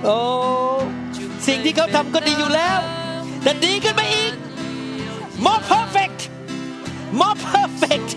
[0.05, 0.17] โอ้
[1.47, 2.79] สิ่งที่เขาทำก็ดีอยู่แล้ว
[3.43, 4.33] แต่ดีขึ้นไปอีก
[5.45, 6.19] more perfect
[7.19, 8.09] more perfect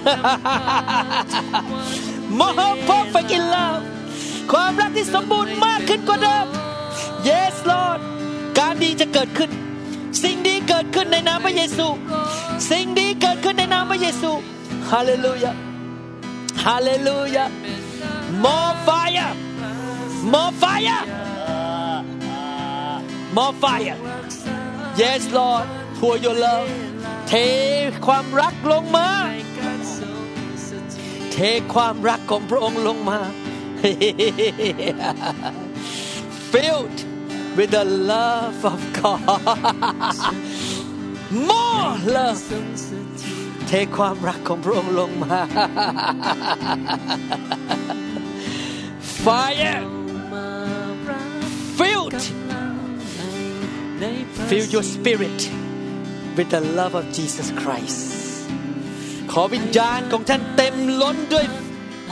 [2.40, 3.82] more perfect in love
[4.52, 6.46] ความรักที่สมบูรณ์มากขึ้นกว่าเดิม
[7.28, 8.00] yes Lord
[8.58, 9.50] การดีจะเกิดขึ้น
[10.22, 11.86] สิ่งดีเกิดขึ้นในนามพระเยซู
[12.70, 14.30] สิ่งดีเกิดขึ้นในนามพระเยซู
[14.90, 15.52] ฮาเลลูยา
[16.64, 17.44] ฮาเลลูยา
[18.44, 19.32] more fire
[20.32, 21.02] more fire
[23.36, 23.96] more fire
[25.02, 25.66] yes Lord
[25.98, 26.68] pour your love
[27.34, 27.40] เท
[28.06, 29.10] ความรักลงมา
[31.32, 31.38] เท
[31.74, 33.20] ความรักของพระองค์ลงมา
[36.52, 36.98] filled
[37.56, 40.34] with the love of God
[41.50, 42.42] more love
[43.66, 45.38] เทความรักของพระองค์ลงมา
[49.24, 49.82] fire
[51.78, 52.22] filled
[54.48, 55.40] Fill your spirit
[56.36, 58.00] with the love of Jesus Christ
[59.32, 61.46] ขอวิญญาณของท่านเต็มล้นด้วย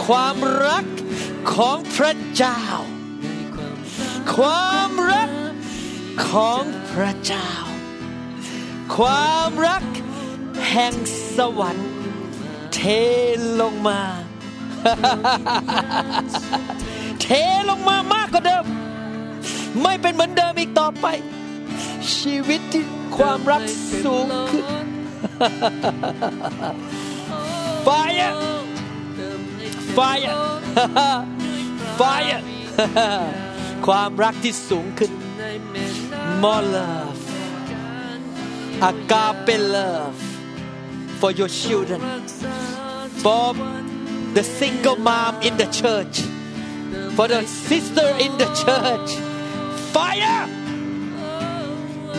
[0.07, 0.87] ความรัก
[1.55, 2.61] ของพระเจ้า
[4.37, 5.31] ความรัก
[6.29, 6.62] ของ
[6.93, 7.51] พระเจ้า
[8.97, 9.85] ความรัก
[10.71, 10.95] แห่ง
[11.37, 11.93] สวรรค์
[12.75, 12.81] เท
[13.61, 14.01] ลงมา
[17.23, 17.29] เท
[17.71, 18.64] ลงมามากกว่าเดิม
[19.83, 21.07] ไม่เป็นเหมือนเดิมอีกต่อไป
[22.16, 22.84] ชีวิตที่
[23.18, 23.63] ความรัก
[24.03, 24.66] สูงขึ้น
[27.88, 28.34] Fire
[29.97, 30.36] Fire
[31.99, 32.41] Fire
[33.88, 35.11] ความรักที่สูงขึ้น
[36.43, 37.22] More love
[38.89, 40.20] Agape love
[41.20, 42.01] for your children
[43.24, 43.45] for
[44.38, 46.16] the single mom in the church
[47.16, 49.09] for the sister in the church
[49.95, 50.43] fire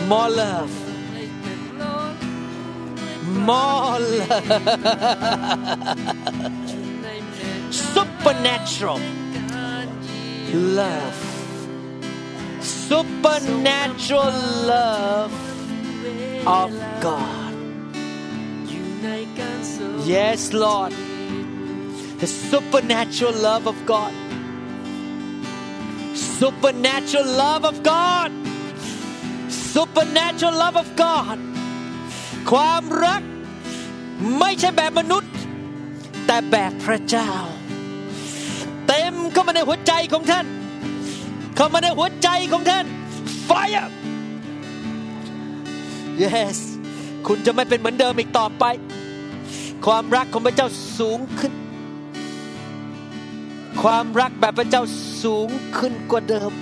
[0.08, 0.70] More love
[3.46, 4.42] more love
[7.70, 9.00] supernatural
[10.52, 11.18] love
[12.60, 14.32] supernatural
[14.66, 15.32] love
[16.46, 17.42] of God
[20.04, 20.92] Yes, Lord.
[22.18, 24.12] The supernatural love of God.
[26.16, 28.41] Supernatural love of God.
[29.74, 31.38] Supernatural love of God.
[32.50, 33.22] ความรัก
[34.38, 35.32] ไม่ใช่แบบมนุษย์
[36.26, 37.32] แต่แบบพระเจ้า
[38.86, 40.46] เต็มเข้ามาในหัวใจของท่าน
[41.56, 42.86] เข้ามาในหัวใจของท่าน
[43.48, 43.88] Fire
[46.22, 46.58] Yes
[47.26, 48.64] คุณจะไม่เป็นเหมือนเดิมอีกต่อไป
[49.86, 50.68] ความรักของพระเจ้า
[50.98, 51.52] สูงขึ้น
[53.82, 54.82] ความรักแบบพระเจ้า
[55.22, 55.48] สูง
[55.78, 56.52] ขึ้นกว่าเดิม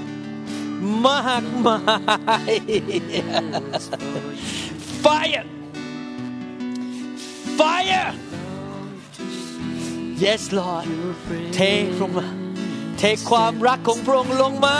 [1.06, 1.78] มากมา
[2.50, 2.52] ย
[5.04, 5.46] Fire
[7.58, 8.10] Fire
[10.22, 10.86] Yes Lord
[11.54, 11.58] เท
[12.00, 12.26] ลงมา
[12.98, 14.76] เทความรักของพระองค์ลงมา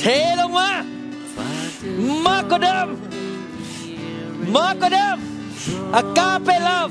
[0.00, 0.04] เท
[0.40, 0.70] ลงมา
[2.26, 2.88] มากกว่าเดิม
[4.56, 5.16] มากกว่าเดิม
[5.94, 6.90] อากาเปล v ฟ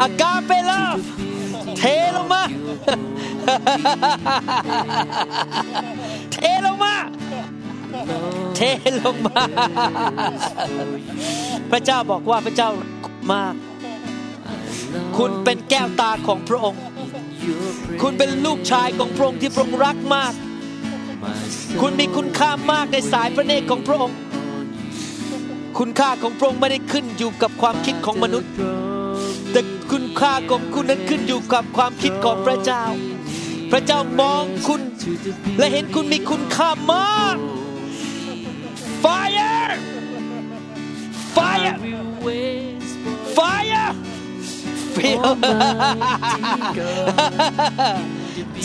[0.00, 1.31] อากาเปล v ฟ
[1.78, 1.82] เท
[2.16, 2.42] ลงมา
[6.32, 6.94] เทลงมา
[8.56, 8.60] เท
[9.04, 9.42] ลงมา
[11.70, 12.68] พระเจ้าบอกว่าพระเจ้า
[13.32, 13.54] มาก
[15.16, 16.80] คุณเป็นแก้วตาของพระองค์
[18.02, 20.32] คุณเป็นลูกชายของพระองค์ที่พระองค์รักมาก
[21.80, 24.16] คุณมีคุณค่ามากในสายพระเนตรของพระองค์
[25.78, 28.50] คุณค่าของพระองค์ไม่ได้ขึ้นอยู่กับความคิดของมนุษย์
[29.52, 32.84] แต่คุณค่าของคุณนั้นขึ้นอยู่กับความคิดของพระเจ้า
[33.70, 34.80] พระเจ้ามองคุณ
[35.58, 37.36] และเห็นคุณมีคุณค่ามาก
[39.04, 39.70] Fire
[41.36, 41.76] Fire
[43.36, 43.90] Fire
[44.94, 45.24] Feel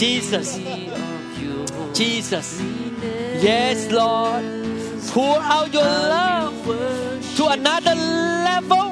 [0.01, 0.49] Jesus
[1.97, 2.47] Jesus
[3.47, 4.43] Yes Lord
[5.11, 5.83] pour out your
[6.15, 6.53] love
[7.38, 7.95] to another
[8.49, 8.85] level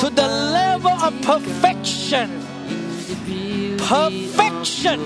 [0.00, 2.30] to the level of perfection.
[3.78, 5.00] Perfection.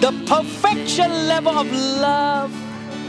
[0.00, 1.66] The perfection level of
[2.00, 2.52] love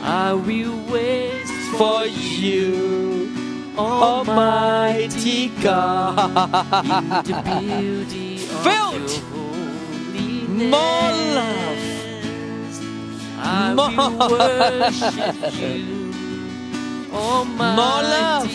[0.02, 1.46] I will wait
[1.78, 3.30] for you
[3.78, 6.34] Almighty God.
[7.26, 9.12] The beauty of Filled
[10.70, 11.82] more love
[13.76, 16.14] more- will worship you,
[17.14, 18.50] Almighty More love.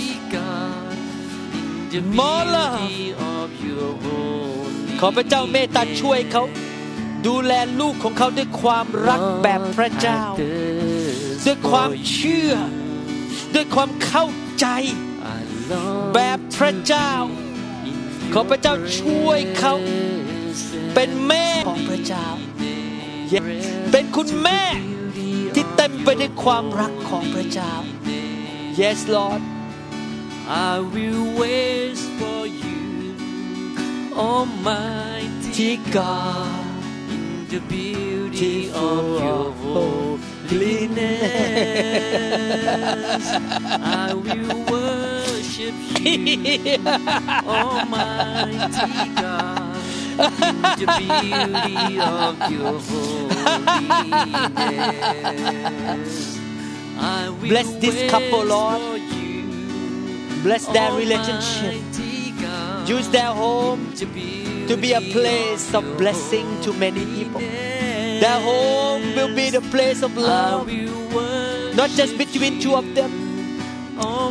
[1.94, 2.78] God, in the More love.
[2.80, 4.98] beauty of your holiness.
[5.00, 6.42] ขอพระเจ้าเมตตาช่วยเขา
[7.26, 12.06] ดูแลลูกของเขาด้วยความรักแบบพระเจ้า I thirst ด้วยความ for you.
[12.12, 12.52] เชื่อ
[13.54, 14.24] ด้วยความเข้า
[14.60, 14.66] ใจ
[15.38, 15.40] I
[15.72, 17.10] long แบบพระเจ้า
[17.88, 20.62] in ขอพระเจ้าช่วยเขา presence.
[20.94, 22.26] เป็นแม่ของพระเจ้า
[23.92, 24.62] เป็นคุณแม่
[25.54, 27.72] ที่เต็มไปด้วยความรักของพระเจ้า
[28.80, 29.42] Yes Lord
[30.46, 33.16] I will wait for you,
[34.14, 36.64] Almighty God
[37.10, 41.00] in the beauty of your holiness.
[43.80, 46.78] I will worship you,
[47.46, 49.76] Almighty God,
[50.18, 53.54] in the beauty of your holiness.
[56.96, 59.00] I will Bless this couple, Lord.
[60.44, 61.82] Bless their relationship
[62.86, 67.40] Use their home to be to be a place of blessing to many people
[68.20, 70.66] Their home will be the place of love,
[71.74, 73.10] not just between two of them.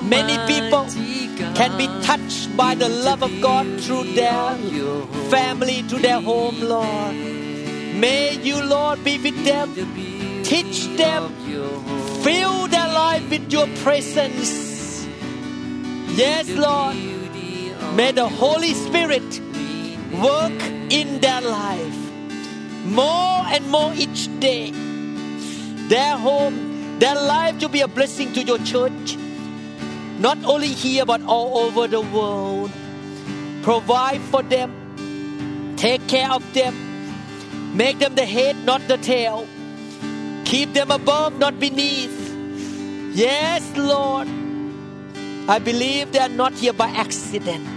[0.07, 0.87] Many people
[1.53, 4.55] can be touched by the love of God through their
[5.29, 7.13] family, through their home, Lord.
[8.01, 9.75] May you, Lord, be with them,
[10.43, 11.29] teach them,
[12.23, 14.72] fill their life with your presence.
[16.15, 16.95] Yes, Lord.
[17.95, 19.41] May the Holy Spirit
[20.21, 20.53] work
[20.91, 21.97] in their life
[22.85, 24.69] more and more each day.
[25.89, 29.17] Their home, their life to be a blessing to your church,
[30.19, 32.71] not only here but all over the world.
[33.63, 39.47] Provide for them, take care of them, make them the head, not the tail,
[40.45, 42.13] keep them above, not beneath.
[43.15, 44.42] Yes, Lord.
[45.47, 47.67] I believe they are not here by accident.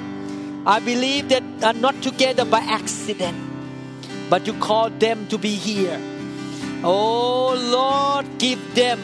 [0.67, 3.37] I believe that are not together by accident,
[4.31, 6.01] but you called them to be here.
[6.85, 9.01] Oh Lord, give them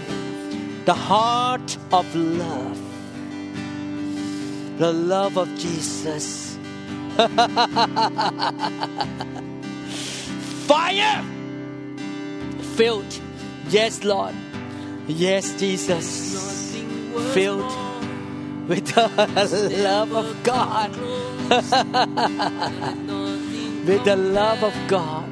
[0.84, 2.78] the heart of love,
[4.78, 6.56] the love of Jesus.
[10.66, 11.24] Fire
[12.76, 13.20] filled,
[13.70, 14.34] yes, Lord,
[15.08, 16.76] yes, Jesus,
[17.34, 17.91] filled
[18.68, 19.06] with the
[19.88, 20.90] love of God.
[23.86, 25.24] with the love of God.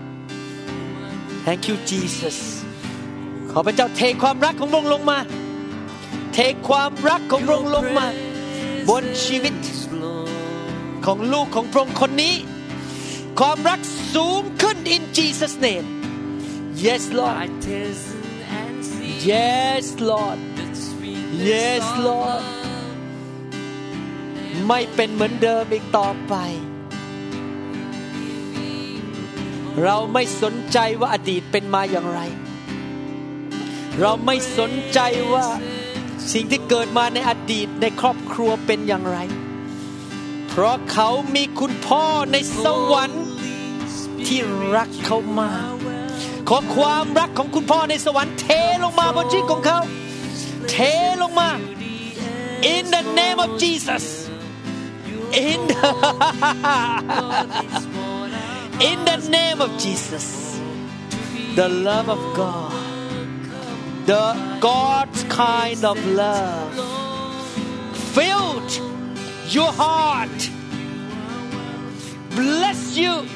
[1.45, 2.39] Thank you Jesus
[3.51, 5.19] ขอพระเจ้าเทความรักของพระองค์ลงมา
[6.35, 6.39] เท
[6.69, 8.07] ความรักของพระองค์ลงมา
[8.89, 9.55] บนชีวิต
[11.07, 12.35] ของลูกของพระองค์คนนี้
[13.41, 13.81] ความรัก
[14.15, 15.87] สูงขึ้น in Jesus name
[16.85, 17.51] Yes Lord
[19.31, 20.39] Yes Lord
[21.51, 22.60] Yes Lord
[24.73, 26.35] ไม่เป็นเหมือนเดิมอีกต่อไป
[29.85, 32.21] เราไม่สนใจว่าอดีตเป็นมาอย่างไร
[34.01, 35.01] เราไม่สนใจ
[35.33, 35.47] ว่า
[36.33, 39.19] สิ่งที่เกิดมาในอดีตในครอบครัวเป็นอย่างไร
[40.49, 43.25] เพราะเขามีคุณพ่อในสวรรค์
[44.27, 44.41] ที่
[44.77, 45.73] รักเขามาก
[46.49, 48.47] ขอความรักของคุณพ่อในสวรรค์เท
[48.85, 49.79] ลงมาบนชีวิตของเขา
[50.71, 50.77] เท
[51.23, 51.51] ลงมา
[52.75, 54.20] in the name of Jesus
[55.33, 55.75] in the,
[58.81, 60.59] in the name of Jesus.
[61.55, 62.73] The love of God.
[64.07, 66.75] The God's kind of love.
[68.15, 68.73] Filled
[69.49, 70.51] your heart.
[72.31, 73.27] Bless you.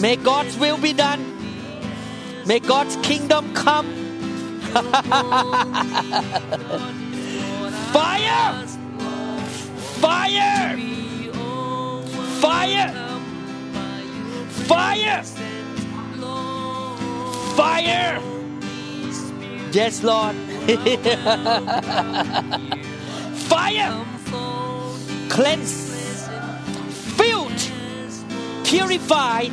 [0.00, 1.24] May God's will be done.
[2.46, 3.86] May God's kingdom come.
[7.92, 8.66] Fire
[10.00, 10.78] fire!
[12.40, 12.92] Fire!
[14.66, 15.22] Fire!
[17.56, 18.20] Fire!
[19.72, 20.36] Yes lord.
[23.48, 24.04] Fire!
[25.28, 26.28] Cleanse.
[27.16, 27.70] Filled.
[28.64, 29.52] Purified.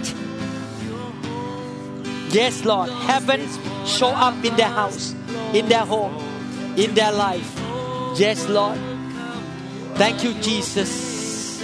[2.30, 2.90] Yes lord.
[2.90, 3.48] Heaven
[3.86, 5.16] show up in their house
[5.54, 6.16] in their home
[6.78, 7.52] in their life.
[8.18, 8.95] Yes lord
[9.96, 11.62] Thank you, Jesus.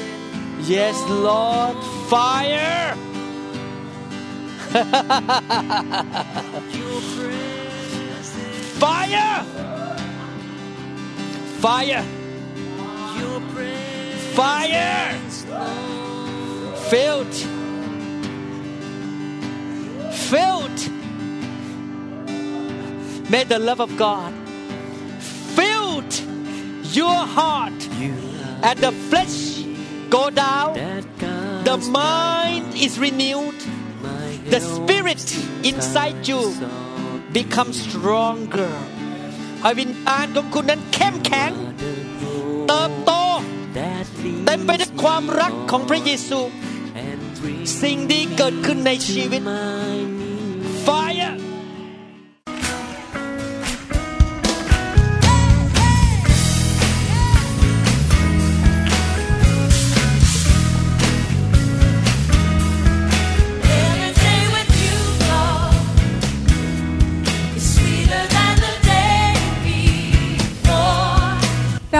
[0.61, 1.75] Yes, Lord.
[2.07, 2.95] Fire.
[8.79, 9.43] Fire.
[11.59, 12.03] Fire.
[14.33, 15.19] Fire.
[16.89, 17.35] Filled.
[20.13, 20.89] Filled.
[23.29, 24.33] May the love of God
[25.19, 26.30] filled
[26.98, 27.80] your heart
[28.68, 29.38] and the flesh
[30.16, 30.70] go down
[31.68, 33.58] the mind is renewed
[34.52, 35.24] the spirit
[35.70, 36.40] inside you
[37.38, 38.72] become stronger
[39.62, 41.52] ให้วิญญาณของคุณนั้นเข้มแข็ง
[42.68, 43.12] เติบโต
[44.46, 46.40] เต็มไปด้วยความรักของพระเยซู
[47.82, 49.42] สิ่งดีเกิดขึ้นในชีวิต